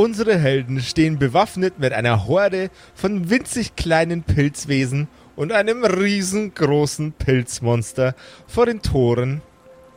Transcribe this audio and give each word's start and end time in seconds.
unsere 0.00 0.38
Helden 0.38 0.80
stehen 0.80 1.18
bewaffnet 1.18 1.78
mit 1.78 1.92
einer 1.92 2.26
Horde 2.26 2.70
von 2.94 3.28
winzig 3.28 3.76
kleinen 3.76 4.22
Pilzwesen 4.22 5.08
und 5.36 5.52
einem 5.52 5.84
riesengroßen 5.84 7.12
Pilzmonster 7.12 8.14
vor 8.46 8.64
den 8.64 8.80
Toren 8.80 9.42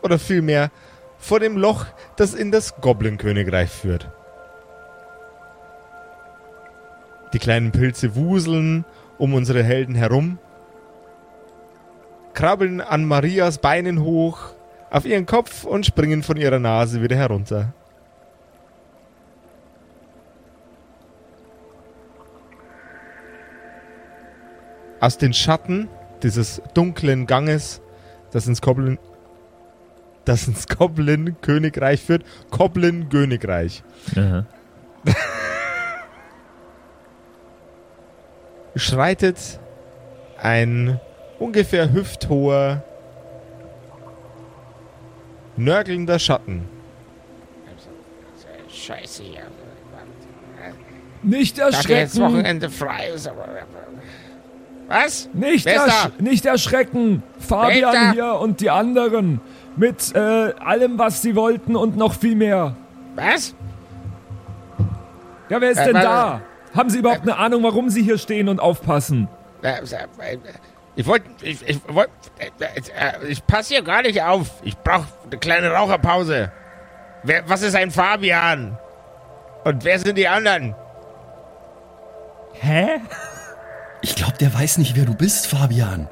oder 0.01 0.19
vielmehr 0.19 0.71
vor 1.17 1.39
dem 1.39 1.55
Loch, 1.55 1.85
das 2.17 2.33
in 2.33 2.51
das 2.51 2.75
Goblin-Königreich 2.81 3.69
führt. 3.69 4.09
Die 7.31 7.39
kleinen 7.39 7.71
Pilze 7.71 8.13
wuseln 8.13 8.83
um 9.17 9.33
unsere 9.33 9.63
Helden 9.63 9.95
herum, 9.95 10.37
krabbeln 12.33 12.81
an 12.81 13.05
Marias 13.05 13.59
Beinen 13.59 14.01
hoch, 14.01 14.53
auf 14.89 15.05
ihren 15.05 15.25
Kopf 15.25 15.63
und 15.63 15.85
springen 15.85 16.23
von 16.23 16.35
ihrer 16.35 16.59
Nase 16.59 17.01
wieder 17.01 17.15
herunter. 17.15 17.73
Aus 25.03 25.17
den 25.17 25.33
Schatten 25.33 25.89
dieses 26.23 26.61
dunklen 26.73 27.27
Ganges, 27.27 27.81
das 28.31 28.47
ins 28.47 28.61
Goblin, 28.61 28.97
das 30.23 30.47
ins 30.47 30.65
Goblin-Königreich 30.69 32.01
führt, 32.01 32.23
Goblin-Königreich. 32.51 33.83
schreitet 38.77 39.59
ein 40.37 41.01
ungefähr 41.37 41.91
hüfthoher, 41.91 42.85
nörgelnder 45.57 46.17
Schatten. 46.17 46.63
Scheiße 48.69 49.23
hier. 49.23 49.41
Nicht 51.23 51.41
Ich 51.41 51.53
dachte 51.55 51.75
jetzt 51.75 52.17
erschrecken! 52.17 52.21
Wochenende 52.21 52.69
frei 52.69 53.09
ist, 53.09 53.27
aber. 53.27 53.49
Was? 54.87 55.29
Nicht, 55.33 55.65
ersch 55.65 56.09
nicht 56.19 56.45
erschrecken! 56.45 57.23
Fabian 57.39 58.13
hier 58.13 58.35
und 58.35 58.59
die 58.61 58.69
anderen. 58.69 59.41
Mit 59.75 60.13
äh, 60.15 60.19
allem, 60.19 60.99
was 60.99 61.21
sie 61.21 61.35
wollten 61.35 61.75
und 61.75 61.97
noch 61.97 62.13
viel 62.13 62.35
mehr. 62.35 62.75
Was? 63.15 63.55
Ja, 65.49 65.59
wer 65.61 65.71
ist 65.71 65.79
Äh, 65.79 65.85
denn 65.85 65.95
da? 65.95 66.41
Haben 66.75 66.89
Sie 66.89 66.99
überhaupt 66.99 67.21
eine 67.21 67.37
Ahnung, 67.37 67.63
warum 67.63 67.89
Sie 67.89 68.01
hier 68.03 68.17
stehen 68.17 68.49
und 68.49 68.59
aufpassen? 68.59 69.27
Äh, 69.61 69.77
äh, 69.77 70.37
Ich 70.95 71.05
wollte. 71.07 71.25
Ich, 71.41 71.67
ich, 71.67 71.79
wollt, 71.87 72.09
äh, 72.39 72.47
äh, 72.67 73.27
ich 73.27 73.45
passe 73.45 73.73
hier 73.75 73.83
gar 73.83 74.01
nicht 74.01 74.21
auf. 74.21 74.47
Ich 74.63 74.77
brauche 74.77 75.07
eine 75.25 75.37
kleine 75.39 75.71
Raucherpause. 75.71 76.51
Wer, 77.23 77.47
was 77.47 77.61
ist 77.61 77.75
ein 77.75 77.89
Fabian? 77.91 78.77
Und 79.63 79.83
wer 79.85 79.97
sind 79.99 80.17
die 80.17 80.27
anderen? 80.27 80.75
Hä? 82.53 82.99
Ich 84.03 84.15
glaube, 84.15 84.33
der 84.37 84.53
weiß 84.53 84.77
nicht, 84.79 84.95
wer 84.97 85.05
du 85.05 85.15
bist, 85.15 85.47
Fabian. 85.47 86.09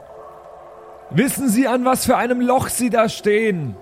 Wissen 1.09 1.49
Sie, 1.49 1.67
an 1.67 1.83
was 1.83 2.05
für 2.05 2.15
einem 2.15 2.39
Loch 2.39 2.69
Sie 2.69 2.89
da 2.89 3.09
stehen? 3.09 3.75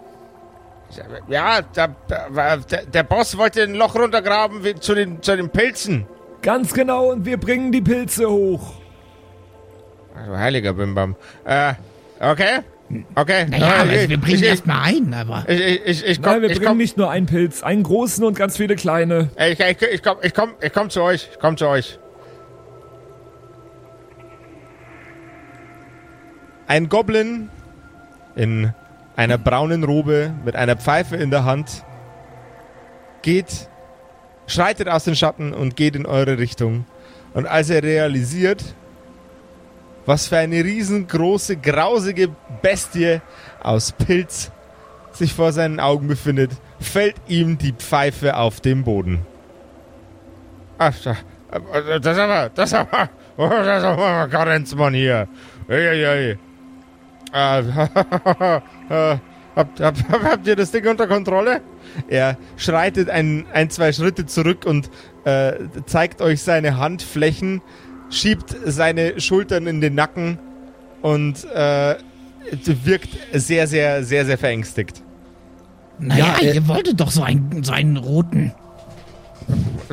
Ja, 1.27 1.59
war- 2.29 2.57
der, 2.57 2.85
der 2.87 3.03
Boss 3.03 3.37
wollte 3.37 3.61
ein 3.61 3.75
Loch 3.75 3.93
runtergraben 3.95 4.63
wie 4.63 4.73
zu 4.73 4.95
den, 4.95 5.21
zu 5.21 5.37
den 5.37 5.49
Pilzen. 5.51 6.07
Ganz 6.41 6.73
genau, 6.73 7.11
und 7.11 7.25
wir 7.25 7.37
bringen 7.37 7.71
die 7.71 7.81
Pilze 7.81 8.27
hoch. 8.27 8.73
Also 10.15 10.35
heiliger 10.35 10.73
Bimbam. 10.73 11.15
Äh, 11.45 11.73
okay. 12.19 12.61
Okay. 13.13 13.45
Naja, 13.47 13.67
äh, 13.85 13.89
also 13.89 14.09
wir 14.09 14.19
bringen 14.19 14.43
erstmal 14.43 14.81
ein, 14.85 15.13
aber. 15.13 15.45
ich, 15.47 15.59
ich, 15.59 15.85
ich, 15.85 16.05
ich 16.07 16.19
Nein, 16.19 16.33
komm, 16.33 16.41
wir 16.41 16.49
ich 16.49 16.57
bringen 16.57 16.69
komm, 16.69 16.77
nicht 16.79 16.97
nur 16.97 17.11
einen 17.11 17.27
Pilz, 17.27 17.61
einen 17.61 17.83
großen 17.83 18.23
und 18.23 18.35
ganz 18.35 18.57
viele 18.57 18.75
kleine. 18.75 19.29
ich, 19.37 19.59
ich, 19.59 19.81
ich 19.83 20.01
komm, 20.01 20.17
ich 20.23 20.33
komm, 20.33 20.53
ich 20.59 20.73
komm 20.73 20.89
zu 20.89 21.03
euch. 21.03 21.29
Ich 21.31 21.39
komm 21.39 21.55
zu 21.55 21.67
euch. 21.67 21.99
Ein 26.69 26.87
Goblin 26.87 27.49
in 28.35 28.71
einer 29.15 29.39
braunen 29.39 29.83
Robe 29.83 30.31
mit 30.45 30.55
einer 30.55 30.75
Pfeife 30.75 31.15
in 31.15 31.31
der 31.31 31.43
Hand 31.43 31.83
geht, 33.23 33.67
schreitet 34.45 34.87
aus 34.87 35.03
den 35.03 35.15
Schatten 35.15 35.51
und 35.51 35.75
geht 35.75 35.95
in 35.95 36.05
eure 36.05 36.37
Richtung. 36.37 36.85
Und 37.33 37.47
als 37.47 37.71
er 37.71 37.81
realisiert, 37.81 38.63
was 40.05 40.27
für 40.27 40.37
eine 40.37 40.63
riesengroße, 40.63 41.57
grausige 41.57 42.29
Bestie 42.61 43.19
aus 43.63 43.91
Pilz 43.91 44.51
sich 45.11 45.33
vor 45.33 45.51
seinen 45.53 45.79
Augen 45.79 46.07
befindet, 46.07 46.51
fällt 46.79 47.15
ihm 47.27 47.57
die 47.57 47.73
Pfeife 47.73 48.37
auf 48.37 48.61
den 48.61 48.83
Boden. 48.83 49.25
Ach, 50.77 50.93
da- 51.03 51.17
äh, 51.73 51.99
das 51.99 52.15
aber, 52.19 52.49
das 52.53 52.73
aber, 52.75 53.09
oh, 53.37 53.49
das 53.49 53.83
aber 53.83 54.27
Karenzmann 54.27 54.93
hier. 54.93 55.27
Eieiei. 55.67 55.97
Äh, 56.15 56.31
äh, 56.33 56.37
habt, 59.55 59.79
habt, 59.81 60.09
habt 60.09 60.47
ihr 60.47 60.55
das 60.55 60.71
Ding 60.71 60.87
unter 60.87 61.07
Kontrolle? 61.07 61.61
Er 62.07 62.37
schreitet 62.57 63.09
ein, 63.09 63.45
ein 63.53 63.69
zwei 63.69 63.91
Schritte 63.93 64.25
zurück 64.25 64.65
und 64.65 64.89
äh, 65.25 65.53
zeigt 65.85 66.21
euch 66.21 66.41
seine 66.41 66.77
Handflächen, 66.77 67.61
schiebt 68.09 68.55
seine 68.65 69.19
Schultern 69.19 69.67
in 69.67 69.81
den 69.81 69.95
Nacken 69.95 70.39
und 71.01 71.45
äh, 71.53 71.95
wirkt 72.65 73.09
sehr, 73.33 73.67
sehr, 73.67 74.03
sehr, 74.03 74.25
sehr 74.25 74.37
verängstigt. 74.37 75.03
Naja, 75.99 76.35
Ja, 76.41 76.47
äh, 76.47 76.55
ihr 76.55 76.67
wolltet 76.67 76.99
doch 76.99 77.11
so 77.11 77.23
einen, 77.23 77.63
so 77.63 77.71
einen 77.73 77.97
roten. 77.97 78.53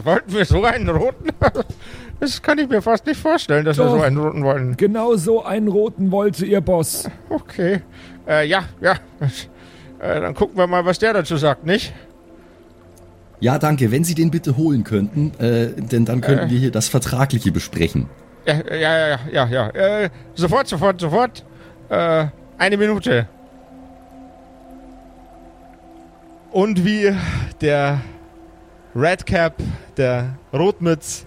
Wollten 0.03 0.33
wir 0.35 0.45
so 0.45 0.63
einen 0.65 0.89
roten? 0.89 1.31
Das 2.19 2.41
kann 2.41 2.59
ich 2.59 2.69
mir 2.69 2.81
fast 2.81 3.07
nicht 3.07 3.21
vorstellen, 3.21 3.65
dass 3.65 3.77
wir 3.77 3.85
Doch. 3.85 3.97
so 3.97 4.01
einen 4.01 4.17
roten 4.17 4.43
wollen. 4.43 4.77
Genau 4.77 5.17
so 5.17 5.45
einen 5.45 5.69
roten 5.69 6.11
wollte 6.11 6.47
Ihr 6.47 6.61
Boss. 6.61 7.09
Okay. 7.29 7.83
Äh, 8.27 8.47
ja, 8.47 8.65
ja. 8.81 8.95
Äh, 9.99 10.21
dann 10.21 10.35
gucken 10.35 10.57
wir 10.57 10.67
mal, 10.67 10.85
was 10.85 10.99
der 10.99 11.13
dazu 11.13 11.37
sagt, 11.37 11.65
nicht? 11.65 11.95
Ja, 13.41 13.59
danke. 13.59 13.91
Wenn 13.91 14.05
Sie 14.05 14.15
den 14.15 14.31
bitte 14.31 14.57
holen 14.57 14.85
könnten, 14.85 15.33
äh, 15.39 15.69
denn 15.75 16.05
dann 16.05 16.21
könnten 16.21 16.51
wir 16.51 16.59
hier 16.59 16.71
das 16.71 16.89
Vertragliche 16.89 17.53
besprechen. 17.53 18.09
Ja, 18.47 18.55
ja, 18.75 19.09
ja, 19.09 19.19
ja, 19.31 19.47
ja. 19.47 19.69
Äh, 19.71 20.11
sofort, 20.35 20.69
sofort, 20.69 21.01
sofort. 21.01 21.45
Äh, 21.89 22.27
eine 22.59 22.77
Minute. 22.77 23.29
Und 26.53 26.85
wie 26.85 27.15
der 27.61 28.01
Redcap, 28.95 29.55
der 29.97 30.37
Rotmütz, 30.55 31.27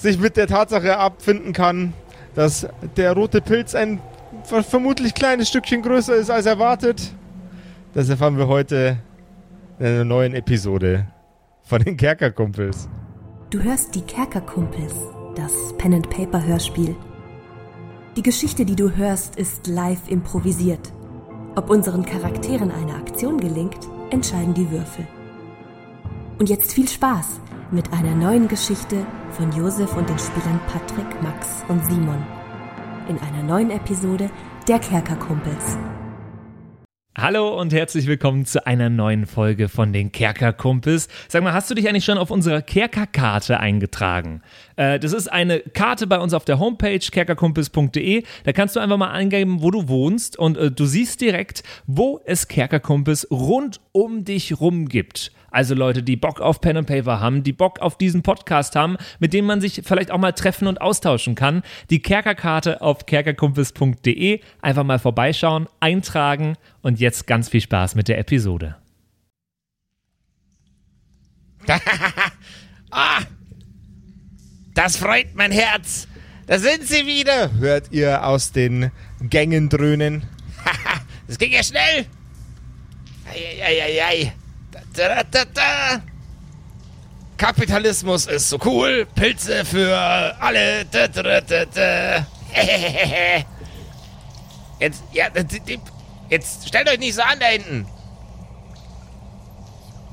sich 0.00 0.18
mit 0.18 0.36
der 0.36 0.46
Tatsache 0.46 0.96
abfinden 0.96 1.52
kann, 1.52 1.92
dass 2.34 2.66
der 2.96 3.12
rote 3.12 3.40
Pilz 3.40 3.74
ein 3.74 4.00
ver- 4.44 4.62
vermutlich 4.62 5.14
kleines 5.14 5.48
Stückchen 5.48 5.82
größer 5.82 6.14
ist 6.14 6.30
als 6.30 6.46
erwartet. 6.46 7.12
Das 7.92 8.08
erfahren 8.08 8.38
wir 8.38 8.48
heute 8.48 8.96
in 9.78 9.86
einer 9.86 10.04
neuen 10.04 10.34
Episode 10.34 11.06
von 11.62 11.82
den 11.82 11.96
Kerkerkumpels. 11.96 12.88
Du 13.50 13.60
hörst 13.62 13.94
die 13.94 14.02
Kerkerkumpels, 14.02 14.94
das 15.34 15.52
Pen 15.76 15.94
and 15.94 16.08
Paper 16.08 16.44
Hörspiel. 16.44 16.94
Die 18.16 18.22
Geschichte, 18.22 18.64
die 18.64 18.76
du 18.76 18.96
hörst, 18.96 19.36
ist 19.36 19.66
live 19.66 20.08
improvisiert. 20.08 20.92
Ob 21.56 21.68
unseren 21.68 22.04
Charakteren 22.06 22.70
eine 22.70 22.94
Aktion 22.94 23.38
gelingt, 23.38 23.78
entscheiden 24.10 24.54
die 24.54 24.70
Würfel. 24.70 25.06
Und 26.40 26.48
jetzt 26.48 26.72
viel 26.72 26.88
Spaß 26.88 27.38
mit 27.70 27.92
einer 27.92 28.14
neuen 28.14 28.48
Geschichte 28.48 29.06
von 29.32 29.52
Josef 29.52 29.94
und 29.94 30.08
den 30.08 30.18
Spielern 30.18 30.58
Patrick, 30.68 31.22
Max 31.22 31.62
und 31.68 31.84
Simon. 31.84 32.26
In 33.10 33.18
einer 33.18 33.42
neuen 33.42 33.70
Episode 33.70 34.30
der 34.66 34.78
Kerkerkumpels. 34.78 35.76
Hallo 37.18 37.60
und 37.60 37.74
herzlich 37.74 38.06
willkommen 38.06 38.46
zu 38.46 38.66
einer 38.66 38.88
neuen 38.88 39.26
Folge 39.26 39.68
von 39.68 39.92
den 39.92 40.12
Kerkerkumpels. 40.12 41.08
Sag 41.28 41.42
mal, 41.42 41.52
hast 41.52 41.68
du 41.68 41.74
dich 41.74 41.86
eigentlich 41.86 42.06
schon 42.06 42.16
auf 42.16 42.30
unserer 42.30 42.62
Kerkerkarte 42.62 43.60
eingetragen? 43.60 44.40
Äh, 44.76 44.98
das 44.98 45.12
ist 45.12 45.30
eine 45.30 45.60
Karte 45.60 46.06
bei 46.06 46.18
uns 46.18 46.32
auf 46.32 46.46
der 46.46 46.58
Homepage 46.58 47.00
kerkerkumpels.de. 47.00 48.24
Da 48.44 48.52
kannst 48.54 48.76
du 48.76 48.80
einfach 48.80 48.96
mal 48.96 49.10
eingeben, 49.10 49.60
wo 49.60 49.70
du 49.70 49.88
wohnst 49.88 50.38
und 50.38 50.56
äh, 50.56 50.70
du 50.70 50.86
siehst 50.86 51.20
direkt, 51.20 51.64
wo 51.86 52.18
es 52.24 52.48
Kerkerkumpels 52.48 53.30
rund 53.30 53.82
um 53.92 54.24
dich 54.24 54.58
rum 54.58 54.88
gibt. 54.88 55.32
Also 55.50 55.74
Leute, 55.74 56.02
die 56.02 56.16
Bock 56.16 56.40
auf 56.40 56.60
Pen 56.60 56.76
and 56.76 56.86
Paper 56.86 57.20
haben, 57.20 57.42
die 57.42 57.52
Bock 57.52 57.80
auf 57.80 57.98
diesen 57.98 58.22
Podcast 58.22 58.76
haben, 58.76 58.96
mit 59.18 59.32
dem 59.32 59.46
man 59.46 59.60
sich 59.60 59.82
vielleicht 59.84 60.10
auch 60.10 60.18
mal 60.18 60.32
treffen 60.32 60.66
und 60.68 60.80
austauschen 60.80 61.34
kann. 61.34 61.62
Die 61.90 62.00
Kerkerkarte 62.00 62.80
auf 62.80 63.06
kerkerkumpels.de. 63.06 64.40
Einfach 64.62 64.84
mal 64.84 64.98
vorbeischauen, 64.98 65.68
eintragen 65.80 66.56
und 66.82 67.00
jetzt 67.00 67.26
ganz 67.26 67.48
viel 67.48 67.60
Spaß 67.60 67.94
mit 67.94 68.08
der 68.08 68.18
Episode. 68.18 68.76
Das 74.72 74.96
freut 74.96 75.34
mein 75.34 75.52
Herz. 75.52 76.06
Da 76.46 76.58
sind 76.58 76.86
sie 76.86 77.06
wieder. 77.06 77.52
Hört 77.58 77.92
ihr 77.92 78.24
aus 78.24 78.52
den 78.52 78.90
Gängen 79.20 79.68
dröhnen? 79.68 80.22
Das 81.26 81.38
ging 81.38 81.52
ja 81.52 81.62
schnell. 81.62 82.06
Eieieiei. 83.24 84.24
Da, 84.24 84.39
da, 85.08 85.22
da, 85.24 85.44
da. 85.44 86.02
Kapitalismus 87.36 88.26
ist 88.26 88.50
so 88.50 88.58
cool, 88.64 89.06
Pilze 89.14 89.64
für 89.64 89.96
alle. 90.40 90.84
Jetzt, 94.80 95.02
ja, 95.12 95.26
jetzt 96.30 96.66
stellt 96.66 96.88
euch 96.88 96.98
nicht 96.98 97.14
so 97.14 97.20
an 97.20 97.38
da 97.38 97.46
hinten. 97.46 97.86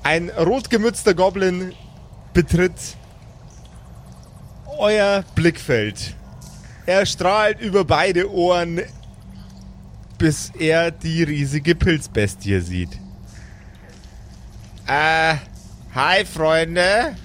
Ein 0.03 0.29
rotgemützter 0.29 1.13
Goblin 1.13 1.73
betritt 2.33 2.73
euer 4.77 5.23
Blickfeld. 5.35 6.15
Er 6.85 7.05
strahlt 7.05 7.61
über 7.61 7.85
beide 7.85 8.31
Ohren, 8.31 8.81
bis 10.17 10.51
er 10.57 10.91
die 10.91 11.23
riesige 11.23 11.75
Pilzbestie 11.75 12.59
sieht. 12.59 12.99
Äh, 14.87 15.35
hi 15.93 16.23
Freunde. 16.25 17.15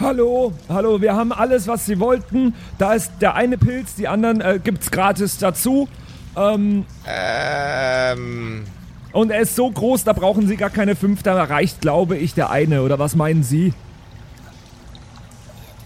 Hallo, 0.00 0.52
hallo, 0.68 1.00
wir 1.00 1.14
haben 1.14 1.32
alles, 1.32 1.66
was 1.68 1.84
Sie 1.86 2.00
wollten. 2.00 2.54
Da 2.78 2.94
ist 2.94 3.12
der 3.20 3.34
eine 3.34 3.58
Pilz, 3.58 3.94
die 3.94 4.08
anderen 4.08 4.40
äh, 4.40 4.58
gibt's 4.62 4.90
gratis 4.90 5.38
dazu. 5.38 5.88
Ähm, 6.34 6.86
Ähm, 7.06 8.64
und 9.12 9.30
er 9.30 9.40
ist 9.40 9.54
so 9.54 9.70
groß, 9.70 10.04
da 10.04 10.14
brauchen 10.14 10.48
Sie 10.48 10.56
gar 10.56 10.70
keine 10.70 10.96
fünf, 10.96 11.22
da 11.22 11.44
reicht, 11.44 11.82
glaube 11.82 12.16
ich, 12.16 12.32
der 12.34 12.50
eine. 12.50 12.82
Oder 12.82 12.98
was 12.98 13.14
meinen 13.14 13.42
Sie? 13.42 13.74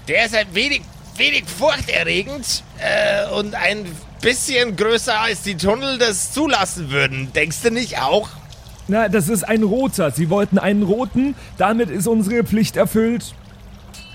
der 0.08 0.26
ist 0.26 0.36
ein 0.36 0.46
wenig, 0.54 0.82
wenig 1.16 1.44
furchterregend 1.46 2.62
äh, 2.78 3.28
und 3.34 3.54
ein 3.56 3.84
bisschen 4.20 4.76
größer 4.76 5.18
als 5.20 5.42
die 5.42 5.56
Tunnel 5.56 5.98
das 5.98 6.32
zulassen 6.32 6.90
würden. 6.90 7.32
Denkst 7.32 7.62
du 7.62 7.70
nicht 7.72 7.98
auch? 8.00 8.28
Na, 8.88 9.08
das 9.08 9.28
ist 9.28 9.42
ein 9.42 9.62
roter. 9.62 10.10
Sie 10.10 10.30
wollten 10.30 10.58
einen 10.58 10.82
roten, 10.82 11.34
damit 11.58 11.90
ist 11.90 12.06
unsere 12.06 12.44
Pflicht 12.44 12.76
erfüllt. 12.76 13.34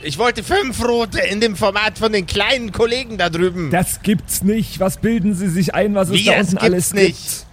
Ich 0.03 0.17
wollte 0.17 0.43
fünf 0.43 0.83
rote 0.83 1.19
in 1.19 1.41
dem 1.41 1.55
Format 1.55 1.99
von 1.99 2.11
den 2.11 2.25
kleinen 2.25 2.71
Kollegen 2.71 3.17
da 3.17 3.29
drüben. 3.29 3.69
Das 3.69 4.01
gibt's 4.01 4.43
nicht. 4.43 4.79
Was 4.79 4.97
bilden 4.97 5.35
Sie 5.35 5.47
sich 5.49 5.75
ein, 5.75 5.93
was 5.93 6.09
es 6.09 6.15
Wie, 6.15 6.23
da 6.25 6.31
das 6.37 6.39
unten 6.39 6.51
gibt's 6.51 6.63
alles 6.63 6.93
nicht? 6.93 7.05
gibt? 7.07 7.45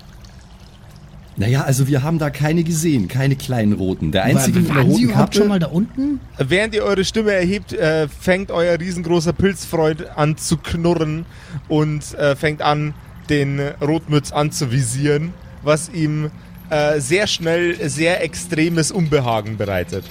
Naja, 1.37 1.63
also 1.63 1.87
wir 1.87 2.03
haben 2.03 2.19
da 2.19 2.31
keine 2.31 2.65
gesehen, 2.65 3.07
keine 3.07 3.37
kleinen 3.37 3.73
roten. 3.75 4.11
Der 4.11 4.25
einzige 4.25 4.59
mit 4.61 4.71
einer 4.71 4.83
Sie 4.83 4.89
roten 4.91 5.03
überhaupt 5.05 5.27
Kappe. 5.33 5.37
schon 5.39 5.49
mal 5.49 5.59
da 5.61 5.67
unten? 5.69 6.21
Während 6.37 6.75
ihr 6.75 6.83
eure 6.83 7.05
Stimme 7.05 7.33
erhebt, 7.33 7.73
äh, 7.73 8.09
fängt 8.09 8.51
euer 8.51 8.79
riesengroßer 8.81 9.33
Pilzfreund 9.33 10.07
an 10.17 10.37
zu 10.37 10.57
knurren 10.57 11.27
und 11.69 12.15
äh, 12.15 12.35
fängt 12.35 12.61
an, 12.63 12.95
den 13.29 13.61
Rotmütz 13.81 14.33
anzuvisieren, 14.33 15.33
was 15.63 15.91
ihm 15.91 16.31
äh, 16.71 17.01
sehr 17.01 17.27
schnell 17.27 17.89
sehr 17.89 18.23
extremes 18.23 18.91
Unbehagen 18.91 19.57
bereitet. 19.57 20.05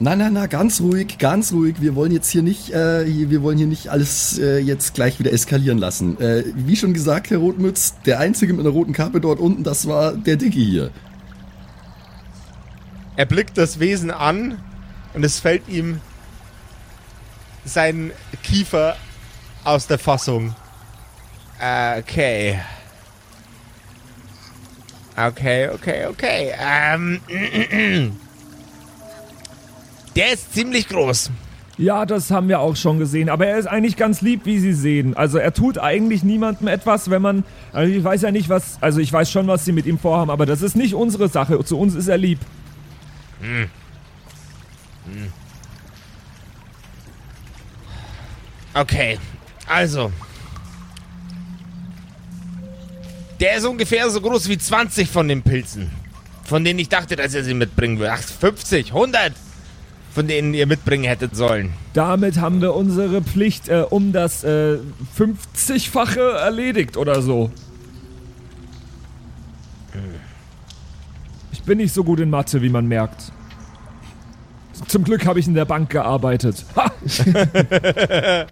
Na, 0.00 0.14
na, 0.14 0.30
na, 0.30 0.46
ganz 0.46 0.80
ruhig, 0.80 1.18
ganz 1.18 1.52
ruhig. 1.52 1.80
Wir 1.80 1.96
wollen 1.96 2.12
jetzt 2.12 2.30
hier 2.30 2.42
nicht, 2.42 2.70
äh, 2.70 3.04
wir 3.30 3.42
wollen 3.42 3.58
hier 3.58 3.66
nicht 3.66 3.88
alles 3.88 4.38
äh, 4.38 4.58
jetzt 4.58 4.94
gleich 4.94 5.18
wieder 5.18 5.32
eskalieren 5.32 5.78
lassen. 5.78 6.20
Äh, 6.20 6.44
wie 6.54 6.76
schon 6.76 6.94
gesagt, 6.94 7.30
Herr 7.30 7.38
Rotmütz, 7.38 7.94
der 8.06 8.20
einzige 8.20 8.52
mit 8.52 8.64
einer 8.64 8.72
roten 8.72 8.92
Kappe 8.92 9.20
dort 9.20 9.40
unten, 9.40 9.64
das 9.64 9.88
war 9.88 10.12
der 10.12 10.36
Dicke 10.36 10.56
hier. 10.56 10.90
Er 13.16 13.26
blickt 13.26 13.58
das 13.58 13.80
Wesen 13.80 14.12
an 14.12 14.58
und 15.14 15.24
es 15.24 15.40
fällt 15.40 15.68
ihm 15.68 16.00
sein 17.64 18.12
Kiefer 18.44 18.96
aus 19.64 19.88
der 19.88 19.98
Fassung. 19.98 20.54
Äh, 21.60 21.98
Okay. 21.98 22.58
Okay, 25.16 25.68
okay, 25.68 26.06
okay. 26.06 26.52
Ähm, 26.60 27.20
der 30.14 30.32
ist 30.32 30.54
ziemlich 30.54 30.88
groß. 30.88 31.32
Ja, 31.76 32.06
das 32.06 32.30
haben 32.30 32.48
wir 32.48 32.60
auch 32.60 32.76
schon 32.76 33.00
gesehen. 33.00 33.28
Aber 33.28 33.46
er 33.46 33.58
ist 33.58 33.66
eigentlich 33.66 33.96
ganz 33.96 34.20
lieb, 34.20 34.42
wie 34.44 34.60
Sie 34.60 34.72
sehen. 34.72 35.16
Also 35.16 35.38
er 35.38 35.52
tut 35.52 35.78
eigentlich 35.78 36.22
niemandem 36.22 36.68
etwas, 36.68 37.10
wenn 37.10 37.22
man. 37.22 37.44
Also 37.72 37.92
ich 37.92 38.02
weiß 38.02 38.22
ja 38.22 38.30
nicht, 38.30 38.48
was. 38.48 38.78
Also 38.80 39.00
ich 39.00 39.12
weiß 39.12 39.28
schon, 39.30 39.48
was 39.48 39.64
Sie 39.64 39.72
mit 39.72 39.86
ihm 39.86 39.98
vorhaben, 39.98 40.30
aber 40.30 40.46
das 40.46 40.62
ist 40.62 40.76
nicht 40.76 40.94
unsere 40.94 41.28
Sache. 41.28 41.64
Zu 41.64 41.78
uns 41.78 41.94
ist 41.96 42.06
er 42.06 42.18
lieb. 42.18 42.38
Okay, 48.74 49.18
also. 49.66 50.12
Der 53.40 53.56
ist 53.56 53.64
ungefähr 53.64 54.10
so 54.10 54.20
groß 54.20 54.48
wie 54.48 54.58
20 54.58 55.08
von 55.08 55.28
den 55.28 55.42
Pilzen. 55.42 55.90
Von 56.44 56.64
denen 56.64 56.78
ich 56.78 56.88
dachte, 56.88 57.14
dass 57.14 57.34
er 57.34 57.44
sie 57.44 57.54
mitbringen 57.54 57.98
will. 57.98 58.08
Ach, 58.08 58.22
50, 58.22 58.88
100. 58.88 59.32
Von 60.12 60.26
denen 60.26 60.54
ihr 60.54 60.66
mitbringen 60.66 61.04
hättet 61.04 61.36
sollen. 61.36 61.72
Damit 61.92 62.40
haben 62.40 62.60
wir 62.60 62.74
unsere 62.74 63.22
Pflicht 63.22 63.68
äh, 63.68 63.84
um 63.88 64.12
das 64.12 64.42
äh, 64.42 64.78
50-fache 65.16 66.38
erledigt 66.38 66.96
oder 66.96 67.22
so. 67.22 67.52
Ich 71.52 71.62
bin 71.62 71.78
nicht 71.78 71.92
so 71.92 72.02
gut 72.02 72.18
in 72.20 72.30
Mathe, 72.30 72.62
wie 72.62 72.70
man 72.70 72.86
merkt. 72.86 73.30
Zum 74.86 75.04
Glück 75.04 75.26
habe 75.26 75.38
ich 75.38 75.46
in 75.46 75.54
der 75.54 75.66
Bank 75.66 75.90
gearbeitet. 75.90 76.64
Ha! 76.74 76.90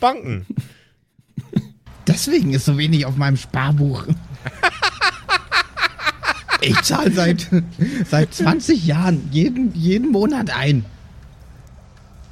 Banken. 0.00 0.46
Deswegen 2.06 2.52
ist 2.52 2.64
so 2.64 2.76
wenig 2.78 3.06
auf 3.06 3.16
meinem 3.16 3.36
Sparbuch. 3.36 4.04
Ich 6.62 6.80
zahle 6.82 7.10
seit, 7.12 7.46
seit 8.10 8.34
20 8.34 8.84
Jahren 8.86 9.28
jeden, 9.30 9.74
jeden 9.74 10.10
Monat 10.10 10.50
ein. 10.54 10.84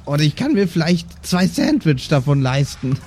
Und 0.05 0.21
ich 0.21 0.35
kann 0.35 0.53
mir 0.53 0.67
vielleicht 0.67 1.25
zwei 1.25 1.47
Sandwich 1.47 2.07
davon 2.09 2.41
leisten. 2.41 2.97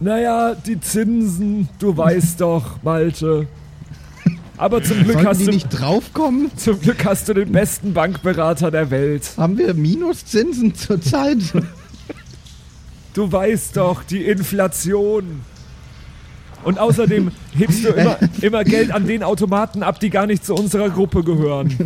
Naja, 0.00 0.54
die 0.54 0.80
Zinsen, 0.80 1.68
du 1.78 1.96
weißt 1.96 2.40
doch, 2.40 2.82
Malte. 2.82 3.46
Aber 4.56 4.82
zum 4.82 4.98
Glück, 5.04 5.12
Sollten 5.14 5.28
hast 5.28 5.40
die 5.40 5.44
du, 5.46 5.50
nicht 5.52 5.68
draufkommen? 5.70 6.50
zum 6.56 6.80
Glück 6.80 7.04
hast 7.04 7.28
du 7.28 7.34
den 7.34 7.52
besten 7.52 7.92
Bankberater 7.94 8.70
der 8.70 8.90
Welt. 8.90 9.30
Haben 9.36 9.58
wir 9.58 9.74
Minuszinsen 9.74 10.74
zurzeit? 10.74 11.38
Du 13.14 13.30
weißt 13.30 13.76
doch, 13.76 14.04
die 14.04 14.24
Inflation. 14.24 15.42
Und 16.62 16.78
außerdem 16.78 17.30
hebst 17.56 17.84
du 17.84 17.88
immer, 17.88 18.18
immer 18.42 18.64
Geld 18.64 18.90
an 18.90 19.06
den 19.06 19.22
Automaten 19.22 19.82
ab, 19.82 19.98
die 19.98 20.10
gar 20.10 20.26
nicht 20.26 20.44
zu 20.44 20.54
unserer 20.54 20.90
Gruppe 20.90 21.24
gehören. 21.24 21.76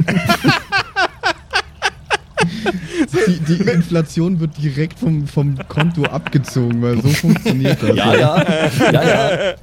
Die, 3.27 3.39
die 3.41 3.63
Inflation 3.71 4.41
wird 4.41 4.61
direkt 4.61 4.99
vom, 4.99 5.27
vom 5.27 5.57
Konto 5.69 6.05
abgezogen, 6.05 6.83
weil 6.83 7.01
so 7.01 7.09
funktioniert 7.09 7.83
das. 7.83 7.97
Ja, 7.97 8.15
ja, 8.15 8.71
ja, 8.93 9.03
ja. 9.03 9.55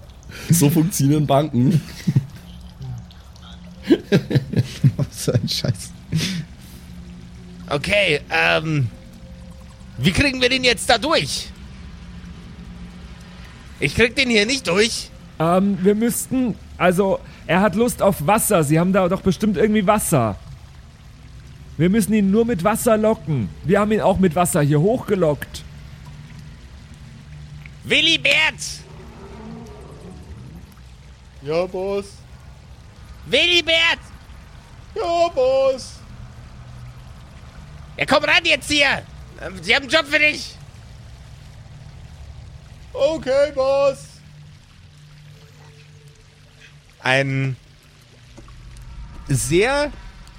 So 0.49 0.69
funktionieren 0.69 1.27
Banken. 1.27 1.81
Was 4.97 5.25
für 5.25 5.33
ein 5.33 5.47
Scheiß. 5.47 5.91
Okay, 7.69 8.21
ähm. 8.29 8.87
Wie 9.97 10.11
kriegen 10.11 10.41
wir 10.41 10.49
den 10.49 10.63
jetzt 10.63 10.89
da 10.89 10.97
durch? 10.97 11.49
Ich 13.79 13.95
krieg 13.95 14.15
den 14.15 14.29
hier 14.29 14.45
nicht 14.45 14.67
durch. 14.67 15.09
Ähm, 15.39 15.77
wir 15.81 15.95
müssten, 15.95 16.55
also, 16.77 17.19
er 17.47 17.61
hat 17.61 17.75
Lust 17.75 18.01
auf 18.01 18.27
Wasser. 18.27 18.63
Sie 18.63 18.79
haben 18.79 18.93
da 18.93 19.09
doch 19.09 19.21
bestimmt 19.21 19.57
irgendwie 19.57 19.85
Wasser. 19.87 20.37
Wir 21.77 21.89
müssen 21.89 22.13
ihn 22.13 22.29
nur 22.29 22.45
mit 22.45 22.63
Wasser 22.63 22.95
locken. 22.97 23.49
Wir 23.63 23.79
haben 23.79 23.91
ihn 23.91 24.01
auch 24.01 24.19
mit 24.19 24.35
Wasser 24.35 24.61
hier 24.61 24.79
hochgelockt. 24.79 25.63
Willibert! 27.83 28.61
Ja, 31.41 31.65
Boss. 31.65 32.05
Willibert! 33.25 33.99
Ja, 34.93 35.27
Boss. 35.33 35.93
Ja, 37.97 38.05
komm 38.05 38.23
ran 38.23 38.45
jetzt 38.45 38.69
hier! 38.69 39.01
Ähm, 39.41 39.53
Sie 39.61 39.75
haben 39.75 39.83
einen 39.83 39.91
Job 39.91 40.05
für 40.05 40.19
dich! 40.19 40.55
Okay, 42.93 43.51
Boss. 43.55 43.97
Ein 46.99 47.55
sehr 49.27 49.91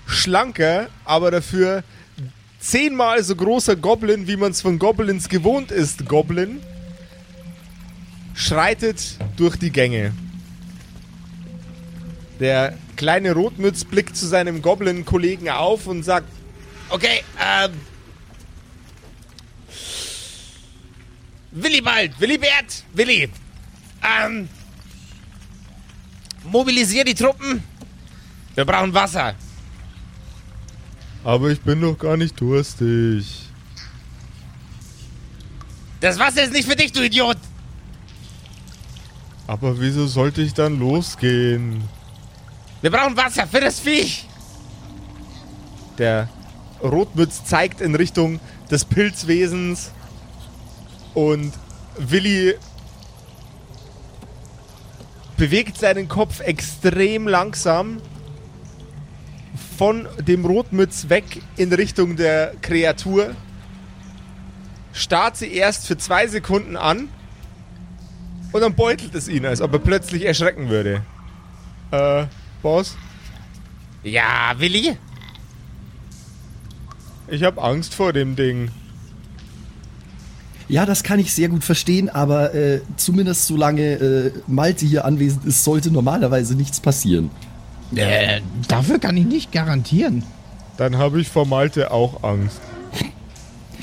schlanker, 0.07 0.89
aber 1.05 1.31
dafür 1.31 1.83
zehnmal 2.61 3.25
so 3.25 3.35
großer 3.35 3.75
Goblin, 3.75 4.29
wie 4.29 4.37
man 4.37 4.53
es 4.53 4.61
von 4.61 4.79
Goblins 4.79 5.29
gewohnt 5.29 5.73
ist, 5.73 6.07
Goblin, 6.07 6.63
schreitet 8.35 9.19
durch 9.37 9.57
die 9.57 9.71
Gänge. 9.71 10.13
Der 12.39 12.79
kleine 12.97 13.33
Rotmütz 13.33 13.85
blickt 13.85 14.17
zu 14.17 14.27
seinem 14.27 14.63
Goblin-Kollegen 14.63 15.49
auf 15.49 15.87
und 15.87 16.03
sagt, 16.05 16.29
Okay, 16.91 17.25
ähm. 17.41 17.73
Willibald, 21.53 22.19
Willibert, 22.19 22.85
Willi. 22.95 23.29
Ähm. 24.03 24.49
mobilisier 26.45 27.05
die 27.05 27.15
Truppen. 27.15 27.63
Wir 28.55 28.65
brauchen 28.65 28.93
Wasser. 28.93 29.35
Aber 31.25 31.51
ich 31.51 31.61
bin 31.61 31.81
doch 31.81 31.97
gar 31.97 32.17
nicht 32.17 32.41
durstig. 32.41 33.49
Das 36.01 36.19
Wasser 36.19 36.43
ist 36.43 36.53
nicht 36.53 36.69
für 36.69 36.75
dich, 36.75 36.91
du 36.91 37.05
Idiot. 37.05 37.37
Aber 39.47 39.79
wieso 39.79 40.07
sollte 40.07 40.43
ich 40.43 40.55
dann 40.55 40.79
losgehen? 40.79 41.85
Wir 42.81 42.91
brauchen 42.91 43.17
Wasser 43.17 43.47
für 43.47 43.61
das 43.61 43.79
Viech. 43.79 44.27
Der 45.99 46.29
Rotmütz 46.83 47.45
zeigt 47.45 47.81
in 47.81 47.95
Richtung 47.95 48.41
des 48.71 48.85
Pilzwesens 48.85 49.93
und 51.15 51.53
Willi 51.99 52.55
bewegt 55.37 55.77
seinen 55.79 56.09
Kopf 56.09 56.41
extrem 56.41 57.27
langsam 57.27 58.01
von 59.77 60.07
dem 60.19 60.45
Rotmütz 60.45 61.09
weg 61.09 61.43
in 61.57 61.73
Richtung 61.73 62.17
der 62.17 62.55
Kreatur. 62.63 63.35
Starrt 64.93 65.37
sie 65.37 65.53
erst 65.53 65.87
für 65.87 65.97
zwei 65.97 66.27
Sekunden 66.27 66.77
an 66.77 67.09
und 68.53 68.61
dann 68.61 68.75
beutelt 68.75 69.15
es 69.15 69.29
ihn, 69.29 69.47
als 69.47 69.61
ob 69.61 69.73
er 69.73 69.79
plötzlich 69.79 70.25
erschrecken 70.25 70.69
würde. 70.69 71.03
Äh, 71.91 72.27
Boss, 72.63 72.97
Ja, 74.03 74.55
Willi? 74.59 74.97
ich 77.29 77.43
habe 77.45 77.63
Angst 77.63 77.95
vor 77.95 78.13
dem 78.13 78.37
Ding. 78.37 78.71
Ja, 80.73 80.87
das 80.87 81.03
kann 81.03 81.19
ich 81.21 81.35
sehr 81.35 81.49
gut 81.51 81.65
verstehen, 81.65 82.09
aber 82.09 82.55
äh, 82.55 82.81
zumindest 82.97 83.47
solange 83.47 83.83
äh, 83.93 84.33
Malte 84.47 84.87
hier 84.87 85.05
anwesend 85.05 85.45
ist, 85.45 85.65
sollte 85.65 85.91
normalerweise 85.91 86.55
nichts 86.55 86.81
passieren. 86.81 87.31
Äh, 87.95 88.41
dafür 88.69 88.99
kann 88.99 89.17
ich 89.19 89.27
nicht 89.27 89.53
garantieren. 89.53 90.25
Dann 90.79 90.97
habe 90.97 91.21
ich 91.21 91.29
vor 91.29 91.47
Malte 91.47 91.91
auch 91.91 92.23
Angst. 92.25 92.61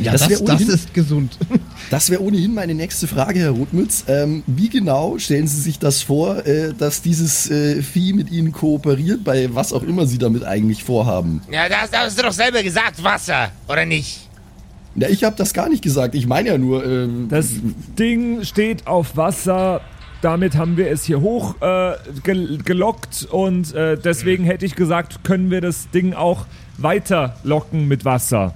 Ja, 0.01 0.13
Das 0.13 0.21
das, 0.21 0.29
wär 0.29 0.39
das, 0.39 0.61
ohnehin- 0.61 0.69
ist 0.73 0.93
gesund. 0.93 1.37
Das 1.91 2.09
wäre 2.09 2.21
ohnehin 2.23 2.53
meine 2.53 2.73
nächste 2.73 3.05
Frage, 3.07 3.39
Herr 3.39 3.49
Rotmütz. 3.49 4.05
Ähm, 4.07 4.43
wie 4.47 4.69
genau 4.69 5.17
stellen 5.17 5.45
Sie 5.47 5.59
sich 5.59 5.77
das 5.77 6.01
vor, 6.01 6.45
äh, 6.45 6.73
dass 6.73 7.01
dieses 7.01 7.49
äh, 7.51 7.81
Vieh 7.83 8.13
mit 8.13 8.31
Ihnen 8.31 8.51
kooperiert, 8.53 9.23
bei 9.25 9.53
was 9.53 9.73
auch 9.73 9.83
immer 9.83 10.05
Sie 10.07 10.17
damit 10.17 10.45
eigentlich 10.45 10.83
vorhaben? 10.85 11.41
Ja, 11.51 11.67
das, 11.67 11.91
das 11.91 11.99
hast 12.05 12.17
du 12.19 12.23
doch 12.23 12.31
selber 12.31 12.63
gesagt, 12.63 13.03
Wasser, 13.03 13.49
oder 13.67 13.85
nicht? 13.85 14.28
Ja, 14.99 15.07
ich 15.09 15.23
habe 15.23 15.35
das 15.35 15.53
gar 15.53 15.69
nicht 15.69 15.81
gesagt. 15.81 16.15
Ich 16.15 16.27
meine 16.27 16.49
ja 16.49 16.57
nur, 16.57 16.85
ähm, 16.85 17.27
Das 17.29 17.51
Ding 17.97 18.43
steht 18.43 18.87
auf 18.87 19.15
Wasser. 19.15 19.81
Damit 20.21 20.57
haben 20.57 20.75
wir 20.75 20.91
es 20.91 21.05
hier 21.05 21.21
hoch 21.21 21.55
äh, 21.61 21.93
gel 22.23 22.57
gelockt 22.57 23.25
und 23.31 23.73
äh, 23.73 23.97
deswegen 23.97 24.43
hätte 24.43 24.65
ich 24.65 24.75
gesagt, 24.75 25.23
können 25.23 25.49
wir 25.49 25.61
das 25.61 25.89
Ding 25.91 26.13
auch 26.13 26.45
weiter 26.77 27.37
locken 27.43 27.87
mit 27.87 28.03
Wasser. 28.03 28.53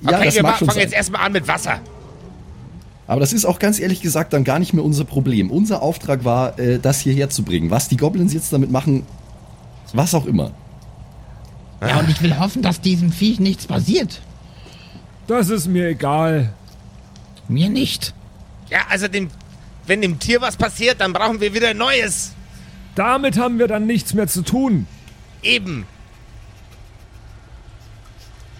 ja, 0.00 0.18
okay, 0.18 0.24
das 0.24 0.34
wir 0.34 0.42
fangen 0.42 0.80
jetzt 0.80 0.94
erstmal 0.94 1.24
an 1.26 1.32
mit 1.32 1.46
Wasser. 1.46 1.78
Aber 3.06 3.20
das 3.20 3.32
ist 3.32 3.44
auch 3.44 3.60
ganz 3.60 3.78
ehrlich 3.78 4.00
gesagt 4.00 4.32
dann 4.32 4.42
gar 4.42 4.58
nicht 4.58 4.72
mehr 4.72 4.84
unser 4.84 5.04
Problem. 5.04 5.50
Unser 5.50 5.82
Auftrag 5.82 6.24
war, 6.24 6.58
äh, 6.58 6.80
das 6.80 7.00
hierher 7.00 7.30
zu 7.30 7.44
bringen. 7.44 7.70
Was 7.70 7.88
die 7.88 7.96
Goblins 7.96 8.32
jetzt 8.32 8.52
damit 8.52 8.70
machen, 8.70 9.04
was 9.92 10.14
auch 10.14 10.26
immer. 10.26 10.50
Ja, 11.80 11.98
und 12.00 12.08
ich 12.08 12.22
will 12.22 12.38
hoffen, 12.38 12.62
dass 12.62 12.80
diesem 12.80 13.12
Viech 13.12 13.38
nichts 13.38 13.66
passiert. 13.66 14.22
Das 15.26 15.48
ist 15.50 15.66
mir 15.68 15.88
egal. 15.88 16.52
Mir 17.48 17.68
nicht. 17.70 18.14
Ja, 18.70 18.80
also 18.88 19.08
dem, 19.08 19.28
wenn 19.86 20.00
dem 20.02 20.18
Tier 20.18 20.40
was 20.40 20.56
passiert, 20.56 21.00
dann 21.00 21.12
brauchen 21.12 21.40
wir 21.40 21.54
wieder 21.54 21.74
Neues. 21.74 22.32
Damit 22.94 23.38
haben 23.38 23.58
wir 23.58 23.68
dann 23.68 23.86
nichts 23.86 24.14
mehr 24.14 24.26
zu 24.26 24.42
tun. 24.42 24.86
Eben. 25.42 25.86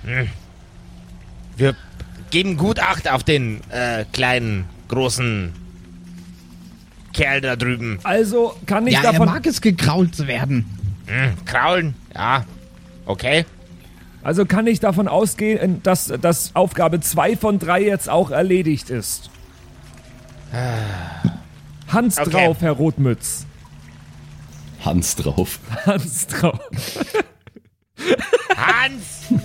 Hm. 0.04 0.28
Wir 1.56 1.76
geben 2.30 2.56
gut 2.56 2.80
Acht 2.80 3.08
auf 3.10 3.22
den 3.22 3.60
äh, 3.70 4.04
kleinen, 4.12 4.64
großen 4.88 5.52
Kerl 7.12 7.40
da 7.42 7.56
drüben. 7.56 7.98
Also 8.02 8.56
kann 8.66 8.86
ich 8.86 8.94
Ja, 8.94 9.00
er 9.02 9.12
davon. 9.12 9.26
mag 9.28 9.46
es 9.46 9.60
gekrault 9.60 10.14
zu 10.14 10.26
werden. 10.26 10.64
Hm, 11.06 11.44
kraulen, 11.44 11.94
ja. 12.14 12.44
Okay. 13.04 13.44
Also 14.24 14.46
kann 14.46 14.66
ich 14.66 14.80
davon 14.80 15.08
ausgehen, 15.08 15.82
dass, 15.82 16.06
dass 16.20 16.54
Aufgabe 16.54 17.00
2 17.00 17.36
von 17.36 17.58
3 17.58 17.82
jetzt 17.82 18.08
auch 18.08 18.30
erledigt 18.30 18.90
ist. 18.90 19.30
Hans 21.88 22.18
Okay. 22.18 22.30
drauf, 22.30 22.58
Herr 22.60 22.72
Rotmütz. 22.72 23.46
Hans 24.84 25.16
drauf. 25.16 25.58
Hans 25.86 26.26
drauf. 26.26 26.58
Hans! 28.56 29.22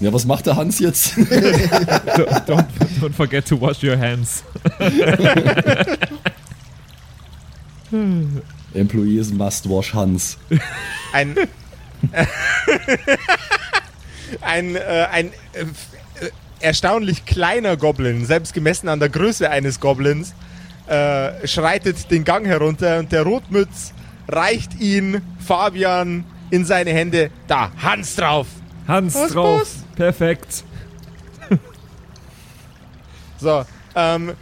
Ja, 0.00 0.10
was 0.14 0.24
macht 0.24 0.46
der 0.46 0.56
Hans 0.56 0.78
jetzt? 0.78 1.12
don't, 1.18 2.64
don't 3.00 3.12
forget 3.12 3.46
to 3.46 3.60
wash 3.60 3.82
your 3.84 3.98
hands. 3.98 4.42
Employees 8.74 9.32
must 9.32 9.68
wash 9.68 9.92
Hans. 9.94 10.38
Ein. 11.12 11.36
ein, 14.40 14.76
äh, 14.76 15.06
ein 15.10 15.26
äh, 15.52 15.66
erstaunlich 16.60 17.24
kleiner 17.24 17.76
Goblin, 17.76 18.24
selbst 18.24 18.54
gemessen 18.54 18.88
an 18.88 19.00
der 19.00 19.08
Größe 19.08 19.50
eines 19.50 19.80
Goblins, 19.80 20.34
äh, 20.86 21.46
schreitet 21.46 22.10
den 22.10 22.24
Gang 22.24 22.46
herunter 22.46 22.98
und 22.98 23.12
der 23.12 23.22
Rotmütz 23.22 23.92
reicht 24.28 24.80
ihn 24.80 25.20
Fabian 25.38 26.24
in 26.50 26.64
seine 26.64 26.90
Hände. 26.90 27.30
Da, 27.46 27.72
Hans 27.82 28.16
drauf! 28.16 28.46
Hans 28.86 29.14
Was, 29.14 29.32
drauf. 29.32 29.58
Boss? 29.60 29.76
Perfekt. 29.94 30.64
So, 33.40 33.64
ähm, 33.94 34.30
äh, 34.30 34.32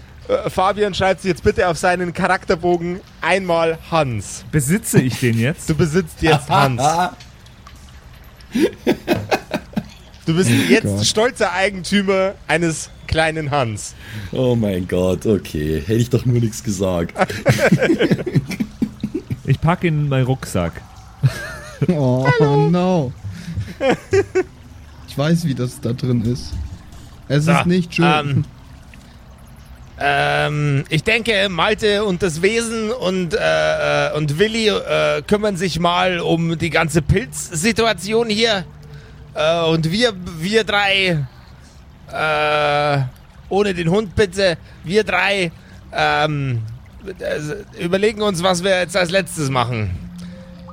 Fabian 0.48 0.92
schreibt 0.94 1.22
sich 1.22 1.30
jetzt 1.30 1.42
bitte 1.42 1.68
auf 1.68 1.78
seinen 1.78 2.12
Charakterbogen 2.12 3.00
einmal 3.20 3.78
Hans. 3.90 4.44
Besitze 4.52 5.00
ich 5.00 5.20
den 5.20 5.38
jetzt? 5.38 5.68
Du 5.70 5.74
besitzt 5.74 6.20
jetzt 6.22 6.48
Hans. 6.50 6.82
Du 10.26 10.34
bist 10.34 10.50
jetzt 10.68 10.84
Gott. 10.84 11.06
stolzer 11.06 11.52
Eigentümer 11.52 12.34
eines 12.46 12.90
kleinen 13.06 13.50
Hans. 13.50 13.94
Oh 14.32 14.54
mein 14.54 14.86
Gott, 14.86 15.24
okay. 15.24 15.80
Hätte 15.80 15.94
ich 16.00 16.10
doch 16.10 16.24
nur 16.26 16.40
nichts 16.40 16.62
gesagt. 16.62 17.14
Ich 19.46 19.58
packe 19.62 19.86
ihn 19.86 20.02
in 20.02 20.08
meinen 20.10 20.26
Rucksack. 20.26 20.82
Oh 21.88 22.26
no. 22.70 23.12
Ich 25.08 25.16
weiß, 25.16 25.44
wie 25.46 25.54
das 25.54 25.80
da 25.80 25.92
drin 25.94 26.20
ist. 26.22 26.52
Es 27.28 27.44
So, 27.46 27.52
ist 27.52 27.64
nicht 27.66 27.94
schön. 27.94 28.04
ähm, 28.04 28.44
Ähm, 30.00 30.84
ich 30.90 31.02
denke, 31.02 31.48
Malte 31.48 32.04
und 32.04 32.22
das 32.22 32.40
Wesen 32.42 32.90
und, 32.92 33.34
äh, 33.34 33.38
äh, 34.10 34.16
und 34.16 34.38
Willi 34.38 34.68
äh, 34.68 35.22
kümmern 35.22 35.56
sich 35.56 35.80
mal 35.80 36.20
um 36.20 36.56
die 36.56 36.70
ganze 36.70 37.02
Pilzsituation 37.02 38.28
hier. 38.28 38.64
Äh, 39.34 39.60
und 39.64 39.90
wir, 39.90 40.12
wir 40.38 40.62
drei, 40.64 41.26
äh, 42.12 42.98
ohne 43.48 43.74
den 43.74 43.90
Hund 43.90 44.14
bitte, 44.14 44.56
wir 44.84 45.02
drei 45.04 45.50
ähm, 45.92 46.60
äh, 47.18 47.82
überlegen 47.82 48.22
uns, 48.22 48.42
was 48.42 48.62
wir 48.62 48.78
jetzt 48.80 48.96
als 48.96 49.10
letztes 49.10 49.50
machen. 49.50 49.90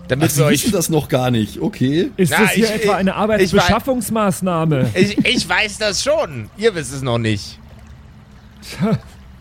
Damit 0.08 0.30
Ach, 0.34 0.38
wir 0.38 0.44
Sie 0.44 0.44
euch. 0.46 0.64
wissen 0.66 0.72
das 0.74 0.90
noch 0.90 1.08
gar 1.10 1.32
nicht. 1.32 1.60
Okay. 1.60 2.12
Ist 2.16 2.32
Na, 2.32 2.44
das 2.44 2.52
hier 2.52 2.66
ich- 2.66 2.72
etwa 2.84 2.96
eine 2.96 3.10
ich- 3.10 3.16
Arbeitsbeschaffungsmaßnahme? 3.16 4.92
Ich, 4.94 5.18
ich 5.26 5.50
weiß 5.50 5.80
das 5.80 6.04
schon. 6.04 6.50
Ihr 6.58 6.76
wisst 6.76 6.94
es 6.94 7.02
noch 7.02 7.18
nicht. 7.18 7.58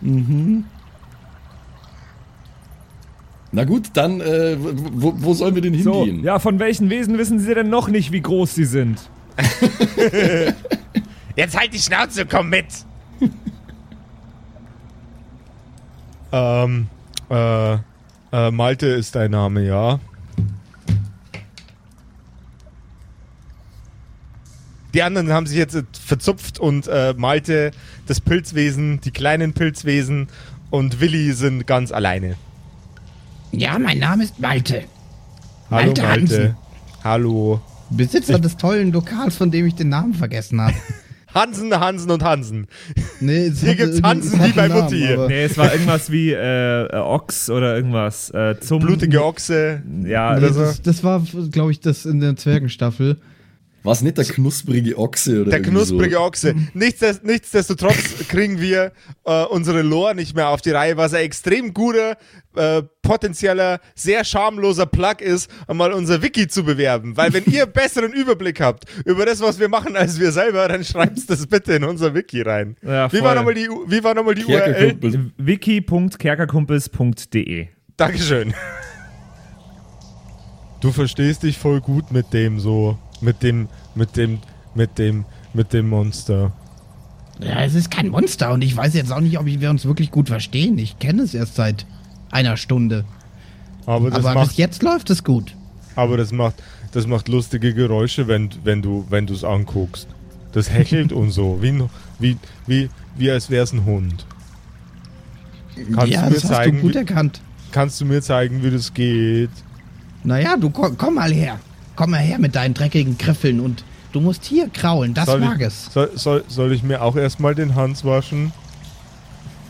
Na 3.53 3.65
gut, 3.65 3.91
dann, 3.95 4.21
äh, 4.21 4.57
wo, 4.59 5.15
wo 5.17 5.33
sollen 5.35 5.55
wir 5.55 5.63
denn 5.63 5.81
So, 5.81 6.05
hingehen? 6.05 6.25
ja, 6.25 6.39
von 6.41 6.59
welchen 6.59 6.91
Wesen 6.91 7.17
wissen 7.19 7.39
Sie 7.39 7.55
denn 7.55 7.69
noch 7.71 7.87
nicht, 7.89 8.11
wie 8.11 8.21
groß 8.21 8.55
sie 8.55 8.65
sind? 8.65 8.99
Jetzt 11.37 11.59
halt 11.59 11.73
die 11.73 11.79
Schnauze, 11.79 12.27
komm 12.27 12.49
mit. 12.51 12.67
Ähm, 16.37 16.89
äh, 17.31 17.75
äh, 18.33 18.51
Malte 18.51 18.87
ist 18.89 19.15
dein 19.15 19.31
Name, 19.31 19.65
ja. 19.65 20.01
Die 24.95 25.03
anderen 25.05 25.33
haben 25.33 25.47
sich 25.47 25.57
jetzt 25.57 25.77
verzupft 25.97 26.59
und 26.59 26.89
äh, 26.89 27.15
Malte, 27.17 27.71
das 28.07 28.21
Pilzwesen, 28.21 29.01
die 29.01 29.11
kleinen 29.11 29.53
Pilzwesen 29.53 30.29
und 30.71 31.01
Willi 31.01 31.33
sind 31.33 31.67
ganz 31.67 31.93
alleine. 31.93 32.37
Ja, 33.53 33.79
mein 33.79 33.99
Name 33.99 34.25
ist 34.25 34.39
Malte. 34.41 34.83
Hallo 35.71 35.87
Malte 35.87 36.03
Malte. 36.03 36.09
Hansen. 36.09 36.57
Hallo. 37.03 37.61
Besitzer 37.91 38.39
des 38.39 38.57
tollen 38.57 38.93
Lokals, 38.93 39.37
von 39.37 39.51
dem 39.51 39.67
ich 39.67 39.75
den 39.75 39.89
Namen 39.91 40.15
vergessen 40.15 40.61
habe. 40.61 40.75
Hansen, 41.35 41.73
Hansen 41.79 42.11
und 42.13 42.23
Hansen. 42.23 42.69
Nee, 43.21 43.47
es 43.47 43.61
Hier 43.61 43.75
gibt's 43.75 44.01
Hansen 44.03 44.41
es 44.41 44.47
wie 44.49 44.53
bei 44.53 44.69
Namen, 44.69 44.83
Mutti 44.85 45.13
aber- 45.13 45.27
Nee, 45.29 45.45
es 45.45 45.59
war 45.59 45.73
irgendwas 45.73 46.11
wie 46.13 46.31
äh, 46.31 46.85
äh, 46.87 46.97
Ochs 46.97 47.51
oder 47.51 47.75
irgendwas. 47.75 48.31
Äh, 48.31 48.61
zum 48.61 48.81
Blutige 48.81 49.25
Ochse. 49.25 49.83
Ja, 50.05 50.33
Nee, 50.33 50.39
oder 50.39 50.53
so. 50.53 50.61
das, 50.61 50.83
das 50.83 51.03
war, 51.03 51.23
glaube 51.51 51.73
ich, 51.73 51.81
das 51.81 52.07
in 52.07 52.21
der 52.21 52.37
Zwergenstaffel. 52.37 53.17
War 53.85 53.93
es 53.93 54.01
nicht 54.01 54.17
der 54.17 54.25
knusprige 54.25 54.97
Ochse 54.99 55.43
oder 55.43 55.51
Der 55.51 55.61
knusprige 55.61 56.15
so? 56.15 56.23
Ochse. 56.23 56.55
Nichtsdest, 56.73 57.23
nichtsdestotrotz 57.23 58.17
kriegen 58.29 58.59
wir 58.59 58.93
äh, 59.27 59.45
unsere 59.45 59.83
Lore 59.83 60.15
nicht 60.15 60.35
mehr 60.35 60.49
auf 60.49 60.63
die 60.63 60.71
Reihe, 60.71 60.97
was 60.97 61.13
ein 61.13 61.23
extrem 61.23 61.75
guter, 61.75 62.17
äh, 62.57 62.81
potenzieller, 63.03 63.81
sehr 63.95 64.25
schamloser 64.25 64.87
Plug 64.87 65.17
ist, 65.21 65.51
um 65.67 65.77
mal 65.77 65.93
unser 65.93 66.23
Wiki 66.23 66.49
zu 66.49 66.65
bewerben. 66.65 67.15
Weil 67.19 67.35
wenn 67.35 67.45
ihr 67.45 67.67
besseren 67.67 68.15
Überblick 68.15 68.59
habt 68.59 68.85
über 69.05 69.27
das, 69.27 69.43
was 69.43 69.61
wir 69.61 69.69
machen, 69.69 69.97
als 69.97 70.19
wir 70.19 70.33
selber, 70.33 70.67
dann 70.67 70.83
schreibt 70.83 71.29
das 71.29 71.47
bitte 71.47 71.75
in 71.75 71.85
unser 71.85 72.15
Wiki 72.15 72.41
rein. 72.41 72.77
Ja, 72.83 73.13
wie 73.13 73.21
war 73.21 73.35
nochmal 73.35 73.53
die, 73.53 73.69
wie 73.69 74.03
war 74.03 74.15
nochmal 74.15 74.35
die 74.35 74.47
URL? 74.47 74.73
Kerkerkumpel. 74.73 75.31
wiki.kerkerkumpels.de. 75.37 77.67
Dankeschön. 77.99 78.55
Du 80.81 80.91
verstehst 80.93 81.43
dich 81.45 81.59
voll 81.59 81.81
gut 81.81 82.13
mit 82.13 82.33
dem 82.35 82.61
so, 82.61 82.99
mit 83.25 83.43
dem, 83.43 83.69
mit 83.95 84.17
dem, 84.17 84.39
mit 84.75 84.99
dem, 84.99 85.25
mit 85.53 85.73
dem 85.73 85.89
Monster. 85.89 86.53
Ja, 87.41 87.63
es 87.65 87.75
ist 87.75 87.91
kein 87.91 88.09
Monster 88.09 88.53
und 88.53 88.63
ich 88.63 88.77
weiß 88.77 88.95
jetzt 88.95 89.13
auch 89.13 89.21
nicht, 89.21 89.39
ob 89.39 89.47
wir 89.47 89.71
uns 89.71 89.85
wirklich 89.85 90.11
gut 90.11 90.29
verstehen. 90.29 90.79
Ich 90.79 90.99
kenne 90.99 91.23
es 91.23 91.35
erst 91.35 91.57
seit 91.57 91.87
einer 92.31 92.57
Stunde. 92.57 93.05
Aber 93.87 94.11
das 94.11 94.25
Aber 94.25 94.35
macht 94.35 94.49
bis 94.51 94.57
jetzt 94.57 94.83
läuft 94.83 95.11
es 95.11 95.25
gut. 95.25 95.55
Aber 95.97 96.17
das 96.17 96.33
macht, 96.33 96.55
das 96.93 97.07
macht 97.07 97.29
lustige 97.29 97.75
Geräusche, 97.75 98.29
wenn, 98.29 98.51
wenn 98.63 98.83
du 98.83 99.05
wenn 99.11 99.29
es 99.29 99.45
anguckst. 99.45 100.09
Das 100.53 100.71
hechelt 100.71 101.13
und 101.13 101.33
so, 101.33 101.59
wie, 101.61 101.83
wie, 102.21 102.37
wie, 102.67 102.89
wie 103.17 103.31
als 103.31 103.51
wäre 103.51 103.65
es 103.65 103.73
ein 103.73 103.85
Hund. 103.85 104.25
Kannst 105.93 106.13
ja, 106.13 106.23
du 106.23 106.29
mir 106.29 106.35
das 106.35 106.45
hast 106.45 106.51
zeigen, 106.51 106.77
du 106.77 106.83
gut 106.83 106.95
wie, 106.95 106.99
erkannt. 106.99 107.41
kannst 107.73 108.01
du 108.01 108.05
mir 108.05 108.23
zeigen, 108.23 108.63
wie 108.63 108.71
das 108.71 108.95
geht? 108.95 109.51
Naja, 110.23 110.57
du 110.57 110.71
komm, 110.71 110.97
komm 110.97 111.15
mal 111.15 111.33
her. 111.33 111.59
Komm 111.97 112.11
mal 112.11 112.21
her 112.21 112.39
mit 112.39 112.55
deinen 112.55 112.75
dreckigen 112.75 113.19
Griffeln 113.19 113.61
und 113.61 113.85
du 114.13 114.21
musst 114.21 114.45
hier 114.45 114.69
kraulen. 114.69 115.15
Das 115.15 115.27
soll 115.27 115.41
mag 115.41 115.61
ich, 115.61 115.67
es. 115.67 115.87
Soll, 115.93 116.11
soll, 116.15 116.45
soll 116.49 116.73
ich 116.73 116.83
mir 116.83 117.03
auch 117.03 117.17
erstmal 117.17 117.55
den 117.55 117.75
Hans 117.75 118.05
waschen? 118.05 118.53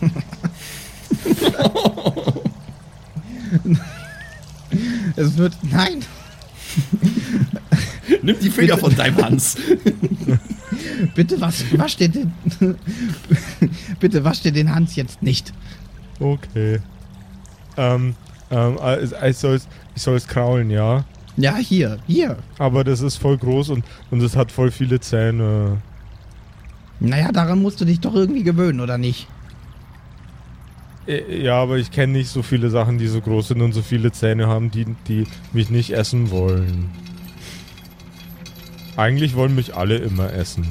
Es 5.16 5.36
wird. 5.36 5.54
Nein! 5.62 6.04
Nimm 8.22 8.38
die 8.40 8.50
Finger 8.50 8.78
von 8.78 8.94
deinem 8.94 9.16
Hans. 9.18 9.56
Bitte 11.14 11.40
was, 11.40 11.64
wasch 11.78 11.96
dir 11.96 12.08
den. 12.08 12.32
Bitte 14.00 14.24
wasch 14.24 14.42
dir 14.42 14.52
den 14.52 14.74
Hans 14.74 14.96
jetzt 14.96 15.22
nicht. 15.22 15.52
Okay. 16.18 16.80
Ähm, 17.76 18.14
ähm, 18.50 18.78
äh, 18.82 19.30
ich 19.30 19.36
soll 19.36 19.56
es 19.56 19.68
ich 19.94 20.02
soll's 20.02 20.26
kraulen, 20.26 20.70
ja. 20.70 21.04
Ja, 21.36 21.56
hier, 21.56 21.98
hier. 22.06 22.36
Aber 22.58 22.84
das 22.84 23.00
ist 23.00 23.16
voll 23.16 23.36
groß 23.38 23.70
und, 23.70 23.84
und 24.10 24.22
es 24.22 24.36
hat 24.36 24.52
voll 24.52 24.70
viele 24.70 25.00
Zähne. 25.00 25.78
Naja, 27.00 27.32
daran 27.32 27.60
musst 27.60 27.80
du 27.80 27.84
dich 27.84 28.00
doch 28.00 28.14
irgendwie 28.14 28.44
gewöhnen, 28.44 28.80
oder 28.80 28.98
nicht? 28.98 29.26
Äh, 31.08 31.42
Ja, 31.42 31.60
aber 31.60 31.76
ich 31.78 31.90
kenne 31.90 32.12
nicht 32.12 32.28
so 32.28 32.42
viele 32.42 32.70
Sachen, 32.70 32.98
die 32.98 33.08
so 33.08 33.20
groß 33.20 33.48
sind 33.48 33.60
und 33.62 33.72
so 33.72 33.82
viele 33.82 34.12
Zähne 34.12 34.46
haben, 34.46 34.70
die, 34.70 34.86
die 35.08 35.26
mich 35.52 35.70
nicht 35.70 35.90
essen 35.90 36.30
wollen. 36.30 36.88
Eigentlich 38.96 39.34
wollen 39.34 39.54
mich 39.54 39.74
alle 39.74 39.96
immer 39.96 40.32
essen. 40.32 40.66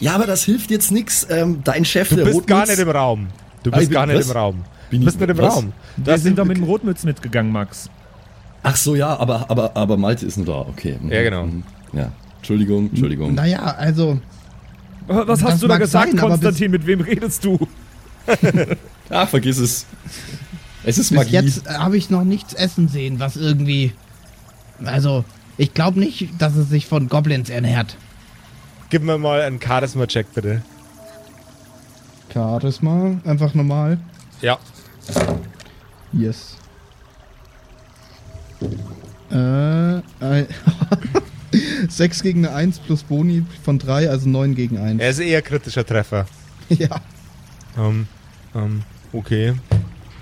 Ja, 0.00 0.14
aber 0.14 0.26
das 0.26 0.42
hilft 0.44 0.70
jetzt 0.70 0.90
nix. 0.90 1.26
Ähm, 1.30 1.60
dein 1.64 1.84
Chef, 1.84 2.08
Du 2.08 2.16
der 2.16 2.24
bist 2.24 2.36
Rotmütz, 2.38 2.48
gar 2.48 2.66
nicht 2.66 2.78
im 2.78 2.90
Raum. 2.90 3.28
Du 3.62 3.70
Ah, 3.70 3.76
bist 3.76 3.88
ich 3.88 3.94
gar 3.94 4.06
nicht 4.06 4.16
was? 4.18 4.26
im 4.26 4.32
Raum. 4.36 4.64
Bin 4.90 5.00
Du 5.00 5.04
bist 5.06 5.16
ich- 5.16 5.20
nicht 5.26 5.30
im 5.30 5.38
was? 5.38 5.54
Raum. 5.56 5.72
Wir 5.96 6.18
sind 6.18 6.38
doch 6.38 6.44
mit 6.44 6.56
dem 6.56 6.64
Rotmütz 6.64 7.04
mitgegangen, 7.04 7.52
Max. 7.52 7.88
Ach 8.62 8.76
so, 8.76 8.94
ja, 8.96 9.16
aber, 9.18 9.50
aber, 9.50 9.76
aber 9.76 9.96
Malte 9.96 10.26
ist 10.26 10.36
nur 10.36 10.46
da, 10.46 10.52
okay. 10.68 10.96
Mhm, 11.00 11.12
Ja, 11.12 11.22
genau. 11.22 11.46
mhm. 11.46 11.62
Ja, 11.92 12.12
Entschuldigung, 12.38 12.90
Entschuldigung. 12.90 13.34
Naja, 13.34 13.60
also. 13.62 14.20
Was 15.06 15.42
hast 15.42 15.62
du 15.62 15.68
da 15.68 15.78
gesagt, 15.78 16.10
sein, 16.10 16.18
aber 16.18 16.34
bis- 16.36 16.40
Konstantin? 16.42 16.70
Mit 16.70 16.86
wem 16.86 17.00
redest 17.00 17.44
du? 17.44 17.58
Ah, 19.10 19.24
vergiss 19.24 19.56
es. 19.56 19.86
Es 20.84 20.98
ist 20.98 21.08
Bis 21.08 21.16
Magie. 21.16 21.30
jetzt 21.32 21.66
äh, 21.66 21.70
habe 21.70 21.96
ich 21.96 22.10
noch 22.10 22.24
nichts 22.24 22.52
essen 22.52 22.88
sehen, 22.88 23.18
was 23.20 23.36
irgendwie. 23.38 23.94
Also, 24.84 25.24
ich 25.56 25.72
glaube 25.72 25.98
nicht, 25.98 26.28
dass 26.38 26.54
es 26.56 26.68
sich 26.68 26.86
von 26.86 27.08
Goblins 27.08 27.48
ernährt. 27.48 27.96
Gib 28.90 29.02
mir 29.02 29.16
mal 29.16 29.40
einen 29.40 29.62
Charisma-Check, 29.62 30.34
bitte. 30.34 30.60
Charisma, 32.32 33.16
einfach 33.24 33.54
normal. 33.54 33.98
Ja. 34.42 34.58
Yes. 36.12 36.56
Äh, 39.30 40.02
ein 40.24 40.46
6 41.88 42.22
gegen 42.22 42.46
eine 42.46 42.54
1 42.54 42.80
plus 42.80 43.02
Boni 43.02 43.44
von 43.62 43.78
3, 43.78 44.10
also 44.10 44.28
9 44.28 44.54
gegen 44.54 44.78
1. 44.78 45.00
Er 45.00 45.10
ist 45.10 45.18
eher 45.20 45.42
kritischer 45.42 45.84
Treffer. 45.84 46.26
Ja. 46.70 47.00
Ähm, 47.78 48.06
ähm, 48.54 48.82
okay. 49.14 49.54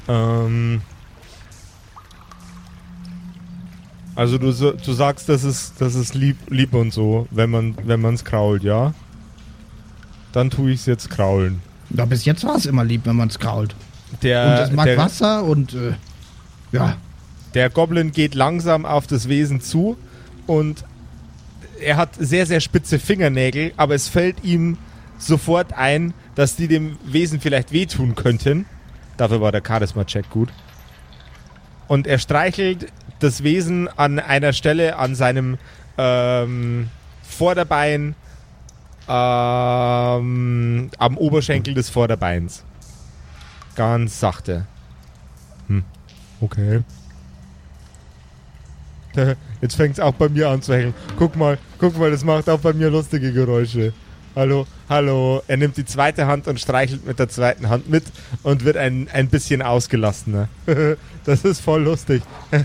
Ähm. 0.07 0.81
Also 4.14 4.38
du, 4.38 4.53
du 4.53 4.92
sagst, 4.92 5.29
das 5.29 5.42
ist, 5.42 5.75
das 5.81 5.96
ist 5.96 6.14
lieb, 6.14 6.37
lieb 6.49 6.72
und 6.72 6.92
so, 6.92 7.27
wenn 7.33 7.51
man 7.51 7.75
wenn 7.85 8.01
man's 8.01 8.25
krault, 8.25 8.62
ja? 8.62 8.94
Dann 10.31 10.51
tue 10.51 10.70
ich 10.70 10.81
es 10.81 10.87
jetzt 10.87 11.11
kraulen. 11.11 11.61
ja 11.90 12.05
bis 12.05 12.25
jetzt 12.25 12.44
war 12.44 12.55
es 12.55 12.66
immer 12.66 12.85
lieb, 12.85 13.03
wenn 13.07 13.16
man 13.16 13.29
es 13.29 13.40
krault. 13.40 13.75
Der, 14.22 14.44
Und 14.46 14.53
es 14.53 14.70
mag 14.70 14.85
der, 14.87 14.99
Wasser 14.99 15.42
und. 15.42 15.75
Äh, 15.75 15.94
ja. 16.70 16.96
Der 17.57 17.71
Goblin 17.71 18.12
geht 18.12 18.35
langsam 18.35 18.85
auf 18.85 19.07
das 19.07 19.31
Wesen 19.31 19.62
zu 19.62 19.97
und 20.47 20.85
er 21.81 21.97
hat 21.97 22.11
sehr, 22.19 22.45
sehr 22.45 22.61
spitze 22.61 22.99
Fingernägel, 22.99 23.73
aber 23.79 23.95
es 23.95 24.09
fällt 24.09 24.45
ihm 24.45 24.77
sofort 25.16 25.73
ein, 25.73 26.12
dass 26.35 26.57
die 26.57 26.69
dem 26.69 26.99
Wesen 27.07 27.40
vielleicht 27.40 27.73
wehtun 27.73 28.14
könnten. 28.14 28.66
Dafür 29.16 29.40
war 29.40 29.53
der 29.53 29.62
Charisma-Check 29.66 30.29
gut. 30.29 30.51
Und 31.88 32.07
er 32.07 32.19
streichelt 32.19 32.92
das 33.21 33.42
Wesen 33.42 33.88
an 33.88 34.19
einer 34.19 34.53
Stelle 34.53 34.97
an 34.97 35.14
seinem 35.14 35.57
ähm, 35.97 36.90
Vorderbein 37.23 38.16
ähm, 39.09 40.90
am 40.99 41.16
Oberschenkel 41.16 41.73
des 41.73 41.88
Vorderbeins. 41.88 42.64
Ganz 43.77 44.21
sachte. 44.21 44.66
Hm. 45.69 45.85
Okay. 46.42 46.83
Jetzt 49.61 49.75
fängt 49.77 49.95
es 49.95 50.01
auch 50.01 50.13
bei 50.15 50.29
mir 50.29 50.49
an 50.51 50.63
zu 50.63 50.75
hängen. 50.75 50.95
Guck 51.19 51.37
mal, 51.37 51.59
guck 51.79 51.99
mal, 51.99 52.11
das 52.11 52.25
macht 52.25 52.49
auch 52.49 52.61
bei 52.61 52.73
mir 52.73 52.91
lustige 52.91 53.33
Geräusche. 53.33 53.93
Hallo, 54.35 54.67
hallo. 54.89 55.43
Er 55.49 55.57
nimmt 55.57 55.77
die 55.79 55.85
zweite 55.87 56.27
Hand 56.27 56.47
und 56.47 56.61
streichelt 56.61 57.07
mit 57.07 57.19
der 57.19 57.29
zweiten 57.29 57.71
Hand 57.71 57.89
mit 57.89 58.05
und 58.43 58.65
wird 58.65 58.77
ein, 58.77 59.09
ein 59.13 59.29
bisschen 59.29 59.63
ausgelassener. 59.63 60.49
das 61.25 61.45
ist 61.45 61.61
voll 61.61 61.83
lustig. 61.85 62.23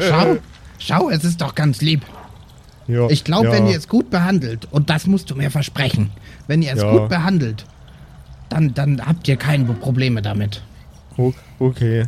Schau, 0.00 0.36
schau, 0.78 1.10
es 1.10 1.24
ist 1.24 1.40
doch 1.40 1.54
ganz 1.54 1.80
lieb. 1.80 2.02
Ja, 2.86 3.08
Ich 3.08 3.24
glaube, 3.24 3.46
ja. 3.46 3.52
wenn 3.52 3.66
ihr 3.66 3.78
es 3.78 3.88
gut 3.88 4.10
behandelt, 4.10 4.68
und 4.70 4.90
das 4.90 5.06
musst 5.06 5.30
du 5.30 5.36
mir 5.36 5.50
versprechen, 5.50 6.10
wenn 6.48 6.60
ihr 6.60 6.72
es 6.74 6.82
Ja. 6.82 6.90
gut 6.90 7.08
behandelt, 7.08 7.64
dann, 8.50 8.74
dann 8.74 9.00
habt 9.06 9.26
ihr 9.26 9.36
keine 9.36 9.64
Probleme 9.72 10.20
damit. 10.20 10.62
Okay. 11.58 12.04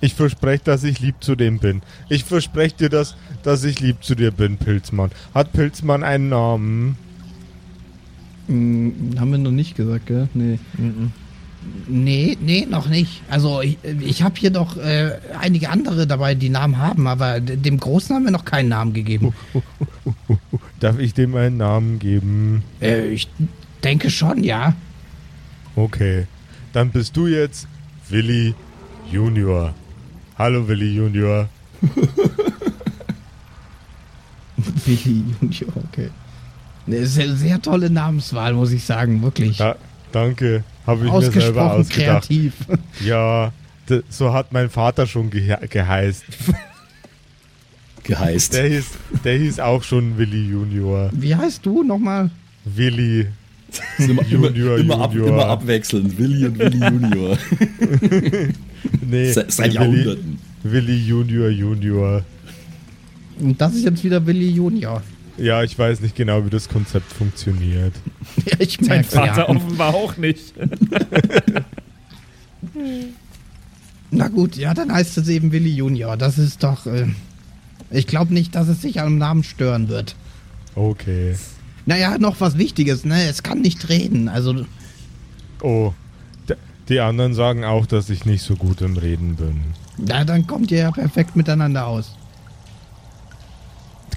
Ich 0.00 0.14
verspreche, 0.14 0.62
dass 0.64 0.84
ich 0.84 1.00
lieb 1.00 1.16
zu 1.20 1.34
dem 1.34 1.58
bin. 1.58 1.82
Ich 2.08 2.24
verspreche 2.24 2.76
dir, 2.76 2.88
dass, 2.88 3.16
dass 3.42 3.64
ich 3.64 3.80
lieb 3.80 4.04
zu 4.04 4.14
dir 4.14 4.30
bin, 4.30 4.56
Pilzmann. 4.56 5.10
Hat 5.34 5.52
Pilzmann 5.52 6.04
einen 6.04 6.28
Namen? 6.28 6.96
Hm, 8.46 9.14
haben 9.18 9.30
wir 9.30 9.38
noch 9.38 9.50
nicht 9.50 9.76
gesagt, 9.76 10.06
gell? 10.06 10.28
Nee. 10.34 10.58
Nee, 11.88 12.38
nee, 12.40 12.66
noch 12.68 12.88
nicht. 12.88 13.22
Also 13.28 13.60
ich, 13.60 13.78
ich 14.00 14.22
habe 14.22 14.36
hier 14.38 14.50
noch 14.50 14.76
äh, 14.76 15.18
einige 15.38 15.70
andere 15.70 16.06
dabei, 16.06 16.34
die 16.34 16.48
Namen 16.48 16.78
haben, 16.78 17.06
aber 17.06 17.40
dem 17.40 17.78
Großen 17.78 18.14
haben 18.14 18.24
wir 18.24 18.30
noch 18.30 18.44
keinen 18.44 18.68
Namen 18.68 18.92
gegeben. 18.92 19.34
Darf 20.80 20.98
ich 20.98 21.14
dem 21.14 21.34
einen 21.34 21.56
Namen 21.56 21.98
geben? 21.98 22.62
Äh, 22.80 23.08
ich 23.08 23.28
denke 23.82 24.10
schon, 24.10 24.44
ja. 24.44 24.74
Okay. 25.74 26.26
Dann 26.72 26.90
bist 26.90 27.16
du 27.16 27.26
jetzt 27.26 27.66
Willi 28.08 28.54
Junior. 29.10 29.74
Hallo 30.38 30.66
Willi 30.68 30.94
Junior. 30.94 31.48
Willi 34.86 35.24
Junior, 35.40 35.72
okay. 35.88 36.10
Eine 36.86 37.06
sehr, 37.06 37.34
sehr 37.34 37.60
tolle 37.60 37.90
Namenswahl, 37.90 38.54
muss 38.54 38.70
ich 38.70 38.84
sagen, 38.84 39.20
wirklich. 39.20 39.58
Ja, 39.58 39.74
danke. 40.12 40.62
Habe 40.86 41.06
ich 41.06 41.12
mir 41.12 41.20
selber 41.22 41.72
Ausgesprochen 41.72 41.80
ausgedacht. 41.80 42.28
kreativ. 42.28 42.54
Ja, 43.04 43.52
so 44.08 44.32
hat 44.32 44.52
mein 44.52 44.70
Vater 44.70 45.06
schon 45.08 45.28
gehe 45.30 45.58
geheißt. 45.68 46.24
geheißt. 48.04 48.54
Der 48.54 48.68
hieß, 48.68 48.86
der 49.24 49.38
hieß 49.38 49.60
auch 49.60 49.82
schon 49.82 50.16
Willi 50.18 50.50
Junior. 50.50 51.10
Wie 51.12 51.34
heißt 51.34 51.66
du 51.66 51.82
nochmal? 51.82 52.30
Willi. 52.64 53.26
Immer, 53.98 54.22
immer, 54.30 54.50
Junior, 54.50 54.78
immer, 54.78 55.00
ab, 55.00 55.12
Junior. 55.12 55.28
immer 55.34 55.46
abwechselnd. 55.46 56.18
Willi 56.18 56.46
und 56.46 56.58
Willi 56.58 56.78
Junior. 56.78 57.38
Nee, 59.10 59.32
Se- 59.32 59.44
seit 59.48 59.72
Jahrhunderten. 59.74 60.38
Willi 60.62 60.96
Junior 60.96 61.48
Junior. 61.48 62.22
Und 63.40 63.60
das 63.60 63.74
ist 63.74 63.84
jetzt 63.84 64.04
wieder 64.04 64.24
Willi 64.24 64.48
Junior. 64.50 65.02
Ja, 65.36 65.62
ich 65.62 65.76
weiß 65.78 66.00
nicht 66.00 66.14
genau, 66.16 66.44
wie 66.44 66.50
das 66.50 66.68
Konzept 66.68 67.12
funktioniert. 67.12 67.92
Ja, 68.46 68.56
ich 68.60 68.80
Mein 68.80 69.04
Vater 69.04 69.36
ja. 69.42 69.48
offenbar 69.48 69.94
auch 69.94 70.16
nicht. 70.16 70.54
Na 74.10 74.28
gut, 74.28 74.56
ja, 74.56 74.74
dann 74.74 74.92
heißt 74.92 75.18
es 75.18 75.28
eben 75.28 75.52
Willi 75.52 75.70
Junior. 75.74 76.16
Das 76.16 76.38
ist 76.38 76.62
doch. 76.62 76.86
Äh, 76.86 77.06
ich 77.90 78.06
glaube 78.06 78.32
nicht, 78.34 78.54
dass 78.54 78.68
es 78.68 78.80
sich 78.82 79.00
am 79.00 79.18
Namen 79.18 79.42
stören 79.42 79.88
wird. 79.88 80.14
Okay. 80.74 81.34
Naja, 81.88 82.18
noch 82.18 82.38
was 82.42 82.58
Wichtiges, 82.58 83.06
ne? 83.06 83.22
Es 83.30 83.42
kann 83.42 83.62
nicht 83.62 83.88
reden. 83.88 84.28
Also, 84.28 84.66
Oh, 85.62 85.94
die 86.90 87.00
anderen 87.00 87.32
sagen 87.32 87.64
auch, 87.64 87.86
dass 87.86 88.10
ich 88.10 88.26
nicht 88.26 88.42
so 88.42 88.56
gut 88.56 88.82
im 88.82 88.98
Reden 88.98 89.36
bin. 89.36 89.62
na, 89.96 90.22
dann 90.24 90.46
kommt 90.46 90.70
ihr 90.70 90.80
ja 90.80 90.90
perfekt 90.90 91.34
miteinander 91.34 91.86
aus. 91.86 92.14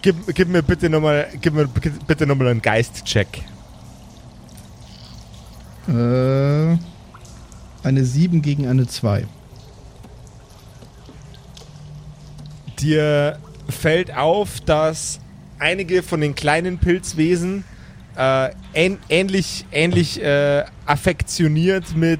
Gib, 0.01 0.17
gib 0.35 0.49
mir 0.49 0.61
bitte 0.63 0.89
nochmal, 0.89 1.27
gib 1.39 1.53
mir 1.53 1.65
bitte 2.07 2.27
nochmal 2.27 2.47
einen 2.49 2.61
Geistcheck. 2.61 3.43
Äh, 5.87 6.77
eine 7.83 8.03
7 8.03 8.41
gegen 8.41 8.67
eine 8.67 8.85
2. 8.85 9.25
Dir 12.81 13.39
fällt 13.69 14.13
auf, 14.15 14.59
dass 14.59 15.19
einige 15.61 16.03
von 16.03 16.19
den 16.19 16.35
kleinen 16.35 16.79
Pilzwesen 16.79 17.63
äh, 18.17 18.49
ähn, 18.73 18.97
ähnlich, 19.07 19.65
ähnlich 19.71 20.21
äh, 20.21 20.65
affektioniert 20.85 21.95
mit 21.95 22.19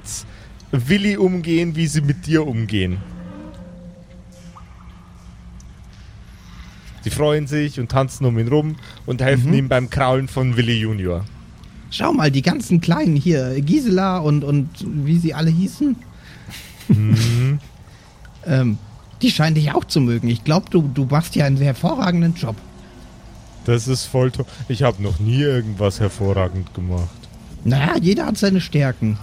Willi 0.71 1.17
umgehen, 1.17 1.75
wie 1.75 1.87
sie 1.87 2.01
mit 2.01 2.27
dir 2.27 2.47
umgehen. 2.47 2.99
Sie 7.03 7.09
freuen 7.09 7.47
sich 7.47 7.79
und 7.79 7.89
tanzen 7.89 8.25
um 8.25 8.37
ihn 8.37 8.47
rum 8.47 8.75
und 9.07 9.21
helfen 9.21 9.53
ihm 9.53 9.67
beim 9.67 9.89
Kraulen 9.89 10.27
von 10.27 10.55
Willi 10.55 10.79
Junior. 10.79 11.25
Schau 11.89 12.13
mal, 12.13 12.29
die 12.31 12.43
ganzen 12.43 12.79
Kleinen 12.79 13.15
hier, 13.15 13.59
Gisela 13.59 14.19
und, 14.19 14.43
und 14.43 14.69
wie 14.85 15.17
sie 15.17 15.33
alle 15.33 15.49
hießen. 15.49 15.95
ähm, 18.45 18.77
die 19.21 19.31
scheinen 19.31 19.55
dich 19.55 19.71
auch 19.73 19.83
zu 19.83 19.99
mögen. 19.99 20.27
Ich 20.27 20.43
glaube, 20.43 20.67
du, 20.69 20.89
du 20.93 21.05
machst 21.05 21.35
ja 21.35 21.45
einen 21.45 21.57
hervorragenden 21.57 22.35
Job. 22.35 22.55
Das 23.65 23.87
ist 23.87 24.05
voll 24.05 24.31
toll. 24.31 24.45
Ich 24.69 24.83
habe 24.83 25.01
noch 25.03 25.19
nie 25.19 25.41
irgendwas 25.41 25.99
hervorragend 25.99 26.73
gemacht. 26.73 27.09
Naja, 27.63 27.95
jeder 28.01 28.25
hat 28.25 28.37
seine 28.37 28.59
Stärken. 28.61 29.17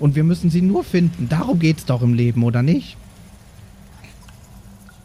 Und 0.00 0.14
wir 0.14 0.24
müssen 0.24 0.50
sie 0.50 0.62
nur 0.62 0.84
finden. 0.84 1.28
Darum 1.28 1.58
geht's 1.58 1.84
doch 1.84 2.02
im 2.02 2.14
Leben, 2.14 2.44
oder 2.44 2.62
nicht? 2.62 2.96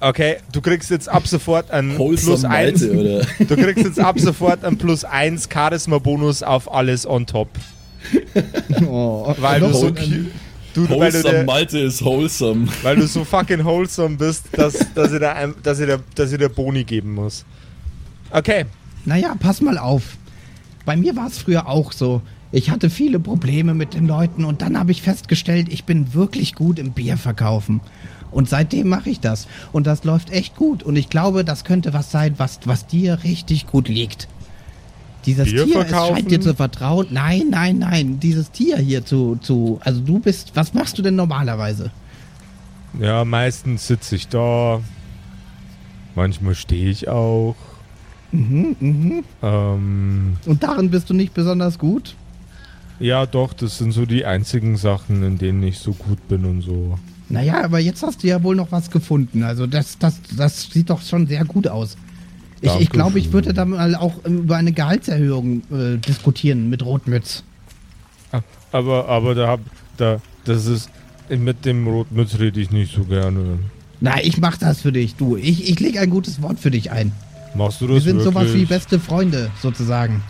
Okay, 0.02 0.38
du 0.54 0.62
kriegst 0.62 0.90
jetzt 0.92 1.10
ab 1.10 1.28
sofort 1.28 1.72
ein 1.72 1.96
plus 1.96 2.26
Wholesome 2.26 2.50
1. 2.50 2.82
Malte, 2.82 2.92
oder? 2.98 3.26
Du 3.48 3.56
kriegst 3.58 3.84
jetzt 3.84 4.00
ab 4.00 4.18
sofort 4.20 4.64
ein 4.64 4.78
plus 4.78 5.04
1 5.04 5.50
Charisma-Bonus 5.52 6.42
auf 6.44 6.72
alles 6.74 7.06
on 7.06 7.26
top. 7.26 7.50
Oh, 8.88 9.36
Weil 9.40 9.60
du 9.60 9.74
so 9.74 9.90
du, 9.90 10.00
weil, 10.02 10.32
du 10.74 10.90
Wholesome 10.90 11.34
der, 11.34 11.44
Malte 11.44 11.80
ist 11.80 12.04
wholesome. 12.06 12.68
weil 12.82 12.96
du 12.96 13.08
so 13.08 13.26
fucking 13.26 13.66
wholesome 13.66 14.16
bist, 14.16 14.46
dass, 14.54 14.74
dass, 14.96 15.12
ich, 15.12 15.20
da, 15.20 15.34
ein- 15.34 15.54
dass, 15.64 15.80
ich, 15.82 15.88
da, 15.88 15.98
dass 16.16 16.32
ich 16.32 16.38
dir 16.38 16.48
Boni 16.48 16.86
geben 16.86 17.14
muss. 17.16 17.44
Okay. 18.32 18.66
Naja, 19.06 19.36
pass 19.40 19.62
mal 19.62 19.78
auf. 19.78 20.18
Bei 20.86 20.96
mir 20.96 21.16
war 21.16 21.28
es 21.28 21.38
früher 21.38 21.68
auch 21.68 21.92
so. 21.92 22.22
Ich 22.52 22.70
hatte 22.72 22.90
viele 22.90 23.20
Probleme 23.20 23.74
mit 23.74 23.94
den 23.94 24.08
Leuten 24.08 24.44
und 24.44 24.62
dann 24.62 24.78
habe 24.78 24.92
ich 24.92 25.02
festgestellt, 25.02 25.68
ich 25.70 25.84
bin 25.84 26.14
wirklich 26.14 26.56
gut 26.56 26.80
im 26.80 26.92
Bier 26.92 27.18
verkaufen. 27.18 27.80
Und 28.32 28.50
seitdem 28.50 28.90
mache 28.90 29.10
ich 29.10 29.20
das. 29.20 29.48
Und 29.72 29.88
das 29.88 30.04
läuft 30.04 30.32
echt 30.32 30.56
gut. 30.56 30.84
Und 30.84 30.96
ich 30.96 31.10
glaube, 31.10 31.44
das 31.44 31.64
könnte 31.64 31.94
was 31.94 32.12
sein, 32.12 32.36
was, 32.38 32.60
was 32.66 32.88
dir 32.88 33.24
richtig 33.24 33.68
gut 33.68 33.88
liegt. 33.88 34.28
Dieses 35.26 35.52
Bier 35.52 35.66
Tier, 35.66 35.82
es 35.82 35.90
scheint 35.90 36.32
dir 36.32 36.42
zu 36.42 36.56
vertrauen. 36.56 37.08
Nein, 37.10 37.48
nein, 37.50 37.80
nein. 37.80 38.20
Dieses 38.20 38.52
Tier 38.52 38.78
hier 38.78 39.06
zu, 39.06 39.38
zu. 39.42 39.80
Also 39.84 40.02
du 40.02 40.20
bist. 40.20 40.52
Was 40.56 40.74
machst 40.74 40.98
du 40.98 41.02
denn 41.02 41.16
normalerweise? 41.16 41.92
Ja, 43.00 43.26
meistens 43.26 43.88
sitze 43.88 44.16
ich 44.16 44.28
da. 44.28 44.80
Manchmal 46.16 46.56
stehe 46.56 46.90
ich 46.90 47.08
auch. 47.08 47.56
Mhm, 48.32 48.76
mhm. 48.80 49.24
Ähm, 49.42 50.38
Und 50.46 50.64
darin 50.64 50.90
bist 50.90 51.10
du 51.10 51.14
nicht 51.14 51.34
besonders 51.34 51.80
gut? 51.80 52.16
ja, 53.00 53.26
doch, 53.26 53.54
das 53.54 53.78
sind 53.78 53.94
so 53.94 54.06
die 54.06 54.26
einzigen 54.26 54.76
Sachen, 54.76 55.24
in 55.24 55.38
denen 55.38 55.64
ich 55.64 55.80
so 55.80 55.94
gut 55.94 56.28
bin 56.28 56.44
und 56.46 56.62
so. 56.62 57.00
Naja, 57.30 57.64
aber 57.64 57.80
jetzt 57.80 58.04
hast 58.04 58.24
du 58.24 58.28
ja 58.28 58.44
wohl 58.44 58.56
noch 58.56 58.72
was 58.72 58.92
gefunden. 58.92 59.44
Also 59.44 59.68
das, 59.68 59.98
das, 60.00 60.20
das 60.36 60.70
sieht 60.70 60.90
doch 60.90 61.02
schon 61.02 61.28
sehr 61.28 61.46
gut 61.46 61.68
aus. 61.68 61.96
Ich, 62.62 62.76
ich 62.78 62.90
glaube, 62.90 63.20
ich 63.20 63.32
würde 63.32 63.54
da 63.54 63.64
mal 63.64 63.96
auch 63.96 64.26
über 64.26 64.58
eine 64.58 64.74
Gehaltserhöhung 64.74 65.62
äh, 65.72 65.98
diskutieren 65.98 66.70
mit 66.70 66.84
Rotmütz. 66.84 67.44
Aber, 68.72 69.08
aber 69.08 69.34
da 69.34 69.48
hab, 69.48 69.62
da, 69.96 70.22
das 70.44 70.66
ist, 70.66 70.90
mit 71.30 71.64
dem 71.66 71.88
Rotmütz 71.88 72.38
rede 72.38 72.60
ich 72.60 72.70
nicht 72.70 72.94
so 72.94 73.06
gerne. 73.06 73.60
Na, 74.02 74.22
ich 74.22 74.38
mach 74.40 74.58
das 74.58 74.82
für 74.82 74.92
dich, 74.92 75.16
du. 75.16 75.38
Ich, 75.38 75.70
ich 75.70 75.80
lege 75.80 76.02
ein 76.02 76.10
gutes 76.10 76.42
Wort 76.42 76.60
für 76.60 76.72
dich 76.72 76.92
ein. 76.92 77.12
Machst 77.54 77.82
du 77.82 77.88
das 77.88 77.96
Wir 77.96 78.02
sind 78.02 78.18
wirklich? 78.18 78.34
sowas 78.34 78.54
wie 78.54 78.66
beste 78.66 79.00
Freunde, 79.00 79.52
sozusagen. 79.62 80.24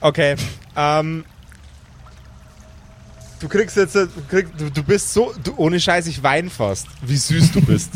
Okay, 0.00 0.36
ähm. 0.76 1.24
Du 3.40 3.48
kriegst 3.48 3.76
jetzt, 3.76 3.94
du, 3.94 4.06
krieg, 4.28 4.48
du, 4.58 4.70
du 4.70 4.82
bist 4.82 5.14
so, 5.14 5.32
du, 5.42 5.54
ohne 5.56 5.80
Scheiß, 5.80 6.06
ich 6.08 6.22
wein 6.22 6.50
fast, 6.50 6.86
wie 7.00 7.16
süß 7.16 7.52
du 7.52 7.62
bist. 7.62 7.90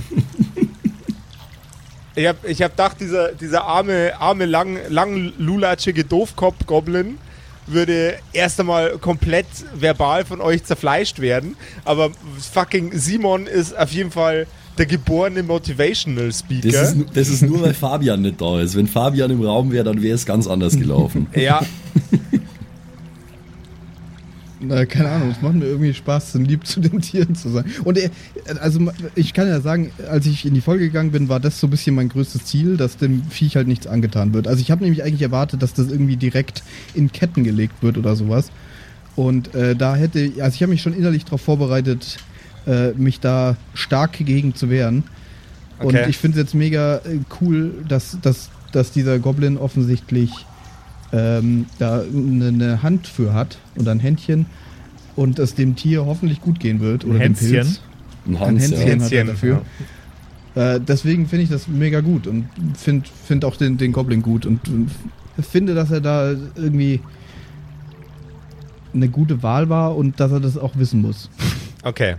ich 2.15 2.27
hab, 2.27 2.43
ich 2.47 2.63
hab 2.63 2.71
gedacht, 2.71 2.97
dieser, 2.99 3.33
dieser 3.33 3.65
arme, 3.65 4.15
arme, 4.19 4.47
lang, 4.47 4.79
lang 4.89 5.35
lulatschige 5.37 6.05
Doofkopf-Goblin 6.05 7.19
würde 7.67 8.19
erst 8.33 8.61
einmal 8.61 8.99
komplett 8.99 9.47
verbal 9.75 10.25
von 10.25 10.41
euch 10.41 10.65
zerfleischt 10.65 11.19
werden, 11.21 11.57
aber 11.85 12.11
fucking 12.53 12.97
Simon 12.99 13.47
ist 13.47 13.77
auf 13.77 13.91
jeden 13.93 14.11
Fall 14.11 14.47
der 14.79 14.87
geborene 14.87 15.43
Motivational 15.43 16.33
Speaker. 16.33 16.69
Das 16.69 16.93
ist, 16.93 17.07
das 17.15 17.29
ist 17.29 17.43
nur, 17.43 17.63
weil 17.63 17.75
Fabian 17.75 18.23
nicht 18.23 18.41
da 18.41 18.61
ist. 18.61 18.77
Wenn 18.77 18.87
Fabian 18.87 19.31
im 19.31 19.43
Raum 19.43 19.71
wäre, 19.73 19.85
dann 19.85 20.03
wäre 20.03 20.15
es 20.15 20.27
ganz 20.27 20.47
anders 20.47 20.77
gelaufen. 20.77 21.27
ja, 21.35 21.61
Na, 24.67 24.87
keine 24.87 25.11
Ahnung, 25.11 25.31
es 25.31 25.43
macht 25.43 25.55
mir 25.55 25.67
irgendwie 25.67 25.93
Spaß, 25.93 26.33
so 26.33 26.39
lieb 26.39 26.67
zu 26.67 26.81
den 26.81 27.01
Tieren 27.01 27.35
zu 27.35 27.51
sein. 27.51 27.65
Und 27.85 27.99
äh, 27.99 28.11
also 28.61 28.81
ich 29.15 29.35
kann 29.35 29.49
ja 29.49 29.61
sagen, 29.61 29.91
als 30.09 30.27
ich 30.27 30.47
in 30.47 30.55
die 30.55 30.61
Folge 30.61 30.87
gegangen 30.87 31.11
bin, 31.13 31.29
war 31.29 31.41
das 31.41 31.61
so 31.61 31.67
ein 31.67 31.71
bisschen 31.71 31.95
mein 31.95 32.09
größtes 32.09 32.45
Ziel, 32.45 32.77
dass 32.77 32.97
dem 32.97 33.25
Viech 33.31 33.57
halt 33.57 33.69
nichts 33.69 33.87
angetan 33.87 34.33
wird. 34.33 34.49
Also 34.49 34.61
ich 34.61 34.71
habe 34.71 34.83
nämlich 34.83 35.03
eigentlich 35.03 35.23
erwartet, 35.23 35.63
dass 35.63 35.75
das 35.75 35.91
irgendwie 35.91 36.17
direkt 36.17 36.63
in 36.95 37.13
Ketten 37.13 37.45
gelegt 37.45 37.83
wird 37.83 37.99
oder 37.99 38.17
sowas. 38.17 38.51
Und 39.17 39.55
äh, 39.55 39.77
da 39.77 39.97
hätte, 39.97 40.33
also 40.41 40.55
ich 40.55 40.63
habe 40.63 40.71
mich 40.71 40.83
schon 40.83 40.95
innerlich 40.95 41.25
darauf 41.25 41.41
vorbereitet, 41.41 42.19
äh, 42.67 42.93
mich 42.93 43.21
da 43.21 43.57
stark 43.75 44.13
gegen 44.13 44.55
zu 44.55 44.71
wehren. 44.71 45.05
Und 45.79 45.87
Okay. 45.95 46.07
ich 46.09 46.19
finde 46.19 46.39
es 46.39 46.45
jetzt 46.45 46.55
mega 46.55 46.97
äh, 46.99 47.19
cool, 47.41 47.73
dass, 47.89 48.19
dass, 48.23 48.51
dass 48.73 48.93
dieser 48.93 49.19
Goblin 49.19 49.57
offensichtlich 49.57 50.31
ähm, 51.13 51.67
da 51.79 52.01
eine, 52.03 52.49
eine 52.49 52.83
Hand 52.83 53.07
für 53.07 53.35
hat 53.35 53.59
oder 53.77 53.93
ein 53.93 54.01
Händchen 54.01 54.47
und 55.17 55.39
es 55.39 55.55
dem 55.55 55.77
Tier 55.77 56.07
hoffentlich 56.07 56.41
gut 56.41 56.61
gehen 56.61 56.81
wird. 56.81 57.05
Oder 57.05 57.19
Hänschen? 57.19 57.49
dem 57.49 57.63
Pilz. 57.63 57.81
Ein 58.27 58.37
Ein 58.37 58.59
Hänschen 58.59 58.99
ja. 58.99 59.05
hat 59.05 59.13
er 59.13 59.25
dafür. 59.25 59.63
Äh, 60.55 60.81
deswegen 60.81 61.27
finde 61.27 61.43
ich 61.45 61.51
das 61.51 61.67
mega 61.69 62.01
gut 62.01 62.27
und 62.27 62.47
finde 62.77 63.09
find 63.27 63.45
auch 63.45 63.57
den, 63.57 63.77
den 63.77 63.93
Goblin 63.93 64.23
gut 64.23 64.47
und, 64.47 64.67
und 64.69 64.91
finde, 65.41 65.75
dass 65.75 65.91
er 65.91 66.01
da 66.01 66.31
irgendwie 66.55 67.01
eine 68.95 69.09
gute 69.09 69.43
Wahl 69.43 69.69
war 69.69 69.97
und 69.97 70.21
dass 70.21 70.31
er 70.31 70.41
das 70.41 70.57
auch 70.57 70.77
wissen 70.77 71.03
muss. 71.03 71.29
Okay. 71.83 72.17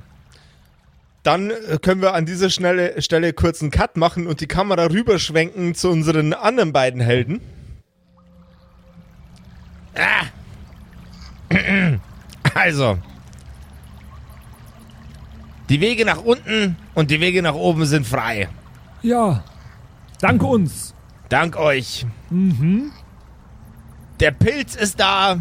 Dann 1.26 1.50
äh, 1.50 1.80
können 1.82 2.04
wir 2.04 2.14
an 2.14 2.28
dieser 2.28 2.52
Schnelle, 2.52 3.02
Stelle 3.02 3.34
kurz 3.34 3.62
einen 3.62 3.72
Cut 3.72 3.98
machen 3.98 4.28
und 4.28 4.42
die 4.42 4.48
Kamera 4.48 4.86
rüberschwenken 4.86 5.74
zu 5.74 5.90
unseren 5.90 6.34
anderen 6.34 6.72
beiden 6.72 7.02
Helden. 7.02 7.42
Ah. 9.96 10.26
Also. 12.54 12.98
Die 15.68 15.82
Wege 15.82 16.06
nach 16.06 16.24
unten 16.24 16.78
und 16.94 17.12
die 17.12 17.20
Wege 17.20 17.42
nach 17.42 17.56
oben 17.56 17.86
sind 17.86 18.08
frei. 18.08 18.48
Ja. 19.02 19.44
Dank 20.22 20.42
uns. 20.42 20.94
Dank 21.28 21.58
euch. 21.58 22.06
Mhm. 22.30 22.92
Der 24.22 24.32
Pilz 24.32 24.76
ist 24.76 25.02
da. 25.02 25.40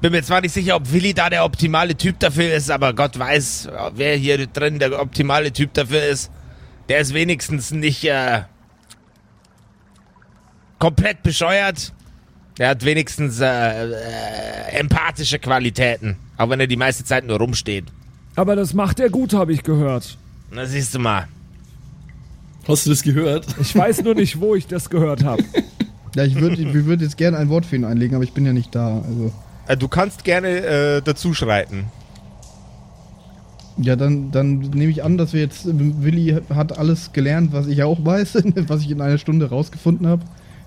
Bin 0.00 0.12
mir 0.12 0.22
zwar 0.22 0.40
nicht 0.40 0.52
sicher, 0.54 0.76
ob 0.76 0.90
Willi 0.92 1.12
da 1.12 1.28
der 1.28 1.44
optimale 1.44 1.94
Typ 1.94 2.18
dafür 2.20 2.54
ist, 2.54 2.70
aber 2.70 2.94
Gott 2.94 3.18
weiß, 3.18 3.68
wer 3.94 4.16
hier 4.16 4.46
drin 4.46 4.78
der 4.78 4.98
optimale 5.00 5.52
Typ 5.52 5.74
dafür 5.74 6.02
ist. 6.04 6.30
der 6.88 7.00
ist 7.00 7.12
wenigstens 7.12 7.70
nicht 7.70 8.04
äh, 8.04 8.42
komplett 10.78 11.22
bescheuert. 11.22 11.92
Der 12.58 12.70
hat 12.70 12.84
wenigstens 12.84 13.40
äh, 13.40 13.46
äh, 13.46 13.94
empathische 14.72 15.38
Qualitäten, 15.38 16.16
auch 16.36 16.50
wenn 16.50 16.60
er 16.60 16.66
die 16.66 16.76
meiste 16.76 17.04
Zeit 17.04 17.26
nur 17.26 17.38
rumsteht. 17.38 17.84
Aber 18.36 18.56
das 18.56 18.74
macht 18.74 19.00
er 19.00 19.08
gut, 19.10 19.32
habe 19.34 19.52
ich 19.52 19.62
gehört. 19.62 20.18
Na 20.50 20.66
siehst 20.66 20.94
du 20.94 20.98
mal. 20.98 21.28
Hast 22.66 22.86
du 22.86 22.90
das 22.90 23.02
gehört? 23.02 23.46
Ich 23.60 23.74
weiß 23.74 24.02
nur 24.02 24.14
nicht, 24.14 24.40
wo 24.40 24.54
ich 24.54 24.66
das 24.66 24.88
gehört 24.90 25.24
habe. 25.24 25.44
Ja, 26.16 26.24
ich 26.24 26.34
würde 26.34 26.60
ich 26.60 26.74
würd 26.74 27.02
jetzt 27.02 27.16
gerne 27.16 27.36
ein 27.36 27.50
Wort 27.50 27.64
für 27.64 27.76
ihn 27.76 27.84
einlegen, 27.84 28.16
aber 28.16 28.24
ich 28.24 28.32
bin 28.32 28.44
ja 28.44 28.52
nicht 28.52 28.74
da. 28.74 28.96
Also. 28.96 29.32
Äh, 29.70 29.76
du 29.76 29.86
kannst 29.88 30.24
gerne 30.24 30.48
äh, 30.48 31.02
dazu 31.02 31.32
schreiten. 31.32 31.86
Ja, 33.76 33.96
dann, 33.96 34.30
dann 34.30 34.58
nehme 34.58 34.90
ich 34.90 35.04
an, 35.04 35.16
dass 35.16 35.32
wir 35.32 35.40
jetzt. 35.40 35.64
Willi 35.66 36.42
hat 36.50 36.76
alles 36.76 37.12
gelernt, 37.12 37.52
was 37.52 37.68
ich 37.68 37.82
auch 37.82 38.04
weiß, 38.04 38.34
was 38.66 38.82
ich 38.82 38.90
in 38.90 39.00
einer 39.00 39.18
Stunde 39.18 39.48
rausgefunden 39.48 40.06
habe 40.08 40.22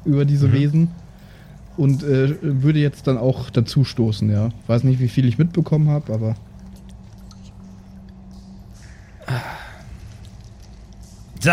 über 0.05 0.25
diese 0.25 0.51
Wesen. 0.53 0.89
Und 1.75 2.03
äh, 2.03 2.37
würde 2.41 2.79
jetzt 2.79 3.07
dann 3.07 3.17
auch 3.17 3.49
dazu 3.49 3.83
stoßen, 3.83 4.31
ja. 4.31 4.49
Weiß 4.67 4.83
nicht, 4.83 4.99
wie 4.99 5.09
viel 5.09 5.27
ich 5.27 5.37
mitbekommen 5.37 5.89
habe, 5.89 6.13
aber. 6.13 6.35
So. 11.39 11.51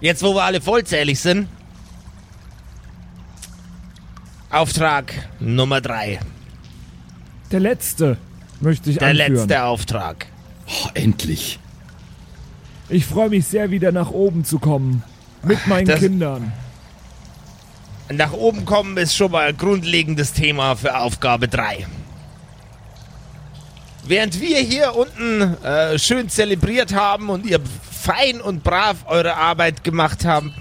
Jetzt, 0.00 0.22
wo 0.22 0.34
wir 0.34 0.42
alle 0.42 0.60
vollzählig 0.60 1.20
sind. 1.20 1.48
Auftrag 4.50 5.12
Nummer 5.40 5.80
drei. 5.80 6.20
Der 7.50 7.60
letzte 7.60 8.16
möchte 8.60 8.90
ich 8.90 8.98
Der 8.98 9.08
anführen. 9.08 9.34
letzte 9.34 9.62
Auftrag. 9.64 10.26
Oh, 10.68 10.88
endlich. 10.94 11.58
Ich 12.88 13.06
freue 13.06 13.28
mich 13.30 13.46
sehr, 13.46 13.70
wieder 13.70 13.92
nach 13.92 14.10
oben 14.10 14.44
zu 14.44 14.58
kommen. 14.58 15.02
Mit 15.42 15.66
meinen 15.66 15.86
Das- 15.86 16.00
Kindern. 16.00 16.52
Nach 18.12 18.32
oben 18.32 18.64
kommen 18.64 18.96
ist 18.98 19.16
schon 19.16 19.32
mal 19.32 19.48
ein 19.48 19.56
grundlegendes 19.56 20.32
Thema 20.32 20.76
für 20.76 20.96
Aufgabe 20.96 21.48
3. 21.48 21.86
Während 24.06 24.40
wir 24.40 24.58
hier 24.60 24.94
unten 24.94 25.40
äh, 25.64 25.98
schön 25.98 26.28
zelebriert 26.28 26.94
haben 26.94 27.28
und 27.30 27.44
ihr 27.44 27.58
fein 27.90 28.40
und 28.40 28.62
brav 28.62 28.98
eure 29.06 29.34
Arbeit 29.34 29.82
gemacht 29.82 30.24
haben, 30.24 30.54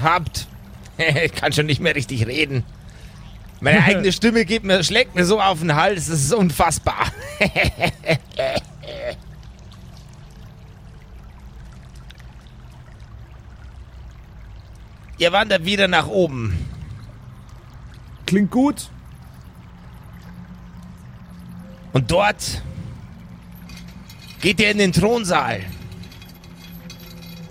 habt, 0.00 0.46
ich 1.24 1.32
kann 1.34 1.52
schon 1.52 1.66
nicht 1.66 1.80
mehr 1.80 1.96
richtig 1.96 2.28
reden. 2.28 2.62
Meine 3.64 3.82
eigene 3.82 4.12
Stimme 4.12 4.44
geht 4.44 4.62
mir, 4.62 4.84
schlägt 4.84 5.14
mir 5.14 5.24
so 5.24 5.40
auf 5.40 5.60
den 5.60 5.74
Hals, 5.74 6.08
das 6.08 6.20
ist 6.20 6.34
unfassbar. 6.34 7.06
ihr 15.16 15.32
wandert 15.32 15.64
wieder 15.64 15.88
nach 15.88 16.08
oben. 16.08 16.58
Klingt 18.26 18.50
gut. 18.50 18.90
Und 21.94 22.10
dort 22.10 22.62
geht 24.42 24.60
ihr 24.60 24.70
in 24.72 24.76
den 24.76 24.92
Thronsaal. 24.92 25.60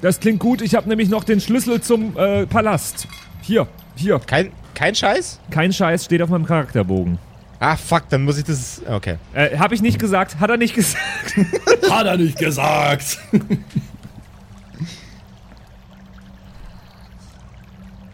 Das 0.04 0.20
klingt 0.20 0.38
gut. 0.38 0.62
Ich 0.62 0.76
habe 0.76 0.88
nämlich 0.88 1.10
noch 1.10 1.24
den 1.24 1.42
Schlüssel 1.42 1.82
zum 1.82 2.16
äh, 2.16 2.46
Palast. 2.46 3.08
Hier, 3.42 3.68
hier. 3.96 4.20
Kein, 4.20 4.52
kein 4.74 4.96
Scheiß? 4.96 5.40
Kein 5.50 5.74
Scheiß 5.74 6.06
steht 6.06 6.22
auf 6.22 6.30
meinem 6.30 6.46
Charakterbogen. 6.46 7.20
Ah, 7.60 7.78
fuck, 7.78 8.10
dann 8.10 8.24
muss 8.26 8.38
ich 8.38 8.44
das. 8.44 8.82
Okay. 8.86 9.18
Äh, 9.34 9.58
habe 9.58 9.74
ich 9.74 9.82
nicht 9.82 9.98
gesagt. 9.98 10.40
Hat 10.40 10.50
er 10.50 10.58
nicht 10.58 10.76
gesagt. 10.76 11.38
Hat 11.90 12.06
er 12.06 12.18
nicht 12.18 12.38
gesagt. 12.38 13.20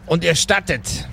Und 0.06 0.24
ihr 0.24 0.34
stattet 0.34 1.08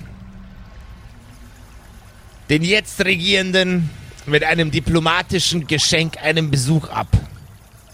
den 2.50 2.62
jetzt 2.62 3.04
Regierenden 3.04 3.90
mit 4.26 4.44
einem 4.44 4.70
diplomatischen 4.70 5.66
Geschenk 5.66 6.22
einen 6.22 6.50
Besuch 6.50 6.88
ab. 6.88 7.08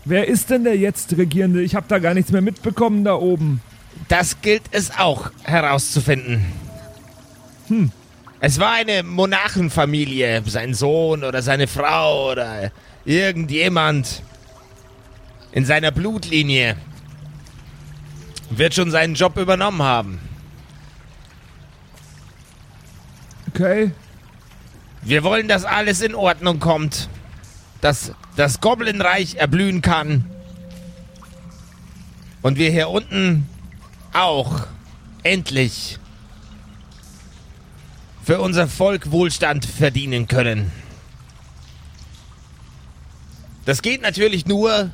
Wer 0.04 0.28
ist 0.28 0.50
denn 0.50 0.64
der 0.64 0.76
jetzt 0.76 1.16
Regierende? 1.16 1.62
Ich 1.62 1.74
habe 1.74 1.86
da 1.88 1.98
gar 1.98 2.14
nichts 2.14 2.30
mehr 2.30 2.42
mitbekommen 2.42 3.04
da 3.04 3.14
oben. 3.14 3.60
Das 4.08 4.42
gilt 4.42 4.62
es 4.70 4.90
auch 4.98 5.30
herauszufinden. 5.44 6.44
Hm. 7.68 7.90
Es 8.40 8.60
war 8.60 8.72
eine 8.72 9.02
Monarchenfamilie, 9.02 10.42
sein 10.46 10.74
Sohn 10.74 11.24
oder 11.24 11.40
seine 11.40 11.66
Frau 11.66 12.32
oder 12.32 12.70
irgendjemand 13.04 14.22
in 15.52 15.64
seiner 15.64 15.90
Blutlinie 15.90 16.76
wird 18.50 18.74
schon 18.74 18.90
seinen 18.90 19.14
Job 19.14 19.36
übernommen 19.36 19.82
haben. 19.82 20.20
Okay. 23.48 23.92
Wir 25.02 25.22
wollen, 25.22 25.48
dass 25.48 25.64
alles 25.64 26.00
in 26.02 26.14
Ordnung 26.14 26.58
kommt. 26.58 27.08
Dass 27.80 28.12
das 28.36 28.60
Goblinreich 28.60 29.36
erblühen 29.36 29.80
kann. 29.80 30.24
Und 32.42 32.58
wir 32.58 32.70
hier 32.70 32.88
unten 32.88 33.48
auch 34.12 34.66
endlich 35.22 35.98
für 38.24 38.40
unser 38.40 38.68
Volk 38.68 39.10
Wohlstand 39.10 39.66
verdienen 39.66 40.26
können. 40.28 40.72
Das 43.66 43.82
geht 43.82 44.02
natürlich 44.02 44.46
nur, 44.46 44.90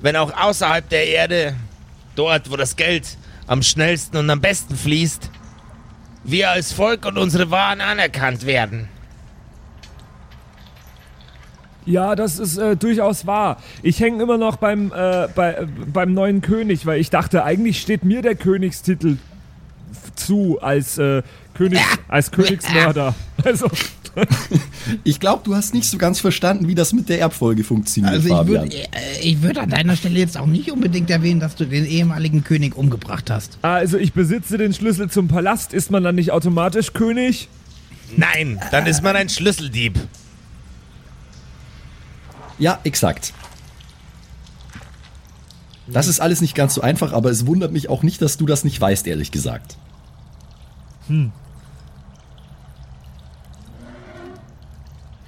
wenn 0.00 0.16
auch 0.16 0.32
außerhalb 0.32 0.88
der 0.88 1.06
Erde, 1.06 1.54
dort 2.14 2.50
wo 2.50 2.56
das 2.56 2.76
Geld 2.76 3.18
am 3.46 3.62
schnellsten 3.62 4.16
und 4.16 4.30
am 4.30 4.40
besten 4.40 4.74
fließt, 4.74 5.30
wir 6.24 6.50
als 6.50 6.72
Volk 6.72 7.04
und 7.04 7.18
unsere 7.18 7.50
Waren 7.50 7.80
anerkannt 7.80 8.46
werden. 8.46 8.88
Ja, 11.86 12.14
das 12.14 12.38
ist 12.38 12.56
äh, 12.56 12.76
durchaus 12.76 13.26
wahr. 13.26 13.56
Ich 13.82 14.00
hänge 14.00 14.22
immer 14.22 14.38
noch 14.38 14.56
beim, 14.56 14.92
äh, 14.94 15.28
bei, 15.34 15.54
äh, 15.54 15.66
beim 15.92 16.12
neuen 16.12 16.40
König, 16.40 16.86
weil 16.86 17.00
ich 17.00 17.10
dachte, 17.10 17.42
eigentlich 17.44 17.80
steht 17.80 18.04
mir 18.04 18.22
der 18.22 18.34
Königstitel 18.34 19.16
zu 20.14 20.58
als, 20.60 20.98
äh, 20.98 21.22
König, 21.54 21.80
als 22.08 22.30
Königsmörder. 22.30 23.14
Also, 23.44 23.68
Ich 25.04 25.20
glaube, 25.20 25.42
du 25.44 25.54
hast 25.54 25.74
nicht 25.74 25.88
so 25.88 25.98
ganz 25.98 26.20
verstanden, 26.20 26.68
wie 26.68 26.74
das 26.74 26.92
mit 26.92 27.08
der 27.08 27.20
Erbfolge 27.20 27.64
funktioniert, 27.64 28.14
Also 28.14 28.28
ich 28.28 28.46
würde 28.46 28.70
ich 29.22 29.42
würd 29.42 29.58
an 29.58 29.70
deiner 29.70 29.96
Stelle 29.96 30.18
jetzt 30.18 30.36
auch 30.36 30.46
nicht 30.46 30.70
unbedingt 30.70 31.10
erwähnen, 31.10 31.40
dass 31.40 31.54
du 31.54 31.64
den 31.64 31.86
ehemaligen 31.86 32.44
König 32.44 32.76
umgebracht 32.76 33.30
hast. 33.30 33.58
also 33.62 33.98
ich 33.98 34.12
besitze 34.12 34.58
den 34.58 34.72
Schlüssel 34.72 35.10
zum 35.10 35.28
Palast. 35.28 35.72
Ist 35.72 35.90
man 35.90 36.02
dann 36.02 36.14
nicht 36.14 36.32
automatisch 36.32 36.92
König? 36.92 37.48
Nein, 38.16 38.60
dann 38.70 38.86
ist 38.86 39.02
man 39.02 39.14
ein 39.16 39.28
Schlüsseldieb. 39.28 39.98
Ja, 42.58 42.78
exakt. 42.84 43.32
Das 45.86 46.06
ist 46.08 46.20
alles 46.20 46.40
nicht 46.40 46.54
ganz 46.54 46.74
so 46.74 46.82
einfach, 46.82 47.12
aber 47.12 47.30
es 47.30 47.46
wundert 47.46 47.72
mich 47.72 47.88
auch 47.88 48.02
nicht, 48.02 48.22
dass 48.22 48.36
du 48.36 48.46
das 48.46 48.64
nicht 48.64 48.80
weißt, 48.80 49.06
ehrlich 49.06 49.30
gesagt. 49.32 49.76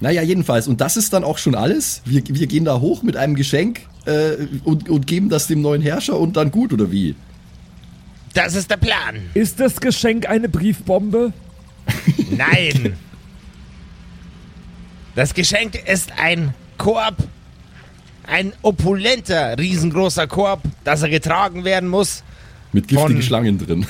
Naja, 0.01 0.23
jedenfalls. 0.23 0.67
Und 0.67 0.81
das 0.81 0.97
ist 0.97 1.13
dann 1.13 1.23
auch 1.25 1.39
schon 1.39 1.55
alles. 1.55 2.03
Wir, 2.05 2.23
wir 2.27 2.47
gehen 2.47 2.65
da 2.65 2.81
hoch 2.81 3.03
mit 3.03 3.17
einem 3.17 3.35
Geschenk 3.37 3.83
äh, 4.05 4.33
und, 4.65 4.89
und 4.89 5.07
geben 5.07 5.29
das 5.29 5.47
dem 5.47 5.63
neuen 5.63 5.81
Herrscher 5.81 6.19
und 6.19 6.37
dann 6.37 6.51
gut, 6.51 6.73
oder 6.73 6.91
wie? 6.91 7.15
Das 8.35 8.55
ist 8.55 8.71
der 8.71 8.79
Plan. 8.79 9.17
Ist 9.35 9.61
das 9.61 9.81
Geschenk 9.81 10.29
eine 10.29 10.49
Briefbombe? 10.49 11.33
Nein. 12.31 12.97
Das 15.15 15.35
Geschenk 15.35 15.75
ist 15.89 16.11
ein 16.19 16.55
Korb. 16.79 17.17
Ein 18.27 18.53
opulenter, 18.63 19.59
riesengroßer 19.59 20.27
Korb, 20.27 20.63
dass 20.85 21.03
er 21.03 21.11
getragen 21.11 21.65
werden 21.65 21.89
muss. 21.89 22.23
Mit 22.73 22.89
giftigen 22.89 23.15
Von- 23.17 23.23
Schlangen 23.23 23.59
drin. 23.59 23.87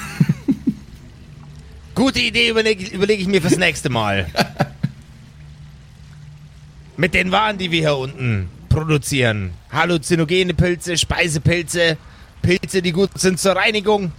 Gute 2.02 2.18
Idee 2.18 2.48
überlege 2.48 2.84
überleg 2.92 3.20
ich 3.20 3.28
mir 3.28 3.40
fürs 3.40 3.58
nächste 3.58 3.88
Mal. 3.88 4.26
Mit 6.96 7.14
den 7.14 7.30
Waren, 7.30 7.58
die 7.58 7.70
wir 7.70 7.78
hier 7.78 7.96
unten 7.96 8.48
produzieren. 8.68 9.52
Halluzinogene 9.70 10.52
Pilze, 10.52 10.98
Speisepilze, 10.98 11.96
Pilze, 12.42 12.82
die 12.82 12.90
gut 12.90 13.16
sind 13.20 13.38
zur 13.38 13.54
Reinigung 13.54 14.10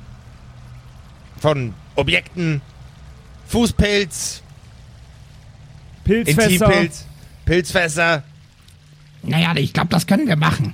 von 1.41 1.73
Objekten, 1.95 2.61
Fußpilz, 3.47 4.41
Pilzfässer? 6.05 6.51
Intimpilz, 6.65 7.05
Pilzfässer. 7.43 8.23
Naja, 9.23 9.53
ich 9.57 9.73
glaube, 9.73 9.89
das 9.89 10.07
können 10.07 10.25
wir 10.29 10.37
machen. 10.37 10.73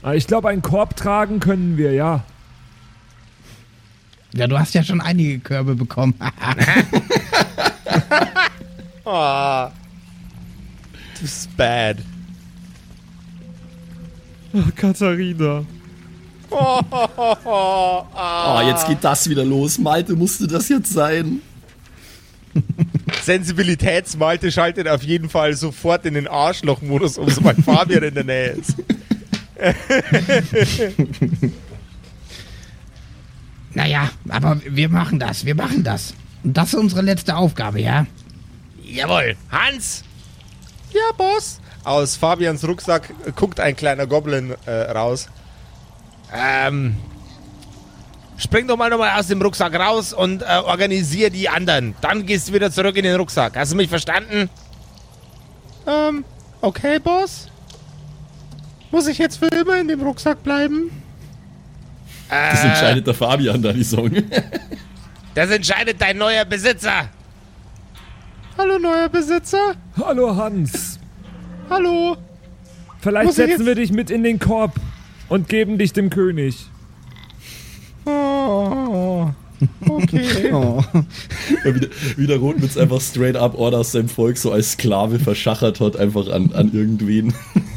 Ah, 0.00 0.14
Ich 0.14 0.28
glaube, 0.28 0.48
einen 0.48 0.62
Korb 0.62 0.94
tragen 0.94 1.40
können 1.40 1.76
wir, 1.76 1.92
ja. 1.92 2.22
Ja, 4.32 4.46
du 4.46 4.58
hast 4.58 4.74
ja 4.74 4.82
schon 4.82 5.00
einige 5.00 5.40
Körbe 5.40 5.74
bekommen. 5.74 6.14
Oh. 9.04 9.68
Das 11.20 11.30
ist 11.30 11.54
bad. 11.54 11.98
Katharina. 14.74 15.66
Ah, 18.14 18.62
jetzt 18.66 18.86
geht 18.86 18.98
das 19.02 19.28
wieder 19.28 19.44
los. 19.44 19.78
Malte, 19.78 20.16
musste 20.16 20.46
das 20.46 20.70
jetzt 20.70 20.92
sein? 20.92 21.42
Sensibilitätsmalte 23.22 24.50
schaltet 24.50 24.88
auf 24.88 25.02
jeden 25.02 25.28
Fall 25.28 25.54
sofort 25.54 26.06
in 26.06 26.14
den 26.14 26.26
Arschloch-Modus 26.26 27.18
um, 27.18 27.28
sobald 27.28 27.58
Fabian 27.58 28.02
in 28.02 28.14
der 28.14 28.24
Nähe 28.24 28.50
ist. 28.52 28.76
Naja, 33.74 34.10
aber 34.28 34.60
wir 34.64 34.88
machen 34.88 35.18
das, 35.18 35.44
wir 35.44 35.54
machen 35.54 35.84
das. 35.84 36.14
Und 36.42 36.56
das 36.56 36.68
ist 36.68 36.74
unsere 36.74 37.02
letzte 37.02 37.36
Aufgabe, 37.36 37.80
ja? 37.80 38.06
Jawohl. 38.82 39.36
Hans! 39.50 40.02
Ja, 40.92 41.12
Boss. 41.16 41.60
Aus 41.84 42.16
Fabians 42.16 42.66
Rucksack 42.66 43.12
guckt 43.36 43.60
ein 43.60 43.76
kleiner 43.76 44.06
Goblin 44.06 44.54
äh, 44.66 44.70
raus. 44.70 45.28
Ähm. 46.34 46.96
Spring 48.36 48.66
doch 48.66 48.76
mal 48.76 48.88
nochmal 48.88 49.18
aus 49.18 49.26
dem 49.26 49.40
Rucksack 49.42 49.74
raus 49.74 50.12
und 50.12 50.42
äh, 50.42 50.46
organisier 50.64 51.30
die 51.30 51.48
anderen. 51.48 51.94
Dann 52.00 52.24
gehst 52.24 52.48
du 52.48 52.54
wieder 52.54 52.70
zurück 52.70 52.96
in 52.96 53.04
den 53.04 53.16
Rucksack. 53.16 53.56
Hast 53.56 53.72
du 53.72 53.76
mich 53.76 53.88
verstanden? 53.88 54.48
Ähm, 55.86 56.24
okay, 56.62 56.98
Boss. 56.98 57.48
Muss 58.90 59.06
ich 59.06 59.18
jetzt 59.18 59.38
für 59.38 59.46
immer 59.48 59.78
in 59.78 59.88
dem 59.88 60.00
Rucksack 60.00 60.42
bleiben? 60.42 60.90
Das 62.30 62.64
Äh, 62.64 62.68
entscheidet 62.68 63.06
der 63.06 63.14
Fabian 63.14 63.60
da, 63.62 63.72
die 63.72 63.84
Song. 63.84 64.10
das 65.34 65.50
entscheidet 65.50 66.00
dein 66.00 66.16
neuer 66.18 66.44
Besitzer. 66.44 67.08
Hallo, 68.56 68.78
neuer 68.78 69.08
Besitzer. 69.08 69.74
Hallo 69.96 70.34
Hans. 70.36 70.98
Hallo. 71.68 72.16
Vielleicht 73.00 73.26
Muss 73.26 73.36
setzen 73.36 73.64
wir 73.66 73.74
dich 73.74 73.90
mit 73.92 74.10
in 74.10 74.22
den 74.22 74.38
Korb 74.38 74.74
und 75.28 75.48
geben 75.48 75.78
dich 75.78 75.92
dem 75.92 76.10
König. 76.10 76.66
Oh, 78.04 79.30
okay. 79.88 80.52
Oh. 80.52 80.82
Ja, 81.64 81.74
wie, 81.74 81.80
der, 81.80 81.88
wie 82.16 82.26
der 82.26 82.36
Rotmütz 82.38 82.76
einfach 82.76 83.00
straight 83.00 83.36
up 83.36 83.58
Order 83.58 83.78
aus 83.78 83.92
seinem 83.92 84.08
Volk 84.08 84.38
so 84.38 84.52
als 84.52 84.72
Sklave 84.72 85.18
verschachert 85.18 85.80
hat, 85.80 85.96
einfach 85.96 86.28
an, 86.28 86.52
an 86.52 86.72
irgendwen. 86.72 87.34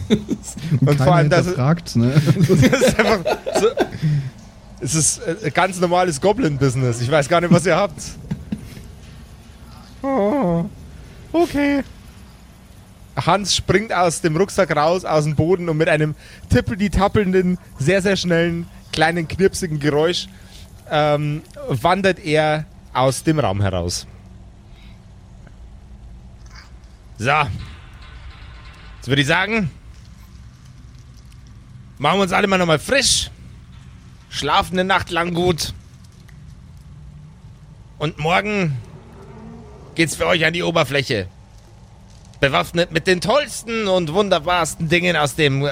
Und, 0.09 0.87
Und 0.87 0.97
vor 0.97 1.13
allem, 1.15 1.29
dass- 1.29 1.45
hinterfragt, 1.47 1.95
ne? 1.95 2.13
Das 2.35 2.49
ist 2.81 2.99
einfach 2.99 3.19
so. 3.59 3.67
Es 4.83 4.95
ist 4.95 5.19
äh, 5.19 5.49
ganz 5.49 5.79
normales 5.79 6.19
Goblin-Business. 6.19 6.99
Ich 6.99 7.09
weiß 7.09 7.29
gar 7.29 7.39
nicht, 7.39 7.53
was 7.53 7.65
ihr 7.65 7.77
habt. 7.77 8.01
Oh, 10.01 10.65
okay. 11.31 11.83
Hans 13.15 13.55
springt 13.55 13.93
aus 13.93 14.19
dem 14.19 14.35
Rucksack 14.35 14.75
raus, 14.75 15.05
aus 15.05 15.23
dem 15.23 15.35
Boden 15.35 15.69
und 15.69 15.77
mit 15.77 15.87
einem 15.87 16.15
tippeldi-tappelnden, 16.49 17.57
sehr, 17.79 18.01
sehr 18.01 18.17
schnellen, 18.17 18.67
kleinen, 18.91 19.27
knirpsigen 19.27 19.79
Geräusch 19.79 20.27
ähm, 20.89 21.43
wandert 21.69 22.19
er 22.19 22.65
aus 22.91 23.23
dem 23.23 23.39
Raum 23.39 23.61
heraus. 23.61 24.05
So. 27.17 27.31
Jetzt 28.97 29.07
würde 29.07 29.21
ich 29.21 29.27
sagen, 29.27 29.69
machen 31.97 32.17
wir 32.17 32.23
uns 32.23 32.33
alle 32.33 32.47
mal 32.47 32.57
nochmal 32.57 32.79
frisch. 32.79 33.29
Schlafen 34.33 34.79
eine 34.79 34.83
Nacht 34.83 35.11
lang 35.11 35.35
gut. 35.35 35.73
Und 37.99 38.17
morgen 38.17 38.75
geht's 39.93 40.15
für 40.15 40.25
euch 40.25 40.43
an 40.43 40.53
die 40.53 40.63
Oberfläche. 40.63 41.27
Bewaffnet 42.39 42.91
mit 42.91 43.05
den 43.05 43.21
tollsten 43.21 43.87
und 43.87 44.11
wunderbarsten 44.11 44.89
Dingen 44.89 45.15
aus 45.15 45.35
dem, 45.35 45.63
äh, 45.63 45.69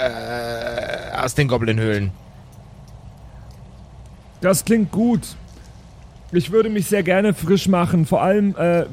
aus 1.17 1.33
den 1.33 1.47
Goblinhöhlen. 1.47 2.11
Das 4.41 4.63
klingt 4.63 4.91
gut. 4.91 5.21
Ich 6.31 6.51
würde 6.51 6.69
mich 6.69 6.85
sehr 6.85 7.01
gerne 7.01 7.33
frisch 7.33 7.67
machen. 7.67 8.05
Vor 8.05 8.21
allem 8.21 8.55
äh, 8.55 8.85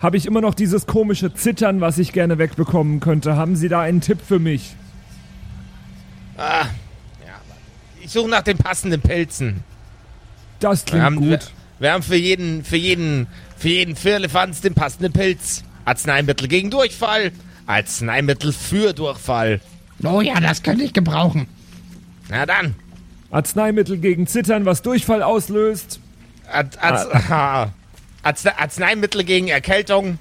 habe 0.00 0.16
ich 0.16 0.24
immer 0.24 0.40
noch 0.40 0.54
dieses 0.54 0.86
komische 0.86 1.34
Zittern, 1.34 1.82
was 1.82 1.98
ich 1.98 2.14
gerne 2.14 2.38
wegbekommen 2.38 3.00
könnte. 3.00 3.36
Haben 3.36 3.56
Sie 3.56 3.68
da 3.68 3.82
einen 3.82 4.00
Tipp 4.00 4.20
für 4.26 4.38
mich? 4.38 4.74
Ah, 6.38 6.64
suche 8.12 8.28
nach 8.28 8.42
den 8.42 8.58
passenden 8.58 9.00
Pilzen. 9.00 9.64
Das 10.60 10.80
Wir 10.80 10.86
klingt 10.86 11.04
haben, 11.04 11.20
wir, 11.22 11.38
gut. 11.38 11.50
wir 11.78 11.92
haben 11.92 12.02
für 12.02 12.16
jeden, 12.16 12.64
für 12.64 12.76
jeden, 12.76 13.26
für 13.56 13.68
jeden 13.68 13.96
Firlefanz 13.96 14.60
den 14.60 14.74
passenden 14.74 15.12
Pilz. 15.12 15.64
Arzneimittel 15.84 16.46
gegen 16.48 16.70
Durchfall. 16.70 17.32
Arzneimittel 17.66 18.52
für 18.52 18.92
Durchfall. 18.92 19.60
Oh 20.04 20.20
ja, 20.20 20.40
das 20.40 20.62
könnte 20.62 20.84
ich 20.84 20.92
gebrauchen. 20.92 21.48
Na 22.28 22.46
dann. 22.46 22.74
Arzneimittel 23.30 23.98
gegen 23.98 24.26
Zittern, 24.26 24.64
was 24.64 24.82
Durchfall 24.82 25.22
auslöst. 25.22 26.00
Arz, 26.50 26.76
Arz, 26.76 27.06
aha. 27.12 27.72
Arze, 28.22 28.58
Arzneimittel 28.58 29.24
gegen 29.24 29.48
Erkältung, 29.48 30.18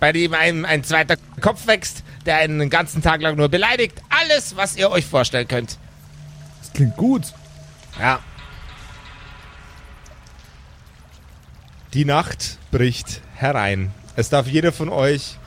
bei 0.00 0.12
dem 0.12 0.32
einem 0.34 0.64
ein 0.64 0.84
zweiter 0.84 1.16
Kopf 1.40 1.66
wächst, 1.66 2.04
der 2.26 2.36
einen 2.36 2.58
den 2.58 2.70
ganzen 2.70 3.02
Tag 3.02 3.20
lang 3.20 3.36
nur 3.36 3.48
beleidigt. 3.48 4.00
Alles, 4.08 4.56
was 4.56 4.76
ihr 4.76 4.90
euch 4.90 5.04
vorstellen 5.04 5.48
könnt. 5.48 5.78
Klingt 6.74 6.96
gut. 6.96 7.32
Ja. 7.98 8.18
Die 11.94 12.04
Nacht 12.04 12.58
bricht 12.72 13.22
herein. 13.36 13.92
Es 14.16 14.28
darf 14.28 14.48
jeder 14.48 14.72
von 14.72 14.88
euch 14.88 15.38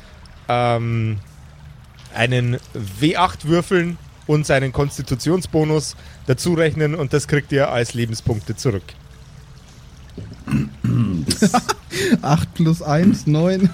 ähm, 0.48 1.20
einen 2.16 2.58
W8 3.02 3.44
würfeln 3.44 3.98
und 4.28 4.46
seinen 4.46 4.72
Konstitutionsbonus 4.72 5.96
dazu 6.26 6.54
rechnen 6.54 6.96
und 6.96 7.12
das 7.14 7.28
kriegt 7.28 7.52
ihr 7.52 7.70
als 7.70 7.94
Lebenspunkte 7.94 8.56
zurück. 8.56 8.84
8 12.22 12.54
plus 12.54 12.82
1, 12.82 13.28
9. 13.28 13.70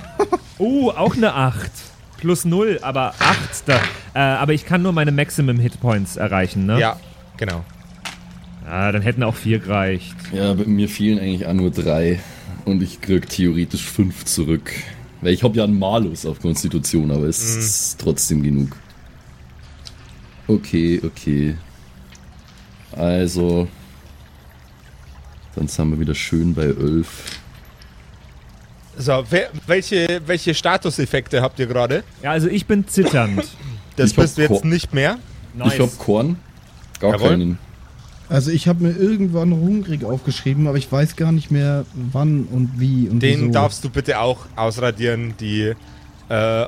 Oh, 0.57 0.89
auch 0.89 1.15
eine 1.15 1.33
8. 1.33 1.71
Plus 2.17 2.45
0, 2.45 2.79
aber 2.81 3.13
8. 3.19 3.63
Da, 3.67 3.79
äh, 4.13 4.19
aber 4.19 4.53
ich 4.53 4.65
kann 4.65 4.81
nur 4.81 4.93
meine 4.93 5.11
Maximum 5.11 5.59
Hitpoints 5.59 6.15
erreichen, 6.15 6.65
ne? 6.65 6.79
Ja, 6.79 6.99
genau. 7.37 7.63
Ah, 8.65 8.91
dann 8.91 9.01
hätten 9.01 9.23
auch 9.23 9.35
4 9.35 9.59
gereicht. 9.59 10.15
Ja, 10.31 10.53
bei 10.53 10.65
mir 10.65 10.87
fehlen 10.87 11.19
eigentlich 11.19 11.45
auch 11.45 11.53
nur 11.53 11.71
drei. 11.71 12.19
Und 12.65 12.81
ich 12.81 13.01
krieg 13.01 13.27
theoretisch 13.29 13.83
fünf 13.85 14.23
zurück. 14.25 14.71
Weil 15.21 15.33
ich 15.33 15.43
habe 15.43 15.57
ja 15.57 15.63
einen 15.65 15.77
Malus 15.77 16.25
auf 16.25 16.39
Konstitution, 16.41 17.11
aber 17.11 17.25
es 17.27 17.41
ist 17.57 17.99
trotzdem 17.99 18.41
genug. 18.41 18.75
Okay, 20.47 21.01
okay. 21.03 21.55
Also. 22.93 23.67
Dann 25.55 25.67
sind 25.67 25.91
wir 25.91 25.99
wieder 25.99 26.15
schön 26.15 26.53
bei 26.53 26.63
11. 26.63 27.07
So, 28.97 29.23
wer, 29.29 29.49
welche, 29.67 30.21
welche 30.25 30.53
Statuseffekte 30.53 31.41
habt 31.41 31.59
ihr 31.59 31.67
gerade? 31.67 32.03
Ja, 32.21 32.31
also 32.31 32.47
ich 32.47 32.65
bin 32.65 32.87
zitternd. 32.87 33.43
Das 33.95 34.11
Ich 34.11 34.17
hab 34.17 34.23
bist 34.23 34.37
du 34.37 34.41
jetzt 34.43 34.61
Ko- 34.61 34.67
nicht 34.67 34.93
mehr. 34.93 35.19
Nice. 35.53 35.73
Ich 35.73 35.79
habe 35.79 35.91
Korn. 35.97 36.37
Gar 36.99 37.13
Jawohl. 37.13 37.29
keinen. 37.29 37.57
Also 38.29 38.51
ich 38.51 38.67
habe 38.67 38.83
mir 38.83 38.91
irgendwann 38.95 39.51
hungrig 39.51 40.03
aufgeschrieben, 40.05 40.67
aber 40.67 40.77
ich 40.77 40.91
weiß 40.91 41.15
gar 41.15 41.31
nicht 41.31 41.51
mehr 41.51 41.85
wann 42.11 42.45
und 42.45 42.71
wie 42.79 43.07
und 43.09 43.19
Den 43.21 43.41
wieso. 43.41 43.51
darfst 43.51 43.83
du 43.83 43.89
bitte 43.89 44.19
auch 44.19 44.45
ausradieren. 44.55 45.33
Die 45.39 45.73
äh, 46.29 46.65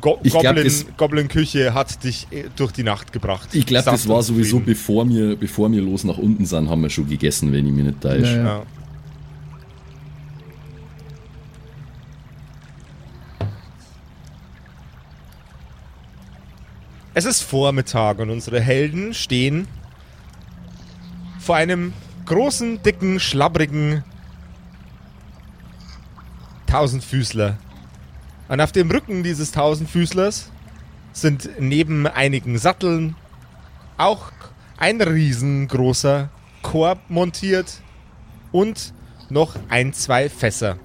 Go 0.00 0.18
Ich 0.22 0.32
glaub, 0.32 0.44
Goblin, 0.44 0.64
das- 0.64 0.86
Goblin-Küche 0.96 1.72
hat 1.74 2.04
dich 2.04 2.26
äh, 2.30 2.44
durch 2.56 2.72
die 2.72 2.82
Nacht 2.82 3.12
gebracht. 3.12 3.48
Ich 3.52 3.64
glaube, 3.66 3.84
das 3.90 4.06
war 4.08 4.22
sowieso, 4.22 4.60
bevor 4.60 5.08
wir, 5.08 5.34
bevor 5.36 5.70
wir 5.72 5.80
los 5.80 6.04
nach 6.04 6.18
unten 6.18 6.44
sind, 6.44 6.68
haben 6.68 6.82
wir 6.82 6.90
schon 6.90 7.08
gegessen, 7.08 7.52
wenn 7.52 7.66
ich 7.66 7.72
mich 7.72 7.84
nicht 7.86 8.00
täusche. 8.00 8.36
Ja, 8.36 8.36
ja. 8.36 8.44
Ja. 8.44 8.62
Es 17.18 17.24
ist 17.24 17.42
Vormittag 17.42 18.20
und 18.20 18.30
unsere 18.30 18.60
Helden 18.60 19.12
stehen 19.12 19.66
vor 21.40 21.56
einem 21.56 21.92
großen, 22.26 22.80
dicken, 22.84 23.18
schlabbrigen 23.18 24.04
Tausendfüßler. 26.68 27.58
Und 28.46 28.60
auf 28.60 28.70
dem 28.70 28.88
Rücken 28.92 29.24
dieses 29.24 29.50
Tausendfüßlers 29.50 30.52
sind 31.12 31.50
neben 31.58 32.06
einigen 32.06 32.56
Satteln 32.56 33.16
auch 33.96 34.30
ein 34.76 35.00
riesengroßer 35.00 36.30
Korb 36.62 37.00
montiert 37.10 37.80
und 38.52 38.94
noch 39.28 39.56
ein, 39.68 39.92
zwei 39.92 40.28
Fässer. 40.28 40.78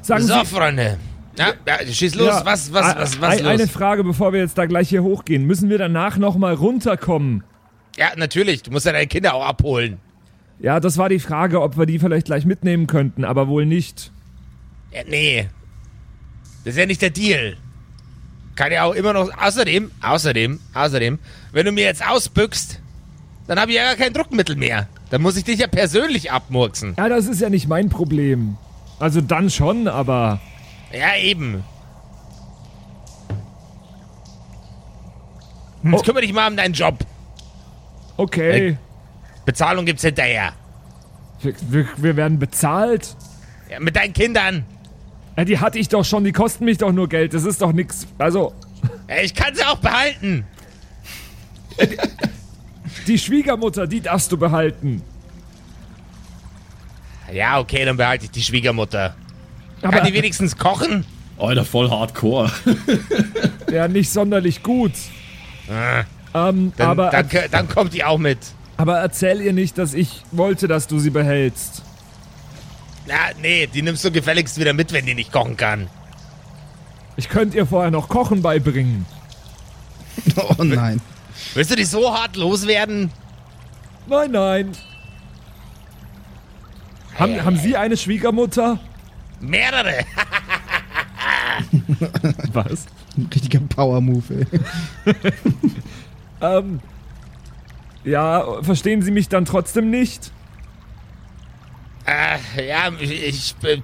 Sagen 0.00 0.22
so, 0.22 0.34
Sie, 0.34 0.46
Freunde. 0.46 0.98
Ja, 1.38 1.52
ja, 1.66 1.86
schieß 1.86 2.14
los. 2.14 2.26
Ja, 2.28 2.44
was, 2.44 2.72
was, 2.72 2.96
was, 2.96 3.20
was 3.20 3.30
ein- 3.38 3.38
los? 3.44 3.48
Eine 3.48 3.66
Frage, 3.66 4.04
bevor 4.04 4.32
wir 4.32 4.40
jetzt 4.40 4.56
da 4.56 4.66
gleich 4.66 4.88
hier 4.88 5.02
hochgehen. 5.02 5.44
Müssen 5.44 5.68
wir 5.68 5.78
danach 5.78 6.16
nochmal 6.16 6.54
runterkommen? 6.54 7.42
Ja, 7.96 8.08
natürlich. 8.16 8.62
Du 8.62 8.70
musst 8.70 8.86
ja 8.86 8.92
deine 8.92 9.06
Kinder 9.06 9.34
auch 9.34 9.44
abholen. 9.46 9.98
Ja, 10.60 10.78
das 10.80 10.96
war 10.98 11.08
die 11.08 11.18
Frage, 11.18 11.60
ob 11.60 11.76
wir 11.76 11.86
die 11.86 11.98
vielleicht 11.98 12.26
gleich 12.26 12.44
mitnehmen 12.46 12.86
könnten, 12.86 13.24
aber 13.24 13.48
wohl 13.48 13.66
nicht. 13.66 14.12
Ja, 14.92 15.02
nee. 15.08 15.48
Das 16.64 16.74
ist 16.74 16.78
ja 16.78 16.86
nicht 16.86 17.02
der 17.02 17.10
Deal. 17.10 17.56
kann 18.54 18.70
ja 18.72 18.84
auch 18.84 18.94
immer 18.94 19.12
noch. 19.12 19.30
Außerdem, 19.36 19.90
außerdem, 20.00 20.60
außerdem, 20.72 21.18
wenn 21.52 21.66
du 21.66 21.72
mir 21.72 21.84
jetzt 21.84 22.06
ausbückst, 22.06 22.80
dann 23.48 23.60
habe 23.60 23.72
ich 23.72 23.76
ja 23.76 23.84
gar 23.84 23.96
kein 23.96 24.12
Druckmittel 24.12 24.54
mehr. 24.56 24.88
Dann 25.10 25.20
muss 25.20 25.36
ich 25.36 25.44
dich 25.44 25.58
ja 25.58 25.66
persönlich 25.66 26.30
abmurksen. 26.32 26.94
Ja, 26.96 27.08
das 27.08 27.26
ist 27.26 27.40
ja 27.40 27.50
nicht 27.50 27.68
mein 27.68 27.88
Problem. 27.90 28.56
Also 29.00 29.20
dann 29.20 29.50
schon, 29.50 29.88
aber 29.88 30.40
Ja, 30.96 31.16
eben. 31.16 31.64
Jetzt 35.82 35.94
Oh. 35.94 36.02
kümmere 36.02 36.22
dich 36.22 36.32
mal 36.32 36.48
um 36.50 36.56
deinen 36.56 36.74
Job. 36.74 36.98
okay. 38.16 38.78
Bezahlung 39.44 39.84
gibt's 39.84 40.02
hinterher. 40.02 40.54
Wir, 41.42 41.54
wir, 41.68 41.86
wir 41.98 42.16
werden 42.16 42.38
bezahlt. 42.38 43.14
Ja, 43.70 43.78
mit 43.78 43.94
deinen 43.94 44.14
Kindern. 44.14 44.64
Ja, 45.36 45.44
die 45.44 45.58
hatte 45.58 45.78
ich 45.78 45.88
doch 45.90 46.02
schon, 46.04 46.24
die 46.24 46.32
kosten 46.32 46.64
mich 46.64 46.78
doch 46.78 46.92
nur 46.92 47.10
Geld. 47.10 47.34
Das 47.34 47.44
ist 47.44 47.60
doch 47.60 47.72
nix. 47.72 48.06
Also, 48.16 48.54
Ja, 49.06 49.16
ich 49.22 49.34
kann 49.34 49.54
sie 49.54 49.62
auch 49.64 49.76
behalten. 49.76 50.46
die 53.06 53.18
Schwiegermutter, 53.18 53.86
die 53.86 54.00
darfst 54.00 54.32
du 54.32 54.38
behalten. 54.38 55.02
Ja, 57.30 57.58
okay, 57.58 57.84
dann 57.84 57.98
behalte 57.98 58.24
ich 58.24 58.30
die 58.30 58.42
Schwiegermutter. 58.42 59.14
Aber 59.82 59.98
Kann 59.98 60.06
die 60.06 60.14
wenigstens 60.14 60.56
kochen? 60.56 61.04
Alter, 61.38 61.64
voll 61.64 61.90
hardcore. 61.90 62.50
ja, 63.70 63.88
nicht 63.88 64.10
sonderlich 64.10 64.62
gut. 64.62 64.92
Ah, 65.68 66.04
Ähm, 66.48 66.72
dann, 66.76 66.88
aber, 66.88 67.10
dann, 67.10 67.28
dann 67.50 67.68
kommt 67.68 67.92
die 67.94 68.04
auch 68.04 68.18
mit. 68.18 68.38
aber 68.76 68.98
erzähl 68.98 69.40
ihr 69.40 69.52
nicht, 69.52 69.76
dass 69.78 69.94
ich 69.94 70.22
wollte, 70.30 70.68
dass 70.68 70.86
du 70.86 70.98
sie 70.98 71.10
behältst. 71.10 71.82
Ja, 73.06 73.16
nee, 73.42 73.66
die 73.66 73.82
nimmst 73.82 74.04
du 74.04 74.10
gefälligst 74.10 74.58
wieder 74.58 74.72
mit, 74.72 74.92
wenn 74.92 75.04
die 75.06 75.14
nicht 75.14 75.32
kochen 75.32 75.56
kann. 75.56 75.88
Ich 77.16 77.28
könnte 77.28 77.56
ihr 77.56 77.66
vorher 77.66 77.90
noch 77.90 78.08
Kochen 78.08 78.42
beibringen. 78.42 79.06
Oh 80.36 80.62
nein. 80.62 81.00
Willst 81.54 81.72
du 81.72 81.76
die 81.76 81.84
so 81.84 82.14
hart 82.16 82.36
loswerden? 82.36 83.10
Nein, 84.06 84.30
nein. 84.30 84.72
Haben, 87.18 87.44
haben 87.44 87.56
Sie 87.58 87.76
eine 87.76 87.96
Schwiegermutter? 87.96 88.78
Mehrere. 89.46 90.04
Was? 92.52 92.86
Ein 93.16 93.28
richtiger 93.32 93.60
Power-Move, 93.60 94.46
ey. 95.06 95.14
Ähm, 96.40 96.80
ja, 98.04 98.62
verstehen 98.62 99.02
Sie 99.02 99.10
mich 99.10 99.28
dann 99.28 99.44
trotzdem 99.44 99.90
nicht? 99.90 100.30
Äh, 102.06 102.68
ja, 102.68 102.90
ich 103.00 103.54
äh, 103.62 103.78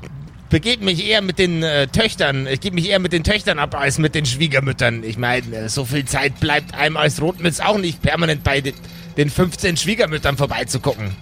begebe 0.51 0.85
mich 0.85 1.07
eher 1.07 1.23
mit 1.23 1.39
den 1.39 1.63
äh, 1.63 1.87
Töchtern. 1.87 2.47
Ich 2.47 2.61
gebe 2.61 2.75
mich 2.75 2.91
eher 2.91 2.99
mit 2.99 3.15
den 3.15 3.25
Töchtern 3.25 3.59
ab 3.59 3.75
als 3.75 3.99
mit 3.99 4.15
den 4.15 4.27
Schwiegermüttern. 4.27 5.05
Ich 5.05 5.17
meine, 5.17 5.57
äh, 5.57 5.69
so 5.71 5.87
viel 5.87 6.05
Zeit 6.05 6.39
bleibt 6.39 6.75
einem 6.75 6.99
als 6.99 7.23
Rotmütz 7.23 7.61
auch 7.61 7.79
nicht 7.79 8.03
permanent 8.03 8.45
bei 8.45 8.61
den, 8.61 8.75
den 9.17 9.31
15 9.31 9.79
Schwiegermüttern 9.79 10.37
vorbeizugucken. 10.37 11.17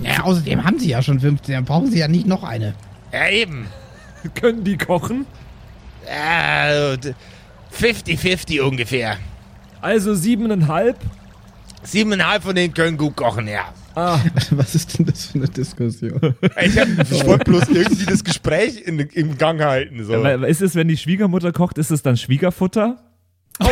Ja, 0.00 0.22
außerdem 0.22 0.62
haben 0.62 0.78
sie 0.78 0.90
ja 0.90 1.02
schon 1.02 1.18
15, 1.18 1.54
dann 1.54 1.64
brauchen 1.64 1.90
sie 1.90 1.98
ja 1.98 2.06
nicht 2.06 2.26
noch 2.26 2.44
eine. 2.44 2.74
Ja, 3.12 3.28
eben. 3.30 3.66
Können 4.34 4.64
die 4.64 4.76
kochen? 4.76 5.26
Äh, 6.06 6.96
50-50 7.78 8.60
ungefähr. 8.60 9.16
Also 9.80 10.14
siebeneinhalb? 10.14 10.96
Siebeneinhalb 11.84 12.42
von 12.42 12.54
denen 12.54 12.74
können 12.74 12.96
gut 12.96 13.16
kochen, 13.16 13.46
ja. 13.48 13.72
Ah, 13.94 14.18
Was 14.50 14.74
ist 14.74 14.98
denn 14.98 15.06
das 15.06 15.26
für 15.26 15.38
eine 15.38 15.48
Diskussion? 15.48 16.34
Ich, 16.60 16.78
hab- 16.78 16.88
ich 17.10 17.24
wollte 17.26 17.44
bloß 17.44 17.68
irgendwie 17.68 18.06
das 18.06 18.22
Gespräch 18.24 18.80
in, 18.82 18.98
im 19.00 19.38
Gang 19.38 19.60
halten. 19.60 20.04
So. 20.04 20.22
weil- 20.22 20.44
ist 20.44 20.62
es, 20.62 20.74
wenn 20.74 20.88
die 20.88 20.96
Schwiegermutter 20.96 21.52
kocht, 21.52 21.78
ist 21.78 21.90
es 21.90 22.02
dann 22.02 22.16
Schwiegerfutter? 22.16 22.96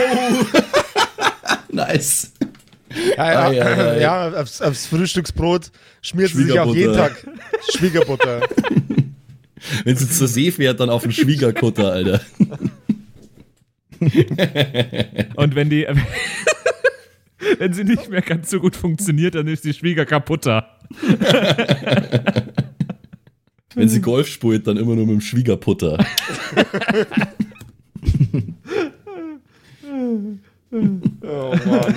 Nice. 1.69 2.33
Ja, 3.17 3.51
ja, 3.53 3.65
ei, 3.67 3.77
ei. 3.91 4.01
ja 4.01 4.29
aufs, 4.41 4.63
aufs 4.63 4.87
Frühstücksbrot 4.87 5.71
schmiert 6.01 6.31
sie 6.31 6.45
sich 6.45 6.59
auch 6.59 6.75
jeden 6.75 6.95
Tag 6.95 7.27
Schwiegerbutter. 7.71 8.41
Wenn 9.85 9.97
sie 9.97 10.09
zur 10.09 10.29
See 10.29 10.51
fährt, 10.51 10.81
dann 10.81 10.91
auf 10.91 11.03
den 11.03 11.13
Schwiegerkutter, 11.13 11.93
Alter. 11.93 12.21
Und 15.37 15.55
wenn 15.55 15.71
die. 15.71 15.87
wenn 17.59 17.73
sie 17.73 17.85
nicht 17.85 18.11
mehr 18.11 18.23
ganz 18.23 18.51
so 18.51 18.61
gut 18.61 18.77
funktioniert, 18.77 19.35
dann 19.35 19.47
ist 19.47 19.65
die 19.65 19.73
Schwieger 19.73 20.05
kaputter. 20.05 20.79
Wenn 23.75 23.89
sie 23.89 24.01
Golf 24.01 24.29
spielt, 24.29 24.67
dann 24.67 24.77
immer 24.77 24.95
nur 24.95 25.07
mit 25.07 25.15
dem 25.15 25.21
Schwiegerputter. 25.21 26.05
Oh 31.23 31.55
Mann. 31.67 31.97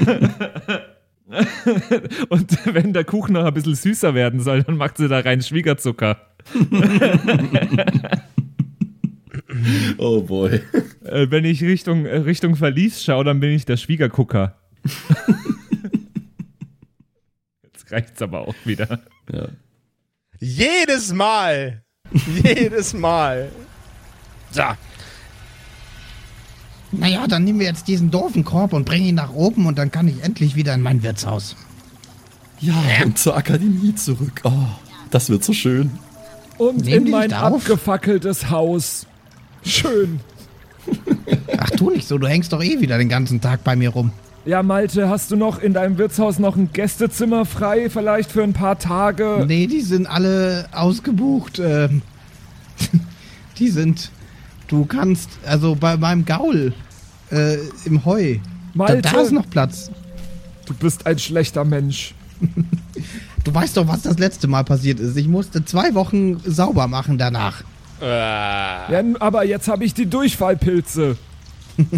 Und 2.29 2.73
wenn 2.73 2.93
der 2.93 3.03
Kuchen 3.03 3.33
noch 3.33 3.45
ein 3.45 3.53
bisschen 3.53 3.75
süßer 3.75 4.13
werden 4.13 4.39
soll, 4.39 4.63
dann 4.63 4.77
macht 4.77 4.97
sie 4.97 5.07
da 5.07 5.19
rein 5.19 5.41
Schwiegerzucker. 5.41 6.28
Oh 9.97 10.21
boy. 10.21 10.61
Äh, 11.03 11.27
wenn 11.29 11.43
ich 11.43 11.61
Richtung, 11.63 12.05
äh, 12.05 12.17
Richtung 12.17 12.55
Verlies 12.55 13.03
schaue, 13.03 13.23
dann 13.23 13.39
bin 13.39 13.51
ich 13.51 13.65
der 13.65 13.77
Schwiegergucker. 13.77 14.55
Jetzt 17.63 17.91
reicht's 17.91 18.21
aber 18.21 18.47
auch 18.47 18.55
wieder. 18.65 18.99
Ja. 19.31 19.47
Jedes 20.39 21.13
Mal. 21.13 21.83
Jedes 22.43 22.93
Mal. 22.93 23.49
So, 24.51 24.63
Naja, 26.91 27.27
dann 27.27 27.43
nehmen 27.43 27.59
wir 27.59 27.67
jetzt 27.67 27.87
diesen 27.87 28.09
doofen 28.09 28.43
Korb 28.43 28.73
und 28.73 28.85
bringen 28.85 29.07
ihn 29.07 29.15
nach 29.15 29.33
oben 29.33 29.67
und 29.67 29.77
dann 29.77 29.91
kann 29.91 30.07
ich 30.07 30.23
endlich 30.23 30.55
wieder 30.55 30.73
in 30.73 30.81
mein 30.81 31.03
Wirtshaus. 31.03 31.55
Ja, 32.59 32.73
und 33.03 33.17
zur 33.17 33.37
Akademie 33.37 33.93
zurück. 33.95 34.41
Oh, 34.43 34.51
das 35.11 35.29
wird 35.29 35.43
so 35.43 35.53
schön. 35.53 35.91
Und 36.59 36.85
Nehmen 36.85 37.05
in 37.07 37.11
mein 37.11 37.33
abgefackeltes 37.33 38.49
Haus. 38.49 39.07
Schön. 39.63 40.19
Ach, 41.57 41.69
tu 41.71 41.89
nicht 41.89 42.07
so, 42.07 42.17
du 42.17 42.27
hängst 42.27 42.51
doch 42.53 42.61
eh 42.63 42.79
wieder 42.81 42.97
den 42.97 43.09
ganzen 43.09 43.41
Tag 43.41 43.63
bei 43.63 43.75
mir 43.75 43.89
rum. 43.89 44.11
Ja, 44.45 44.61
Malte, 44.61 45.09
hast 45.09 45.31
du 45.31 45.35
noch 45.35 45.61
in 45.61 45.73
deinem 45.73 45.97
Wirtshaus 45.97 46.37
noch 46.37 46.55
ein 46.55 46.71
Gästezimmer 46.73 47.45
frei, 47.45 47.89
vielleicht 47.89 48.31
für 48.31 48.43
ein 48.43 48.53
paar 48.53 48.77
Tage? 48.77 49.45
Nee, 49.47 49.67
die 49.67 49.81
sind 49.81 50.05
alle 50.05 50.67
ausgebucht. 50.71 51.59
Ähm, 51.59 52.01
die 53.59 53.69
sind. 53.69 54.11
Du 54.67 54.85
kannst, 54.85 55.29
also 55.45 55.75
bei 55.75 55.97
meinem 55.97 56.25
Gaul 56.25 56.73
äh, 57.31 57.57
im 57.85 58.05
Heu. 58.05 58.35
Da, 58.35 58.41
Malte, 58.73 59.01
da 59.01 59.21
ist 59.21 59.31
noch 59.31 59.49
Platz. 59.49 59.91
du 60.65 60.73
bist 60.73 61.05
ein 61.05 61.19
schlechter 61.19 61.63
Mensch. 61.63 62.13
Du 63.49 63.55
weißt 63.55 63.77
doch, 63.77 63.87
was 63.87 64.03
das 64.03 64.19
letzte 64.19 64.47
Mal 64.47 64.63
passiert 64.63 64.99
ist. 64.99 65.17
Ich 65.17 65.27
musste 65.27 65.65
zwei 65.65 65.95
Wochen 65.95 66.39
sauber 66.45 66.85
machen 66.85 67.17
danach. 67.17 67.63
äh, 67.99 68.05
Ja, 68.05 69.01
aber 69.19 69.43
jetzt 69.43 69.67
habe 69.67 69.85
ich 69.85 69.95
die 69.95 70.05
Durchfallpilze. 70.05 71.17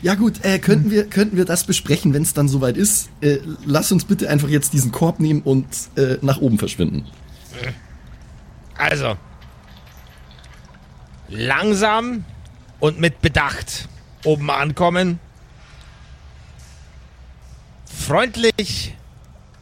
Ja 0.00 0.14
gut, 0.14 0.44
äh, 0.44 0.60
könnten, 0.60 0.92
wir, 0.92 1.06
könnten 1.06 1.36
wir 1.36 1.44
das 1.44 1.64
besprechen, 1.64 2.14
wenn 2.14 2.22
es 2.22 2.32
dann 2.32 2.48
soweit 2.48 2.76
ist? 2.76 3.10
Äh, 3.20 3.38
lass 3.66 3.90
uns 3.90 4.04
bitte 4.04 4.30
einfach 4.30 4.48
jetzt 4.48 4.72
diesen 4.72 4.92
Korb 4.92 5.18
nehmen 5.18 5.42
und 5.42 5.66
äh, 5.96 6.18
nach 6.22 6.40
oben 6.40 6.56
verschwinden. 6.56 7.04
also. 8.76 9.16
Langsam 11.28 12.24
und 12.78 13.00
mit 13.00 13.20
Bedacht 13.20 13.88
oben 14.24 14.50
ankommen. 14.50 15.18
Freundlich 17.98 18.94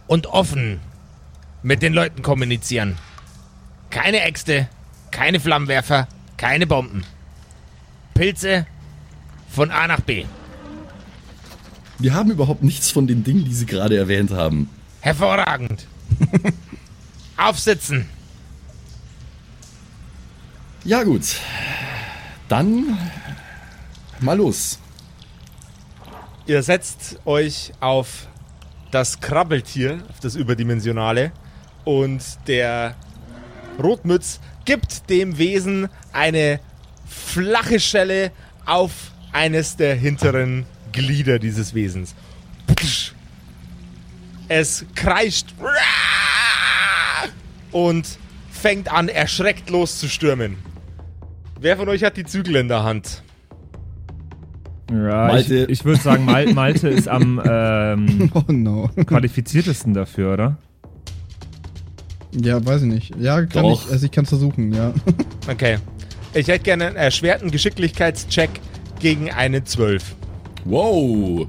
und 0.07 0.29
offen 0.29 0.79
mit 1.63 1.83
den 1.83 1.93
Leuten 1.93 2.23
kommunizieren. 2.23 2.97
Keine 3.91 4.21
Äxte, 4.21 4.69
keine 5.11 5.41
Flammenwerfer, 5.41 6.07
keine 6.37 6.67
Bomben. 6.67 7.05
Pilze 8.15 8.67
von 9.49 9.71
A 9.71 9.89
nach 9.89 10.01
B. 10.01 10.27
Wir 11.99 12.15
haben 12.15 12.31
überhaupt 12.31 12.63
nichts 12.63 12.91
von 12.91 13.07
den 13.07 13.25
Dingen, 13.25 13.45
die 13.45 13.55
Sie 13.55 13.67
gerade 13.67 13.97
erwähnt 13.97 14.31
haben. 14.31 14.71
Hervorragend. 15.01 15.87
Aufsitzen. 17.37 18.09
Ja 20.85 21.03
gut, 21.03 21.41
dann 22.49 22.97
mal 24.21 24.37
los. 24.37 24.79
Ihr 26.49 26.63
setzt 26.63 27.19
euch 27.25 27.73
auf 27.81 28.29
das 28.93 29.21
Krabbeltier, 29.21 29.99
auf 30.09 30.21
das 30.21 30.37
Überdimensionale, 30.37 31.33
und 31.85 32.23
der 32.47 32.95
Rotmütz 33.83 34.39
gibt 34.65 35.11
dem 35.11 35.39
Wesen 35.39 35.89
eine 36.13 36.61
flache 37.09 37.81
Schelle 37.81 38.31
auf 38.65 38.93
eines 39.33 39.77
der 39.77 39.97
hinteren 39.97 40.67
Glieder 40.93 41.41
dieses 41.41 41.75
Wesens. 41.75 42.15
Es 44.47 44.85
kreischt 44.95 45.53
und 47.73 48.19
fängt 48.53 48.93
an, 48.93 49.09
erschreckt 49.09 49.69
loszustürmen. 49.69 50.59
Wer 51.59 51.77
von 51.77 51.89
euch 51.89 52.05
hat 52.05 52.17
die 52.17 52.25
Zügel 52.25 52.55
in 52.55 52.69
der 52.69 52.85
Hand? 52.85 53.25
Ja, 54.91 55.27
Malte. 55.29 55.65
ich, 55.65 55.69
ich 55.71 55.85
würde 55.85 56.01
sagen, 56.01 56.25
Mal, 56.25 56.53
Malte 56.55 56.89
ist 56.89 57.09
am 57.09 57.41
ähm, 57.45 58.31
Oh 58.35 58.53
no. 58.53 58.91
qualifiziertesten 59.05 59.95
dafür, 59.95 60.33
oder? 60.35 60.57
Ja, 62.33 62.65
weiß 62.65 62.83
ich 62.83 62.89
nicht. 62.89 63.15
Ja, 63.19 63.45
kann 63.47 63.63
Doch. 63.65 63.87
ich, 63.87 63.91
also 63.93 64.05
ich 64.07 64.13
kann 64.13 64.25
es 64.25 64.29
versuchen, 64.31 64.73
ja. 64.73 64.93
Okay. 65.51 65.79
Ich 66.35 66.49
hätte 66.49 66.65
gerne 66.65 66.87
einen 66.89 66.97
erschwerten 66.97 67.51
Geschicklichkeitscheck 67.51 68.51
gegen 69.01 69.31
eine 69.31 69.65
12. 69.65 70.15
Wow. 70.65 71.49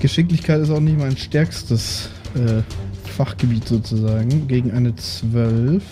Geschicklichkeit 0.00 0.60
ist 0.60 0.70
auch 0.70 0.80
nicht 0.80 0.98
mein 0.98 1.16
stärkstes 1.16 2.10
äh, 2.34 2.62
Fachgebiet 3.16 3.66
sozusagen. 3.66 4.46
Gegen 4.46 4.70
eine 4.70 4.94
12. 4.94 5.82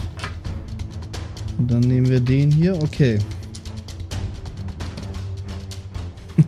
Und 1.59 1.71
dann 1.71 1.81
nehmen 1.81 2.09
wir 2.09 2.21
den 2.21 2.51
hier. 2.51 2.75
Okay. 2.83 3.19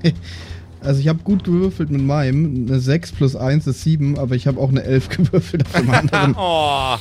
also 0.80 1.00
ich 1.00 1.08
habe 1.08 1.20
gut 1.22 1.44
gewürfelt 1.44 1.90
mit 1.90 2.02
meinem. 2.02 2.66
Eine 2.68 2.80
6 2.80 3.12
plus 3.12 3.36
1 3.36 3.66
ist 3.66 3.82
7, 3.82 4.18
aber 4.18 4.34
ich 4.34 4.46
habe 4.46 4.60
auch 4.60 4.68
eine 4.68 4.82
11 4.82 5.08
gewürfelt 5.16 5.64
auf 5.66 5.72
dem 5.72 5.90
anderen. 5.90 6.34
oh. 6.38 6.96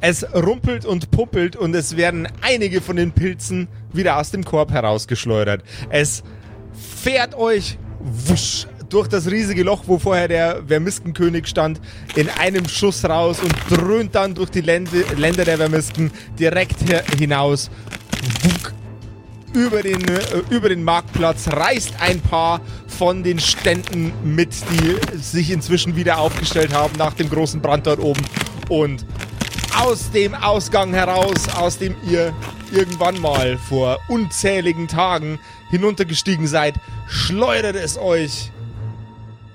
Es 0.00 0.26
rumpelt 0.34 0.84
und 0.84 1.12
puppelt 1.12 1.54
und 1.54 1.74
es 1.76 1.96
werden 1.96 2.26
einige 2.40 2.80
von 2.80 2.96
den 2.96 3.12
Pilzen 3.12 3.68
wieder 3.92 4.18
aus 4.18 4.32
dem 4.32 4.44
Korb 4.44 4.72
herausgeschleudert. 4.72 5.62
Es 5.90 6.24
fährt 6.72 7.36
euch 7.36 7.78
wusch 8.00 8.66
durch 8.92 9.08
das 9.08 9.30
riesige 9.30 9.62
Loch, 9.62 9.84
wo 9.86 9.98
vorher 9.98 10.28
der 10.28 10.62
Vermiskenkönig 10.66 11.46
stand, 11.46 11.80
in 12.14 12.28
einem 12.28 12.68
Schuss 12.68 13.04
raus 13.04 13.38
und 13.40 13.54
dröhnt 13.70 14.14
dann 14.14 14.34
durch 14.34 14.50
die 14.50 14.60
Lände, 14.60 15.04
Länder 15.16 15.44
der 15.44 15.56
Vermisken 15.56 16.10
direkt 16.38 16.76
hinaus. 17.18 17.70
Wuck, 18.42 18.74
über 19.54 19.82
den, 19.82 20.06
äh, 20.08 20.20
über 20.50 20.68
den 20.68 20.84
Marktplatz, 20.84 21.48
reißt 21.48 21.94
ein 22.00 22.20
paar 22.20 22.60
von 22.86 23.22
den 23.22 23.38
Ständen 23.38 24.12
mit, 24.24 24.50
die 24.70 25.18
sich 25.18 25.50
inzwischen 25.50 25.96
wieder 25.96 26.18
aufgestellt 26.18 26.72
haben 26.72 26.96
nach 26.96 27.14
dem 27.14 27.28
großen 27.30 27.60
Brand 27.60 27.86
dort 27.86 28.00
oben. 28.00 28.22
Und 28.68 29.04
aus 29.76 30.10
dem 30.10 30.34
Ausgang 30.34 30.92
heraus, 30.92 31.48
aus 31.54 31.78
dem 31.78 31.94
ihr 32.08 32.34
irgendwann 32.70 33.18
mal 33.20 33.58
vor 33.58 33.98
unzähligen 34.08 34.88
Tagen 34.88 35.38
hinuntergestiegen 35.70 36.46
seid, 36.46 36.74
schleudert 37.08 37.76
es 37.76 37.98
euch 37.98 38.50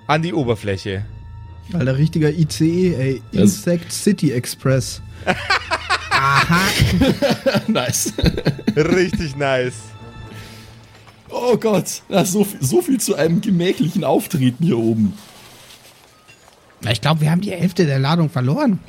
an 0.07 0.21
die 0.21 0.33
Oberfläche. 0.33 1.05
Alter, 1.73 1.97
richtiger 1.97 2.29
ICE, 2.29 2.95
ey. 2.95 3.21
Insect 3.31 3.91
City 3.91 4.31
Express. 4.31 5.01
nice. 7.67 8.13
Richtig 8.75 9.35
nice. 9.35 9.73
Oh 11.29 11.57
Gott. 11.57 12.01
So, 12.25 12.43
viel- 12.43 12.63
so 12.63 12.81
viel 12.81 12.99
zu 12.99 13.15
einem 13.15 13.41
gemächlichen 13.41 14.03
Auftreten 14.03 14.63
hier 14.63 14.77
oben. 14.77 15.13
Ich 16.89 17.01
glaube, 17.01 17.21
wir 17.21 17.31
haben 17.31 17.41
die 17.41 17.51
Hälfte 17.51 17.85
der 17.85 17.99
Ladung 17.99 18.29
verloren. 18.29 18.79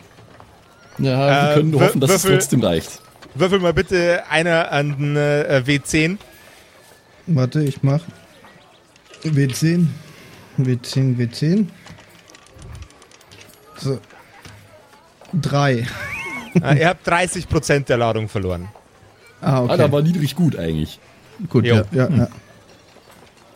Ja, 0.99 1.19
wir 1.47 1.51
Äh, 1.51 1.55
können 1.55 1.71
nur 1.71 1.81
hoffen, 1.81 2.01
dass 2.01 2.11
Würfel- 2.11 2.33
es 2.33 2.45
trotzdem 2.45 2.63
reicht. 2.63 3.01
Würfel 3.35 3.61
mal 3.61 3.73
bitte 3.73 4.25
einer 4.31 4.71
an 4.73 4.97
den 4.99 5.17
äh, 5.17 5.63
W10. 5.65 6.19
Warte, 7.27 7.63
ich 7.63 7.83
mach 7.83 8.01
W10. 9.25 9.87
W10, 10.59 11.17
W10. 11.17 11.67
So. 13.77 13.99
Drei. 15.33 15.87
Äh, 16.63 16.79
ihr 16.81 16.89
habt 16.89 17.07
30% 17.09 17.85
der 17.87 17.97
Ladung 17.99 18.29
verloren. 18.29 18.69
Ah, 19.41 19.59
Ah, 19.59 19.63
okay. 19.65 19.77
da 19.79 19.93
war 19.93 20.03
niedrig 20.03 20.35
gut 20.35 20.57
eigentlich. 20.57 20.99
Gut, 21.49 21.65
Jo. 21.65 21.77
ja, 21.77 21.85
ja, 21.93 22.09
ja. 22.11 22.29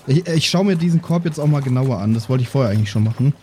Ich, 0.06 0.26
ich 0.26 0.48
schaue 0.50 0.64
mir 0.64 0.76
diesen 0.76 1.00
Korb 1.02 1.24
jetzt 1.24 1.38
auch 1.38 1.46
mal 1.46 1.62
genauer 1.62 1.98
an. 2.00 2.14
Das 2.14 2.28
wollte 2.28 2.42
ich 2.42 2.48
vorher 2.48 2.70
eigentlich 2.72 2.90
schon 2.90 3.04
machen. 3.04 3.34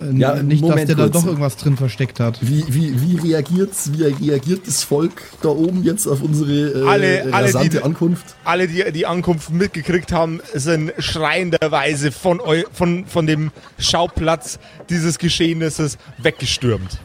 Äh, 0.00 0.12
Ja, 0.18 0.34
nicht, 0.42 0.62
dass 0.62 0.70
Moment 0.70 0.88
der 0.88 0.96
da 0.96 1.02
kurz. 1.04 1.12
doch 1.14 1.26
irgendwas 1.26 1.56
drin 1.56 1.76
versteckt 1.76 2.20
hat. 2.20 2.38
Wie, 2.42 2.64
wie, 2.68 3.00
wie, 3.02 3.16
reagiert's, 3.28 3.90
wie 3.92 4.04
reagiert 4.04 4.66
das 4.66 4.82
Volk 4.82 5.22
da 5.42 5.50
oben 5.50 5.82
jetzt 5.82 6.06
auf 6.06 6.22
unsere 6.22 6.52
äh, 6.84 6.88
Alle- 6.88 7.22
alle, 7.32 7.44
rasante 7.46 7.68
die- 7.70 7.82
Ankunft? 7.82 8.34
Alle, 8.44 8.68
die 8.68 8.90
die 8.92 9.06
Ankunft 9.06 9.50
mitgekriegt 9.50 10.12
haben, 10.12 10.40
sind 10.54 10.92
schreienderweise 10.98 12.12
von, 12.12 12.40
eu 12.40 12.62
von, 12.72 13.04
von 13.06 13.26
dem 13.26 13.50
Schauplatz 13.78 14.58
dieses 14.88 15.18
Geschehnisses 15.18 15.98
weggestürmt. 16.18 16.98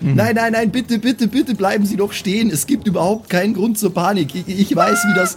Nein, 0.00 0.36
nein, 0.36 0.52
nein, 0.52 0.70
bitte, 0.70 0.98
bitte, 1.00 1.26
bitte 1.26 1.54
bleiben 1.54 1.84
Sie 1.84 1.96
doch 1.96 2.12
stehen. 2.12 2.50
Es 2.50 2.66
gibt 2.66 2.86
überhaupt 2.86 3.28
keinen 3.30 3.54
Grund 3.54 3.78
zur 3.78 3.92
Panik. 3.92 4.32
Ich, 4.34 4.48
ich 4.48 4.76
weiß, 4.76 4.98
wie 5.10 5.14
das. 5.14 5.36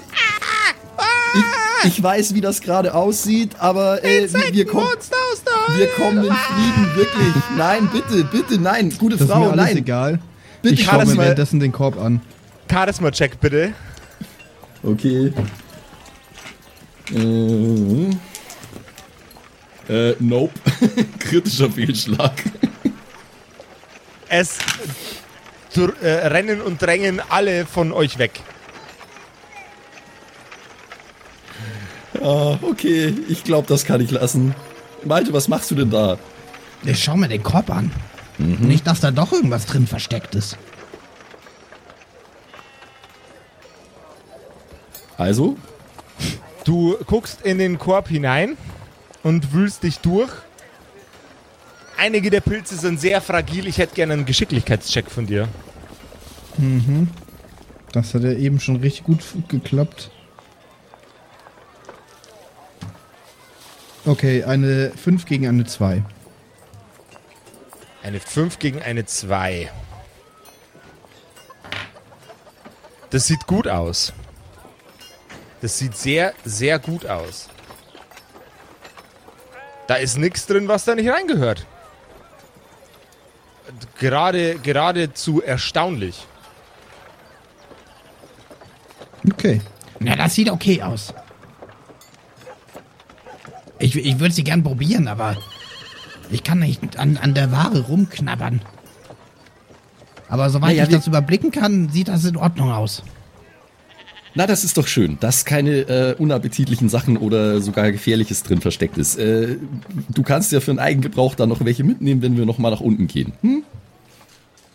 Ich, 1.84 1.88
ich 1.98 2.04
weiß, 2.04 2.36
wie 2.36 2.42
das 2.42 2.62
gerade 2.62 2.94
aussieht, 2.94 3.56
aber 3.58 4.04
äh, 4.04 4.32
wir, 4.32 4.54
wir, 4.54 4.66
kommen, 4.68 4.86
wir 5.78 5.88
kommen 5.96 6.24
in 6.26 6.32
Frieden, 6.34 6.96
wirklich. 6.96 7.34
Nein, 7.58 7.90
bitte, 7.92 8.24
bitte, 8.26 8.62
nein, 8.62 8.94
gute 9.00 9.16
Das 9.18 9.22
ist 9.28 9.32
Frau, 9.32 9.40
mir 9.46 9.52
alles 9.54 9.66
nein. 9.66 9.78
egal. 9.78 10.20
Bitte 10.62 10.76
Ich 10.76 10.82
kann 10.86 10.92
schaue 10.92 11.00
das 11.00 11.10
mir 11.10 11.16
mal- 11.16 11.24
währenddessen 11.24 11.60
den 11.60 11.72
Korb 11.72 11.98
an. 12.00 12.22
Charisma-Check 12.70 13.40
bitte. 13.40 13.74
Okay. 14.84 15.34
Äh, 17.16 18.10
äh, 19.90 20.16
nope. 20.20 20.54
Kritischer 21.20 21.70
Fehlschlag. 21.72 22.34
Es 24.34 24.60
äh, 25.76 26.08
rennen 26.08 26.62
und 26.62 26.82
drängen 26.82 27.22
alle 27.28 27.66
von 27.66 27.92
euch 27.92 28.18
weg. 28.18 28.40
Ah, 32.24 32.58
okay, 32.62 33.14
ich 33.28 33.44
glaube, 33.44 33.68
das 33.68 33.84
kann 33.84 34.00
ich 34.00 34.10
lassen. 34.10 34.56
Malte, 35.04 35.34
was 35.34 35.50
machst 35.50 35.70
du 35.72 35.76
denn 35.76 35.90
da? 35.90 36.18
Ich 36.84 37.04
schau 37.04 37.18
mir 37.18 37.28
den 37.28 37.44
Korb 37.44 37.70
an. 37.70 37.92
Nicht, 38.38 38.88
dass 38.88 39.02
da 39.02 39.12
doch 39.12 39.34
irgendwas 39.34 39.66
drin 39.66 39.86
versteckt 39.86 40.34
ist. 40.34 40.58
Also? 45.18 45.58
Du 46.64 46.96
guckst 47.06 47.42
in 47.42 47.58
den 47.58 47.78
Korb 47.78 48.08
hinein 48.08 48.56
und 49.24 49.52
wühlst 49.52 49.84
dich 49.84 50.00
durch. 50.00 50.32
Einige 52.02 52.32
der 52.32 52.42
Pilze 52.42 52.78
sind 52.78 53.00
sehr 53.00 53.22
fragil. 53.22 53.68
Ich 53.68 53.78
hätte 53.78 53.94
gerne 53.94 54.14
einen 54.14 54.26
Geschicklichkeitscheck 54.26 55.12
von 55.12 55.28
dir. 55.28 55.48
Das 57.92 58.16
hat 58.16 58.24
ja 58.24 58.32
eben 58.32 58.60
schon 58.60 58.78
richtig 58.78 59.04
gut 59.04 59.24
geklappt. 59.50 60.10
Okay, 64.04 64.44
eine 64.44 64.90
5 64.90 65.26
gegen 65.26 65.48
eine 65.48 65.66
2. 65.66 66.04
Eine 68.02 68.20
5 68.20 68.58
gegen 68.58 68.82
eine 68.82 69.06
2. 69.06 69.70
Das 73.12 73.28
sieht 73.28 73.46
gut 73.46 73.68
aus. 73.68 74.12
Das 75.62 75.78
sieht 75.78 75.96
sehr, 75.96 76.34
sehr 76.46 76.80
gut 76.80 77.06
aus. 77.06 77.48
Da 79.86 79.98
ist 79.98 80.18
nichts 80.18 80.48
drin, 80.48 80.68
was 80.68 80.86
da 80.86 80.96
nicht 80.96 81.08
reingehört. 81.08 81.68
Gerade, 84.02 84.56
geradezu 84.56 85.44
erstaunlich. 85.44 86.26
Okay. 89.32 89.62
Na, 90.00 90.16
das 90.16 90.34
sieht 90.34 90.50
okay 90.50 90.82
aus. 90.82 91.14
Ich, 93.78 93.96
ich 93.96 94.20
würde 94.20 94.34
sie 94.34 94.44
gern 94.44 94.64
probieren, 94.64 95.08
aber 95.08 95.38
ich 96.32 96.42
kann 96.42 96.60
nicht 96.62 96.98
an, 96.98 97.18
an 97.18 97.36
der 97.36 97.52
Ware 97.52 97.82
rumknabbern. 97.82 98.64
Aber 100.28 100.50
soweit 100.50 100.72
Naja, 100.72 100.86
ich 100.86 100.90
das 100.90 101.06
überblicken 101.06 101.52
kann, 101.52 101.90
sieht 101.90 102.08
das 102.08 102.26
in 102.26 102.38
Ordnung 102.38 102.72
aus. 102.72 103.04
Na, 104.34 104.48
das 104.48 104.64
ist 104.64 104.80
doch 104.80 104.88
schön, 104.88 105.18
dass 105.20 105.46
keine 105.46 105.82
äh, 105.82 106.16
unappetitlichen 106.18 106.90
Sachen 106.90 107.18
oder 107.18 107.62
sogar 107.62 107.92
Gefährliches 107.92 108.42
drin 108.42 108.62
versteckt 108.62 108.98
ist. 108.98 109.20
Äh, 109.20 109.58
du 110.10 110.24
kannst 110.24 110.52
ja 110.52 110.60
für 110.60 110.72
den 110.72 110.80
Eigengebrauch 110.80 111.36
da 111.36 111.46
noch 111.46 111.64
welche 111.64 111.84
mitnehmen, 111.84 112.24
wenn 112.24 112.36
wir 112.36 112.48
noch 112.48 112.58
mal 112.58 112.72
nach 112.72 112.82
unten 112.82 113.06
gehen. 113.06 113.34
Hm? 113.42 113.64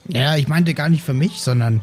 Ja, 0.09 0.37
ich 0.37 0.49
meinte 0.49 0.75
gar 0.75 0.89
nicht 0.89 1.03
für 1.03 1.15
mich, 1.15 1.41
sondern 1.41 1.81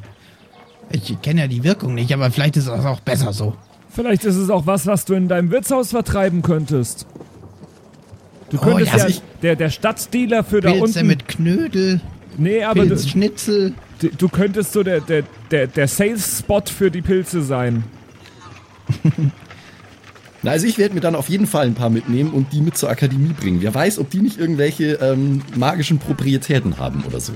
ich 0.91 1.21
kenne 1.21 1.41
ja 1.41 1.47
die 1.47 1.63
Wirkung 1.63 1.93
nicht, 1.95 2.13
aber 2.13 2.29
vielleicht 2.31 2.57
ist 2.57 2.67
das 2.67 2.85
auch 2.85 2.99
besser 3.01 3.33
so. 3.33 3.55
Vielleicht 3.89 4.23
ist 4.25 4.35
es 4.35 4.49
auch 4.49 4.65
was, 4.65 4.85
was 4.87 5.05
du 5.05 5.13
in 5.13 5.27
deinem 5.27 5.51
Wirtshaus 5.51 5.89
vertreiben 5.91 6.41
könntest. 6.41 7.05
Du 8.49 8.57
Oh, 8.57 8.61
könntest 8.61 8.93
ja, 8.93 8.97
ja, 8.99 9.07
ich- 9.07 9.21
der, 9.41 9.55
der 9.55 9.69
Stadtdealer 9.69 10.43
für 10.43 10.61
da 10.61 10.71
Pilze 10.71 10.99
unten. 10.99 11.07
mit 11.07 11.27
Knödel, 11.27 12.01
nee, 12.37 12.63
aber 12.63 12.83
du, 12.83 12.89
Pilzschnitzel. 12.89 13.73
du- 13.99 14.09
du 14.09 14.29
könntest 14.29 14.73
so 14.73 14.83
der, 14.83 15.01
der, 15.01 15.23
der, 15.51 15.67
der 15.67 15.87
Sales-Spot 15.87 16.61
für 16.67 16.89
die 16.91 17.01
Pilze 17.01 17.41
sein. 17.43 17.83
Na, 20.43 20.51
also 20.51 20.67
ich 20.67 20.77
werde 20.77 20.93
mir 20.93 21.01
dann 21.01 21.15
auf 21.15 21.29
jeden 21.29 21.47
Fall 21.47 21.65
ein 21.67 21.73
paar 21.73 21.89
mitnehmen 21.89 22.31
und 22.31 22.51
die 22.51 22.61
mit 22.61 22.77
zur 22.77 22.89
Akademie 22.89 23.31
bringen. 23.33 23.61
Wer 23.61 23.73
weiß, 23.73 23.97
ob 23.99 24.09
die 24.09 24.19
nicht 24.19 24.37
irgendwelche 24.37 24.93
ähm, 24.95 25.41
magischen 25.55 25.99
Proprietäten 25.99 26.77
haben 26.77 27.03
oder 27.07 27.19
so. 27.21 27.31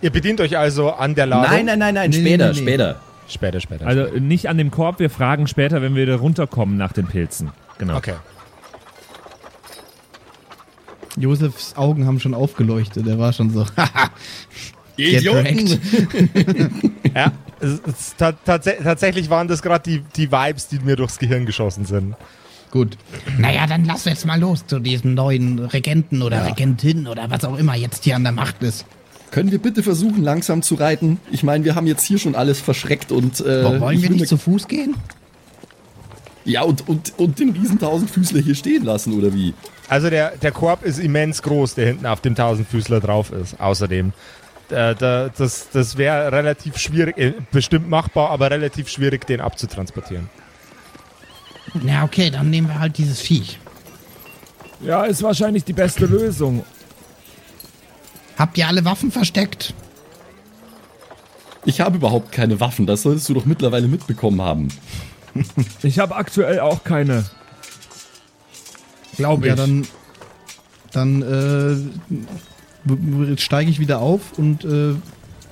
Ihr 0.00 0.10
bedient 0.10 0.40
euch 0.40 0.56
also 0.56 0.92
an 0.92 1.14
der 1.14 1.26
Ladung. 1.26 1.50
Nein, 1.50 1.66
nein, 1.66 1.78
nein, 1.78 1.94
nein, 1.94 2.10
Nee, 2.10 2.20
später, 2.20 2.46
nee, 2.46 2.52
nee. 2.52 2.62
später. 2.62 3.00
Später, 3.28 3.60
später. 3.60 3.86
Also 3.86 4.18
nicht 4.18 4.48
an 4.48 4.56
dem 4.56 4.70
Korb, 4.70 5.00
wir 5.00 5.10
fragen 5.10 5.46
später, 5.46 5.82
wenn 5.82 5.94
wir 5.94 6.02
wieder 6.02 6.16
runterkommen 6.16 6.76
nach 6.76 6.92
den 6.92 7.06
Pilzen. 7.06 7.50
Genau. 7.78 7.96
okay. 7.96 8.14
Josefs 11.16 11.76
Augen 11.76 12.06
haben 12.06 12.20
schon 12.20 12.34
aufgeleuchtet. 12.34 13.06
Er 13.06 13.18
war 13.18 13.32
schon 13.32 13.50
so. 13.50 13.66
Idioten! 14.96 15.80
Ja, 17.14 17.32
es, 17.58 17.80
es, 17.86 18.16
ta 18.16 18.32
tats 18.32 18.68
tatsächlich 18.82 19.30
waren 19.30 19.48
das 19.48 19.62
gerade 19.62 19.82
die, 19.82 20.02
die 20.14 20.30
Vibes, 20.30 20.68
die 20.68 20.78
mir 20.78 20.94
durchs 20.94 21.18
Gehirn 21.18 21.46
geschossen 21.46 21.86
sind. 21.86 22.14
Gut. 22.70 22.98
Naja, 23.38 23.66
dann 23.66 23.86
lass 23.86 24.04
jetzt 24.04 24.26
mal 24.26 24.38
los 24.38 24.66
zu 24.66 24.78
diesem 24.78 25.14
neuen 25.14 25.58
Regenten 25.58 26.20
oder 26.22 26.44
Regentin 26.46 27.08
oder 27.08 27.30
was 27.30 27.44
auch 27.44 27.56
immer 27.56 27.74
jetzt 27.74 28.04
hier 28.04 28.14
an 28.16 28.24
der 28.24 28.32
Macht 28.32 28.62
ist. 28.62 28.84
Können 29.30 29.50
wir 29.50 29.58
bitte 29.58 29.82
versuchen, 29.82 30.22
langsam 30.22 30.62
zu 30.62 30.74
reiten? 30.74 31.20
Ich 31.30 31.42
meine, 31.42 31.64
wir 31.64 31.74
haben 31.74 31.86
jetzt 31.86 32.04
hier 32.04 32.18
schon 32.18 32.34
alles 32.34 32.60
verschreckt 32.60 33.12
und. 33.12 33.40
Äh, 33.40 33.64
Wo, 33.64 33.80
wollen 33.80 34.02
wir 34.02 34.10
nicht 34.10 34.28
zu 34.28 34.38
Fuß 34.38 34.68
gehen? 34.68 34.94
Ja, 36.44 36.62
und, 36.62 36.88
und, 36.88 37.12
und 37.18 37.38
den 37.38 37.50
riesen 37.50 37.78
Tausendfüßler 37.78 38.40
hier 38.40 38.54
stehen 38.54 38.84
lassen, 38.84 39.12
oder 39.12 39.34
wie? 39.34 39.52
Also 39.88 40.08
der, 40.08 40.36
der 40.36 40.50
Korb 40.50 40.82
ist 40.82 40.98
immens 40.98 41.42
groß, 41.42 41.74
der 41.74 41.88
hinten 41.88 42.06
auf 42.06 42.20
dem 42.22 42.34
Tausendfüßler 42.34 43.00
drauf 43.00 43.32
ist. 43.32 43.60
Außerdem. 43.60 44.12
Äh, 44.70 44.94
da, 44.94 45.30
das 45.36 45.68
das 45.72 45.96
wäre 45.96 46.30
relativ 46.32 46.78
schwierig, 46.78 47.16
äh, 47.18 47.34
bestimmt 47.52 47.88
machbar, 47.88 48.30
aber 48.30 48.50
relativ 48.50 48.88
schwierig, 48.88 49.26
den 49.26 49.40
abzutransportieren. 49.40 50.28
Na 51.74 52.04
okay, 52.04 52.30
dann 52.30 52.50
nehmen 52.50 52.68
wir 52.68 52.78
halt 52.78 52.98
dieses 52.98 53.20
Viech. 53.20 53.58
Ja, 54.80 55.04
ist 55.04 55.22
wahrscheinlich 55.22 55.64
die 55.64 55.72
beste 55.72 56.06
Lösung. 56.06 56.64
Habt 58.38 58.56
ihr 58.56 58.68
alle 58.68 58.84
Waffen 58.84 59.10
versteckt? 59.10 59.74
Ich 61.64 61.80
habe 61.80 61.96
überhaupt 61.96 62.30
keine 62.32 62.60
Waffen, 62.60 62.86
das 62.86 63.02
solltest 63.02 63.28
du 63.28 63.34
doch 63.34 63.44
mittlerweile 63.44 63.88
mitbekommen 63.88 64.40
haben. 64.40 64.68
Ich 65.82 65.98
habe 65.98 66.16
aktuell 66.16 66.58
auch 66.60 66.82
keine. 66.82 67.24
Glaube 69.16 69.46
Ja, 69.46 69.54
dann, 69.54 69.86
dann 70.90 71.22
äh, 71.22 71.76
steige 73.36 73.70
ich 73.70 73.78
wieder 73.78 74.00
auf 74.00 74.38
und 74.38 74.64
äh, 74.64 74.94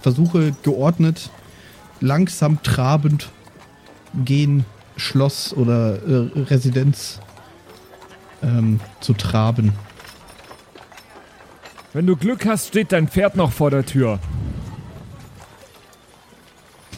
versuche 0.02 0.56
geordnet, 0.62 1.30
langsam 2.00 2.62
trabend 2.62 3.30
gehen 4.24 4.64
Schloss 4.96 5.52
oder 5.52 6.02
äh, 6.02 6.30
Residenz 6.40 7.20
ähm, 8.42 8.80
zu 9.00 9.12
traben. 9.12 9.72
Wenn 11.96 12.06
du 12.06 12.14
Glück 12.14 12.44
hast, 12.44 12.68
steht 12.68 12.92
dein 12.92 13.08
Pferd 13.08 13.36
noch 13.36 13.52
vor 13.52 13.70
der 13.70 13.86
Tür. 13.86 14.18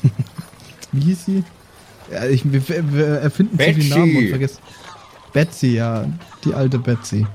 Wie 0.91 1.01
hieß 1.01 1.25
sie? 1.25 1.45
Ja, 2.11 2.25
ich, 2.25 2.43
wir, 2.45 2.93
wir 2.93 3.07
erfinden 3.07 3.53
zu 3.53 3.59
Betsy. 3.59 3.81
viele 3.81 3.95
Namen 3.95 4.17
und 4.17 4.29
vergessen. 4.29 4.59
Betsy, 5.33 5.77
ja, 5.77 6.05
die 6.45 6.53
alte 6.53 6.81
Betsy. 6.81 7.29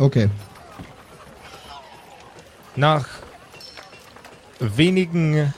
Okay. 0.00 0.28
Nach 2.74 3.06
wenigen 4.58 5.54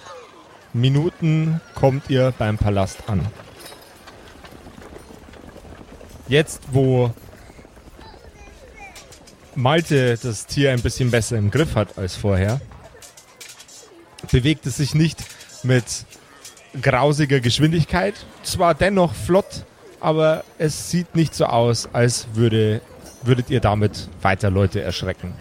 Minuten 0.75 1.63
kommt 1.75 2.11
ihr 2.11 2.35
beim 2.37 2.59
Palast 2.59 3.09
an. 3.09 3.27
Jetzt, 6.29 6.61
wo 6.73 7.15
Malte 9.59 10.17
das 10.17 10.47
Tier 10.47 10.71
ein 10.71 10.83
bisschen 10.83 11.11
besser 11.11 11.37
im 11.37 11.51
Griff 11.51 11.75
hat 11.75 11.99
als 11.99 12.15
vorher, 12.15 12.61
bewegt 14.31 14.67
es 14.67 14.77
sich 14.77 14.95
nicht 14.95 15.19
mit 15.65 15.85
grausiger 16.81 17.41
Geschwindigkeit. 17.41 18.15
Zwar 18.45 18.77
dennoch 18.77 19.15
flott, 19.15 19.65
aber 19.99 20.45
es 20.59 20.93
sieht 20.93 21.17
nicht 21.17 21.35
so 21.35 21.47
aus, 21.47 21.89
als 21.93 22.29
würde, 22.35 22.83
würdet 23.23 23.51
ihr 23.51 23.59
damit 23.59 24.09
weiter 24.23 24.49
Leute 24.49 24.81
erschrecken. 24.81 25.35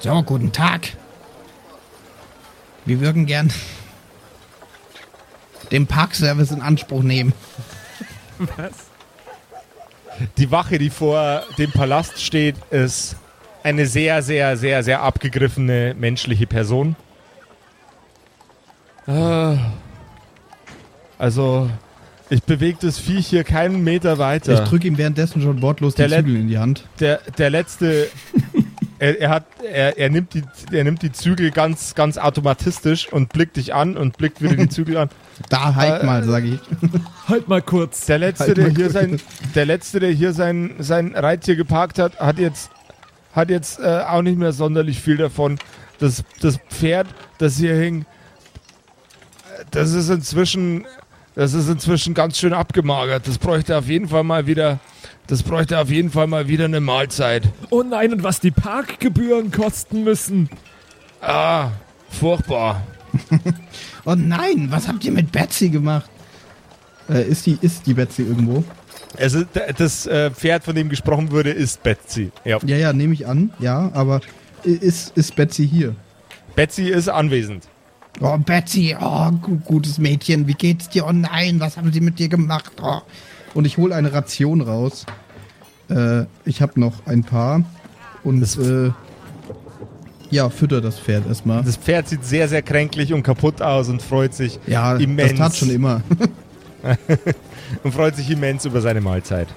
So, 0.00 0.20
guten 0.24 0.50
Tag. 0.50 0.96
Wir 2.84 3.00
würden 3.00 3.26
gern 3.26 3.52
den 5.70 5.86
Parkservice 5.86 6.50
in 6.50 6.62
Anspruch 6.62 7.02
nehmen. 7.02 7.32
Die 10.38 10.50
Wache, 10.50 10.78
die 10.78 10.90
vor 10.90 11.42
dem 11.58 11.70
Palast 11.72 12.20
steht, 12.22 12.56
ist 12.70 13.16
eine 13.62 13.86
sehr, 13.86 14.22
sehr, 14.22 14.56
sehr, 14.56 14.82
sehr 14.82 15.02
abgegriffene 15.02 15.94
menschliche 15.98 16.46
Person. 16.46 16.96
Ah. 19.06 19.56
Also, 21.18 21.70
ich 22.30 22.42
bewege 22.42 22.78
das 22.80 22.98
Viech 22.98 23.26
hier 23.26 23.44
keinen 23.44 23.82
Meter 23.82 24.18
weiter. 24.18 24.62
Ich 24.62 24.68
drücke 24.68 24.86
ihm 24.88 24.96
währenddessen 24.98 25.42
schon 25.42 25.60
wortlos 25.62 25.94
die 25.94 25.98
Der 26.02 26.08
Let- 26.08 26.24
Zügel 26.24 26.36
in 26.40 26.48
die 26.48 26.58
Hand. 26.58 26.84
der, 27.00 27.20
der 27.38 27.50
letzte, 27.50 28.08
er, 29.00 29.20
er 29.20 29.30
hat, 29.30 29.44
er, 29.64 29.98
er 29.98 30.10
nimmt 30.10 30.34
die, 30.34 30.42
er 30.72 30.84
nimmt 30.84 31.02
die 31.02 31.10
Zügel 31.10 31.50
ganz, 31.50 31.94
ganz 31.94 32.18
automatistisch 32.18 33.12
und 33.12 33.32
blickt 33.32 33.56
dich 33.56 33.74
an 33.74 33.96
und 33.96 34.16
blickt 34.18 34.40
wieder 34.42 34.54
die 34.56 34.68
Zügel 34.68 34.96
an. 34.98 35.08
Da 35.48 35.74
halt 35.74 36.02
Äh, 36.02 36.06
mal, 36.06 36.22
sage 36.24 36.48
ich. 36.48 36.60
Halt 37.26 37.48
mal 37.48 37.62
kurz. 37.62 38.06
Der 38.06 38.18
letzte, 38.18 38.44
Halt 38.44 38.56
der 38.58 38.68
mal 38.68 38.74
hier 38.76 38.84
kurz. 38.84 38.92
sein, 38.92 39.20
der 39.54 39.66
letzte, 39.66 40.00
der 40.00 40.10
hier 40.10 40.32
sein, 40.34 40.74
sein 40.78 41.14
Reittier 41.16 41.56
geparkt 41.56 41.98
hat, 41.98 42.20
hat 42.20 42.38
jetzt, 42.38 42.70
hat 43.32 43.48
jetzt 43.50 43.80
äh, 43.80 44.02
auch 44.06 44.22
nicht 44.22 44.38
mehr 44.38 44.52
sonderlich 44.52 45.00
viel 45.00 45.16
davon. 45.16 45.58
Das, 45.98 46.22
das 46.40 46.58
Pferd, 46.68 47.06
das 47.38 47.56
hier 47.56 47.74
hing, 47.74 48.04
das 49.70 49.92
ist 49.92 50.08
inzwischen, 50.10 50.86
das 51.34 51.54
ist 51.54 51.68
inzwischen 51.68 52.14
ganz 52.14 52.38
schön 52.38 52.52
abgemagert. 52.52 53.26
Das 53.26 53.38
bräuchte 53.38 53.76
auf 53.76 53.86
jeden 53.88 54.08
Fall 54.08 54.24
mal 54.24 54.46
wieder, 54.46 54.78
das 55.30 55.44
bräuchte 55.44 55.78
auf 55.78 55.90
jeden 55.90 56.10
Fall 56.10 56.26
mal 56.26 56.48
wieder 56.48 56.64
eine 56.64 56.80
Mahlzeit. 56.80 57.48
Oh 57.70 57.84
nein, 57.84 58.12
und 58.12 58.24
was 58.24 58.40
die 58.40 58.50
Parkgebühren 58.50 59.52
kosten 59.52 60.02
müssen. 60.02 60.50
Ah, 61.20 61.70
furchtbar. 62.08 62.82
Oh 64.06 64.14
nein, 64.16 64.68
was 64.70 64.88
habt 64.88 65.04
ihr 65.04 65.12
mit 65.12 65.30
Betsy 65.30 65.68
gemacht? 65.68 66.08
Äh, 67.10 67.28
ist, 67.28 67.44
die, 67.44 67.58
ist 67.60 67.86
die 67.86 67.92
Betsy 67.92 68.22
irgendwo? 68.22 68.64
Also 69.18 69.44
das 69.76 70.06
äh, 70.06 70.30
Pferd, 70.30 70.64
von 70.64 70.74
dem 70.74 70.88
gesprochen 70.88 71.30
wurde, 71.30 71.50
ist 71.50 71.82
Betsy. 71.82 72.32
Ja. 72.46 72.58
Ja, 72.64 72.76
ja, 72.78 72.92
nehme 72.94 73.12
ich 73.12 73.26
an. 73.26 73.52
Ja, 73.58 73.90
aber 73.92 74.22
ist, 74.64 75.14
ist 75.18 75.36
Betsy 75.36 75.68
hier? 75.68 75.94
Betsy 76.56 76.88
ist 76.88 77.10
anwesend. 77.10 77.68
Oh, 78.20 78.38
Betsy, 78.38 78.96
oh, 78.98 79.30
gu 79.32 79.58
gutes 79.66 79.98
Mädchen, 79.98 80.46
wie 80.46 80.54
geht's 80.54 80.88
dir? 80.88 81.06
Oh 81.06 81.12
nein, 81.12 81.60
was 81.60 81.76
haben 81.76 81.92
sie 81.92 82.00
mit 82.00 82.18
dir 82.18 82.30
gemacht? 82.30 82.72
Oh. 82.80 83.02
Und 83.54 83.66
ich 83.66 83.76
hole 83.78 83.94
eine 83.94 84.12
Ration 84.12 84.60
raus. 84.60 85.06
Äh, 85.88 86.24
ich 86.44 86.62
habe 86.62 86.78
noch 86.80 87.06
ein 87.06 87.24
paar. 87.24 87.62
Und 88.22 88.42
äh, 88.58 88.90
ja, 90.30 90.48
fütter 90.50 90.80
das 90.80 90.98
Pferd 91.00 91.26
erstmal. 91.26 91.62
Das 91.64 91.76
Pferd 91.76 92.08
sieht 92.08 92.24
sehr, 92.24 92.48
sehr 92.48 92.62
kränklich 92.62 93.12
und 93.12 93.22
kaputt 93.22 93.60
aus 93.62 93.88
und 93.88 94.00
freut 94.02 94.34
sich 94.34 94.60
Ja, 94.66 94.96
immens. 94.96 95.30
das 95.30 95.38
tat 95.38 95.56
schon 95.56 95.70
immer. 95.70 96.02
und 97.82 97.92
freut 97.92 98.16
sich 98.16 98.30
immens 98.30 98.64
über 98.64 98.80
seine 98.80 99.00
Mahlzeit. 99.00 99.48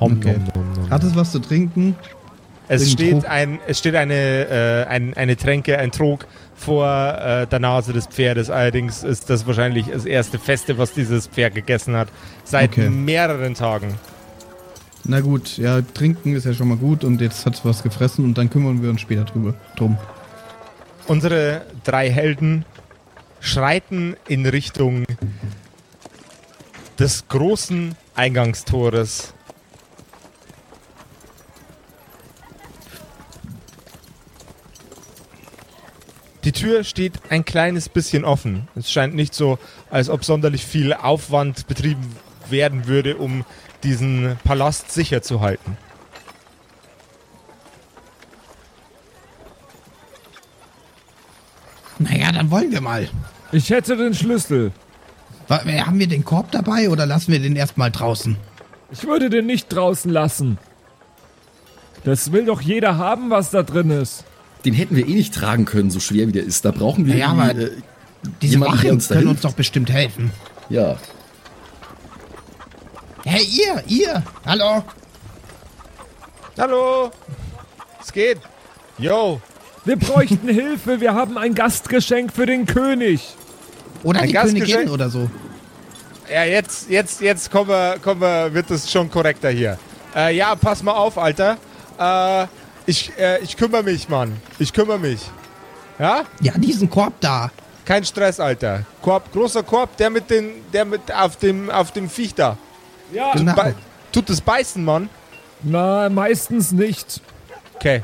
Hom, 0.00 0.12
Okay. 0.18 0.34
nom, 0.54 0.64
nom, 0.66 0.72
nom. 0.82 0.90
Hat 0.90 1.02
es 1.04 1.14
was 1.16 1.32
zu 1.32 1.38
trinken? 1.38 1.96
Es 2.66 2.90
steht, 2.90 3.12
Trog? 3.12 3.30
ein, 3.30 3.58
es 3.66 3.78
steht 3.78 3.94
eine, 3.94 4.14
äh, 4.14 4.84
ein, 4.86 5.14
eine 5.14 5.36
Tränke, 5.36 5.78
ein 5.78 5.90
Trog 5.92 6.26
vor 6.56 6.86
äh, 6.86 7.46
der 7.46 7.58
Nase 7.58 7.92
des 7.92 8.06
Pferdes. 8.06 8.50
Allerdings 8.50 9.02
ist 9.02 9.28
das 9.30 9.46
wahrscheinlich 9.46 9.86
das 9.86 10.04
erste 10.04 10.38
Feste, 10.38 10.78
was 10.78 10.92
dieses 10.92 11.26
Pferd 11.26 11.54
gegessen 11.54 11.96
hat. 11.96 12.08
Seit 12.44 12.70
Okay. 12.72 12.88
mehreren 12.90 13.54
Tagen. 13.54 13.94
Na 15.04 15.20
gut, 15.20 15.58
ja, 15.58 15.82
trinken 15.82 16.34
ist 16.34 16.46
ja 16.46 16.54
schon 16.54 16.68
mal 16.68 16.78
gut 16.78 17.04
und 17.04 17.20
jetzt 17.20 17.44
hat 17.44 17.54
es 17.54 17.64
was 17.64 17.82
gefressen 17.82 18.24
und 18.24 18.38
dann 18.38 18.48
kümmern 18.48 18.82
wir 18.82 18.88
uns 18.88 19.02
später 19.02 19.24
drüber 19.24 19.54
drum. 19.76 19.98
Unsere 21.06 21.62
drei 21.84 22.10
Helden 22.10 22.64
schreiten 23.40 24.16
in 24.26 24.46
Richtung 24.46 25.04
des 26.98 27.28
großen 27.28 27.94
Eingangstores. 28.14 29.34
Die 36.44 36.52
Tür 36.52 36.84
steht 36.84 37.14
ein 37.30 37.46
kleines 37.46 37.88
bisschen 37.88 38.24
offen. 38.24 38.68
Es 38.76 38.92
scheint 38.92 39.14
nicht 39.14 39.34
so, 39.34 39.58
als 39.90 40.10
ob 40.10 40.24
sonderlich 40.24 40.66
viel 40.66 40.92
Aufwand 40.92 41.66
betrieben 41.66 42.14
werden 42.50 42.86
würde, 42.86 43.16
um 43.16 43.46
diesen 43.82 44.36
Palast 44.44 44.90
sicher 44.90 45.22
zu 45.22 45.40
halten. 45.40 45.78
Naja, 51.98 52.30
dann 52.32 52.50
wollen 52.50 52.72
wir 52.72 52.82
mal. 52.82 53.08
Ich 53.52 53.70
hätte 53.70 53.96
den 53.96 54.14
Schlüssel. 54.14 54.72
Äh, 55.48 55.80
haben 55.80 55.98
wir 55.98 56.08
den 56.08 56.24
Korb 56.24 56.50
dabei 56.50 56.90
oder 56.90 57.06
lassen 57.06 57.32
wir 57.32 57.38
den 57.38 57.56
erstmal 57.56 57.90
draußen? 57.90 58.36
Ich 58.90 59.04
würde 59.04 59.30
den 59.30 59.46
nicht 59.46 59.68
draußen 59.68 60.10
lassen. 60.10 60.58
Das 62.04 62.32
will 62.32 62.44
doch 62.44 62.60
jeder 62.60 62.98
haben, 62.98 63.30
was 63.30 63.50
da 63.50 63.62
drin 63.62 63.90
ist. 63.90 64.24
Den 64.64 64.74
hätten 64.74 64.96
wir 64.96 65.06
eh 65.06 65.14
nicht 65.14 65.34
tragen 65.34 65.64
können, 65.66 65.90
so 65.90 66.00
schwer 66.00 66.26
wie 66.28 66.32
der 66.32 66.44
ist. 66.44 66.64
Da 66.64 66.70
brauchen 66.70 67.06
wir 67.06 67.16
Ja, 67.16 67.28
aber- 67.28 67.50
äh, 67.54 67.70
Diese 68.40 68.52
Jemanden, 68.54 68.76
der 68.76 68.82
Wachen 68.84 68.90
uns 68.94 69.08
da 69.08 69.14
können 69.16 69.26
hilft. 69.28 69.44
uns 69.44 69.52
doch 69.52 69.56
bestimmt 69.56 69.90
helfen. 69.92 70.30
ja. 70.68 70.96
Hey, 73.26 73.42
ihr, 73.44 73.82
ihr, 73.86 74.22
hallo. 74.44 74.84
Hallo! 76.58 77.10
Es 78.02 78.12
geht! 78.12 78.38
Yo! 78.98 79.40
Wir 79.86 79.96
bräuchten 79.96 80.46
Hilfe. 80.48 81.00
Wir 81.00 81.14
haben 81.14 81.38
ein 81.38 81.54
Gastgeschenk 81.54 82.32
für 82.32 82.44
den 82.46 82.66
König. 82.66 83.34
Oder 84.02 84.20
Ein 84.20 84.26
die 84.28 84.32
Gastgeschenk? 84.34 84.70
Königin 84.72 84.90
oder 84.90 85.08
so. 85.08 85.30
Ja, 86.30 86.44
jetzt, 86.44 86.90
jetzt, 86.90 87.20
jetzt 87.22 87.50
kommen 87.50 87.68
wir, 87.70 87.96
kommen 88.02 88.20
wir, 88.20 88.52
wird 88.52 88.70
es 88.70 88.90
schon 88.90 89.10
korrekter 89.10 89.50
hier. 89.50 89.78
Äh, 90.14 90.36
ja, 90.36 90.54
pass 90.54 90.82
mal 90.82 90.92
auf, 90.92 91.16
Alter. 91.18 91.56
Äh, 91.98 92.46
ich, 92.86 93.12
äh, 93.18 93.40
ich 93.42 93.56
kümmere 93.56 93.82
mich, 93.82 94.08
Mann. 94.08 94.36
Ich 94.58 94.72
kümmere 94.72 94.98
mich. 94.98 95.20
Ja? 95.98 96.24
Ja, 96.40 96.52
diesen 96.56 96.90
Korb 96.90 97.14
da. 97.20 97.50
Kein 97.84 98.04
Stress, 98.04 98.40
Alter. 98.40 98.84
Korb, 99.02 99.32
großer 99.32 99.62
Korb, 99.62 99.96
der 99.96 100.10
mit 100.10 100.30
den, 100.30 100.70
der 100.72 100.84
mit 100.84 101.12
auf 101.12 101.36
dem, 101.36 101.70
auf 101.70 101.92
dem 101.92 102.08
Viech 102.08 102.34
da. 102.34 102.56
Ja. 103.12 103.32
Genau. 103.32 103.54
Bei, 103.54 103.74
tut 104.10 104.30
es 104.30 104.40
beißen, 104.40 104.84
Mann? 104.84 105.08
Na, 105.62 106.08
meistens 106.08 106.72
nicht. 106.72 107.20
Okay. 107.76 108.02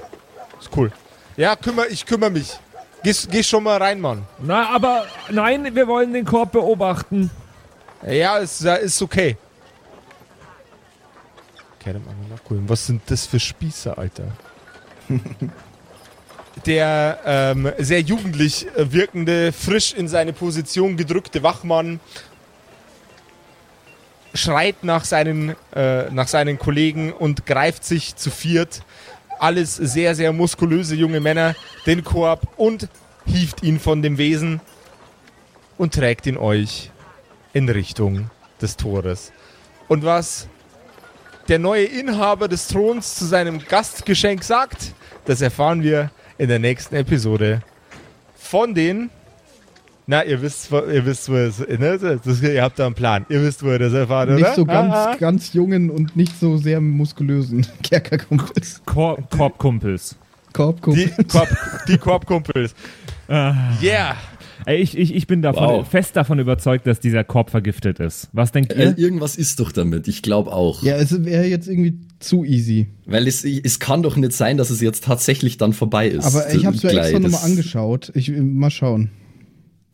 Ist 0.61 0.71
cool. 0.77 0.93
Ja, 1.37 1.57
kümmer, 1.57 1.87
ich 1.89 2.05
kümmere 2.05 2.31
mich. 2.31 2.59
Geh, 3.03 3.15
geh 3.31 3.43
schon 3.43 3.63
mal 3.63 3.79
rein, 3.79 4.01
Mann. 4.01 4.25
Na, 4.39 4.69
aber 4.75 5.07
nein, 5.31 5.75
wir 5.75 5.89
wollen 5.89 6.13
den 6.13 6.25
Korb 6.27 6.53
beobachten. 6.53 7.31
Ja, 8.07 8.39
ist, 8.39 8.63
ist 8.63 9.01
okay. 9.01 9.37
Okay, 11.79 11.95
dann 11.95 12.05
machen 12.05 12.17
wir 12.29 12.37
nachholen. 12.37 12.69
Was 12.69 12.87
sind 12.87 13.03
das 13.07 13.27
für 13.27 13.41
Spießer, 13.41 13.97
Alter? 13.97 14.25
Der 16.67 17.21
ähm, 17.25 17.73
sehr 17.79 18.01
jugendlich 18.01 18.67
äh, 18.77 18.93
wirkende, 18.93 19.53
frisch 19.53 19.95
in 19.95 20.09
seine 20.09 20.33
Position 20.33 20.97
gedrückte 20.97 21.43
Wachmann 21.43 22.01
schreit 24.35 24.85
nach 24.85 25.05
seinen, 25.05 25.57
äh, 25.75 26.11
nach 26.11 26.29
seinen 26.29 26.59
Kollegen 26.59 27.13
und 27.13 27.47
greift 27.47 27.85
sich 27.85 28.17
zu 28.17 28.31
viert, 28.31 28.83
alles 29.39 29.75
sehr, 29.77 30.15
sehr 30.15 30.33
muskulöse 30.33 30.95
junge 30.95 31.21
Männer, 31.21 31.55
den 31.87 32.05
Korb 32.05 32.47
und 32.57 32.89
hieft 33.25 33.63
ihn 33.63 33.81
von 33.81 34.03
dem 34.03 34.19
Wesen 34.19 34.61
und 35.79 35.95
trägt 35.95 36.27
ihn 36.27 36.37
euch 36.37 36.91
in 37.53 37.69
Richtung 37.69 38.31
des 38.61 38.77
Tores. 38.77 39.33
Und 39.89 40.05
was 40.05 40.49
der 41.51 41.59
neue 41.59 41.85
Inhaber 41.85 42.47
des 42.47 42.69
Throns 42.69 43.17
zu 43.17 43.25
seinem 43.25 43.59
Gastgeschenk 43.59 44.45
sagt, 44.45 44.95
das 45.25 45.41
erfahren 45.41 45.83
wir 45.83 46.11
in 46.39 46.49
der 46.49 46.61
nächsten 46.61 46.95
Episode 46.95 47.61
von 48.37 48.73
den. 48.73 49.11
Na, 50.07 50.25
ihr 50.25 50.41
wisst, 50.43 50.71
ihr 50.71 51.05
wisst, 51.05 51.29
wo 51.29 51.35
es, 51.35 51.59
ne? 51.59 51.99
Das, 52.25 52.41
ihr 52.41 52.63
habt 52.63 52.79
da 52.79 52.87
einen 52.87 52.95
Plan. 52.95 53.27
Ihr 53.29 53.43
wisst, 53.43 53.65
wo 53.65 53.71
ihr 53.71 53.81
das 53.81 53.93
erfahrt, 53.93 54.29
oder? 54.29 54.39
Nicht 54.39 54.55
so 54.55 54.65
ganz, 54.65 54.95
Ah, 54.95 55.11
ah. 55.11 55.17
ganz 55.17 55.53
jungen 55.53 55.91
und 55.91 56.15
nicht 56.17 56.39
so 56.39 56.57
sehr 56.57 56.81
muskulösen 56.81 57.67
Kerkerkumpels. 57.83 58.83
Kor 58.87 59.19
Korbkumpels. 59.31 60.17
Korbkumpel. 60.53 61.13
Die, 61.17 61.25
Korb, 61.25 61.49
die 61.89 61.99
Korbkumpels. 61.99 62.75
Yeah. 63.29 64.17
Ey, 64.67 64.79
ich, 64.79 64.97
ich, 64.97 65.15
ich 65.15 65.27
bin 65.27 65.43
davon, 65.43 65.65
Wow. 65.65 65.89
fest 65.89 66.17
davon 66.17 66.39
überzeugt, 66.39 66.87
dass 66.87 67.01
dieser 67.01 67.25
Korb 67.25 67.51
vergiftet 67.51 67.99
ist. 68.01 68.29
Was 68.33 68.53
denkt 68.53 68.73
Äh, 68.73 68.85
ihr? 68.91 68.99
irgendwas 68.99 69.37
ist 69.37 69.61
doch 69.61 69.73
damit. 69.73 70.07
Ich 70.09 70.23
glaube 70.23 70.53
auch. 70.53 70.83
Ja, 70.83 70.97
es 70.97 71.25
wäre 71.25 71.47
jetzt 71.47 71.69
irgendwie 71.69 71.99
zu 72.19 72.45
easy. 72.45 72.89
Weil 73.07 73.27
es, 73.27 73.45
es 73.45 73.79
kann 73.81 74.03
doch 74.03 74.17
nicht 74.17 74.33
sein, 74.33 74.57
dass 74.57 74.71
es 74.71 74.81
jetzt 74.81 75.05
tatsächlich 75.05 75.57
dann 75.59 75.73
vorbei 75.73 76.09
ist. 76.09 76.25
Aber 76.25 76.53
ich 76.53 76.65
habe 76.67 76.77
es 76.77 76.83
mir 76.83 76.91
extra 76.93 77.19
nochmal 77.19 77.45
angeschaut. 77.45 78.13
Ich, 78.15 78.31
mal 78.31 78.71
schauen. 78.71 79.11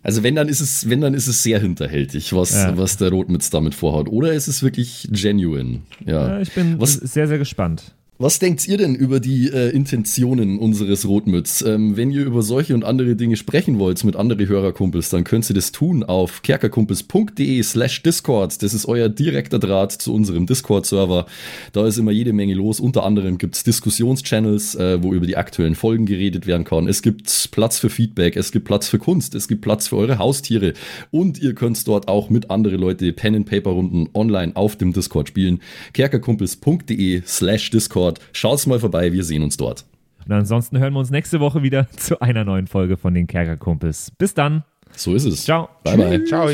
Also 0.03 0.23
wenn, 0.23 0.37
dann 0.37 0.49
ist 0.49 0.61
es, 0.61 0.89
wenn, 0.89 1.01
dann 1.01 1.15
ist 1.15 1.27
es 1.27 1.43
sehr 1.43 1.59
hinterhältig, 1.59 2.33
was, 2.33 2.53
Ja. 2.55 2.79
was 2.79 2.97
der 2.97 3.11
Rotmitz 3.11 3.51
damit 3.51 3.75
vorhat. 3.75 4.09
Oder 4.09 4.35
ist 4.35 4.47
es 4.47 4.63
wirklich 4.63 5.09
genuine? 5.11 5.81
Ja. 6.05 6.29
Ja, 6.29 6.41
ich 6.41 6.53
bin 6.53 6.79
Was- 6.81 6.95
sehr, 6.95 7.27
sehr 7.27 7.39
gespannt. 7.39 7.96
Was 8.19 8.39
denkt 8.39 8.67
ihr 8.67 8.79
denn 8.79 8.95
über 8.95 9.21
die 9.21 9.51
äh, 9.51 9.69
Intentionen 9.69 10.59
unseres 10.59 11.07
Rotmütz? 11.07 11.61
Ähm, 11.61 11.99
wenn 11.99 12.11
ihr 12.11 12.25
über 12.25 12.41
solche 12.41 12.73
und 12.73 12.83
andere 12.83 13.15
Dinge 13.15 13.37
sprechen 13.37 13.79
wollt 13.79 14.03
mit 14.05 14.17
anderen 14.17 14.49
Hörerkumpels, 14.49 15.11
dann 15.11 15.23
könnt 15.23 15.51
ihr 15.51 15.55
das 15.55 15.71
tun 15.71 16.03
auf 16.03 16.41
kerkerkumpels.de 16.41 17.63
slash 17.63 18.03
Discord. 18.03 18.63
Das 18.63 18.73
ist 18.73 18.87
euer 18.87 19.11
direkter 19.11 19.59
Draht 19.59 19.93
zu 19.93 20.15
unserem 20.15 20.47
Discord-Server. 20.47 21.27
Da 21.75 21.87
ist 21.87 21.99
immer 21.99 22.11
jede 22.11 22.33
Menge 22.33 22.55
los. 22.55 22.81
Unter 22.81 23.05
anderem 23.05 23.37
gibt's 23.37 23.65
Diskussionschannels, 23.65 24.77
äh, 24.77 25.03
wo 25.03 25.13
über 25.13 25.27
die 25.27 25.37
aktuellen 25.37 25.75
Folgen 25.75 26.07
geredet 26.07 26.47
werden 26.47 26.65
kann. 26.65 26.89
Es 26.89 27.03
gibt 27.03 27.51
Platz 27.51 27.79
für 27.79 27.91
Feedback, 27.91 28.37
es 28.37 28.51
gibt 28.51 28.65
Platz 28.65 28.89
für 28.89 28.99
Kunst, 28.99 29.35
es 29.35 29.47
gibt 29.47 29.61
Platz 29.61 29.89
für 29.89 29.99
eure 29.99 30.19
Haustiere. 30.19 30.73
Und 31.11 31.39
ihr 31.39 31.55
könnt 31.55 31.87
dort 31.87 32.09
auch 32.09 32.31
mit 32.31 32.51
anderen 32.51 32.81
Leute 32.81 33.13
Pen-and-Paper-Runden 33.13 34.09
online 34.15 34.57
auf 34.57 34.77
dem 34.77 34.95
Discord 34.95 35.29
spielen. 35.29 35.61
kerkerkumpels.de 35.93 37.21
slash 37.27 37.69
Discord. 37.69 38.06
Schaut's 38.33 38.67
mal 38.67 38.79
vorbei, 38.79 39.13
wir 39.13 39.25
sehen 39.25 39.43
uns 39.43 39.57
dort. 39.57 39.85
Und 40.27 40.33
ansonsten 40.33 40.79
hören 40.79 40.93
wir 40.93 41.01
uns 41.01 41.11
nächste 41.11 41.41
Woche 41.41 41.63
wieder 41.63 41.89
zu 41.97 42.21
einer 42.21 42.45
neuen 42.45 42.67
Folge 42.67 42.97
von 42.97 43.15
den 43.15 43.27
Kerkerkumpels. 43.27 44.13
Bis 44.19 44.35
dann. 44.35 44.65
So 44.97 45.15
ist 45.15 45.25
es. 45.25 45.45
Ciao. 45.45 45.69
Bye 45.85 45.97
bye. 45.97 46.25
Ciao. 46.25 46.49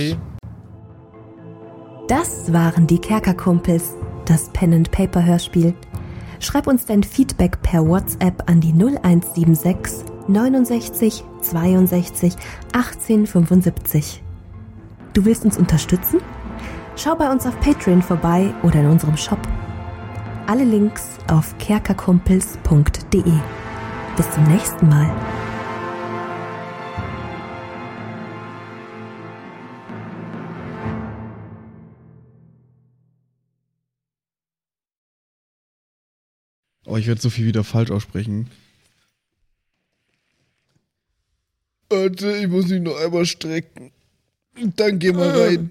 Das 2.09 2.53
waren 2.53 2.86
die 2.86 2.98
Kerkerkumpels, 2.98 3.94
das 4.26 4.50
Pen 4.53 4.74
and 4.74 4.90
Paper 4.90 5.24
Hörspiel. 5.24 5.74
Schreib 6.40 6.66
uns 6.66 6.84
dein 6.84 7.03
Feedback 7.05 7.62
per 7.62 7.86
WhatsApp 7.86 8.42
an 8.50 8.61
die 8.61 8.72
0176 8.72 10.05
69 10.28 11.24
62 11.40 12.34
18 12.72 13.26
75. 13.26 14.22
Du 15.14 15.24
willst 15.24 15.44
uns 15.44 15.57
unterstützen? 15.57 16.20
Schau 16.96 17.14
bei 17.14 17.30
uns 17.30 17.46
auf 17.46 17.59
Patreon 17.61 18.03
vorbei 18.03 18.53
oder 18.62 18.80
in 18.80 18.86
unserem 18.86 19.16
Shop. 19.16 19.38
Alle 20.47 20.64
Links 20.64 21.18
auf 21.28 21.57
kerkerkumpels.de. 21.59 23.22
Bis 24.16 24.30
zum 24.30 24.45
nächsten 24.45 24.88
Mal. 24.88 25.11
Oh, 36.84 36.97
ich 36.97 37.07
werde 37.07 37.20
so 37.20 37.30
viel 37.30 37.47
wieder 37.47 37.64
falsch 37.64 37.90
aussprechen. 37.90 38.51
Warte, 41.88 42.36
ich 42.36 42.49
muss 42.49 42.66
mich 42.66 42.82
noch 42.82 42.97
einmal 43.01 43.24
strecken. 43.26 43.93
Dann 44.76 44.99
gehen 44.99 45.16
wir 45.16 45.34
rein. 45.34 45.70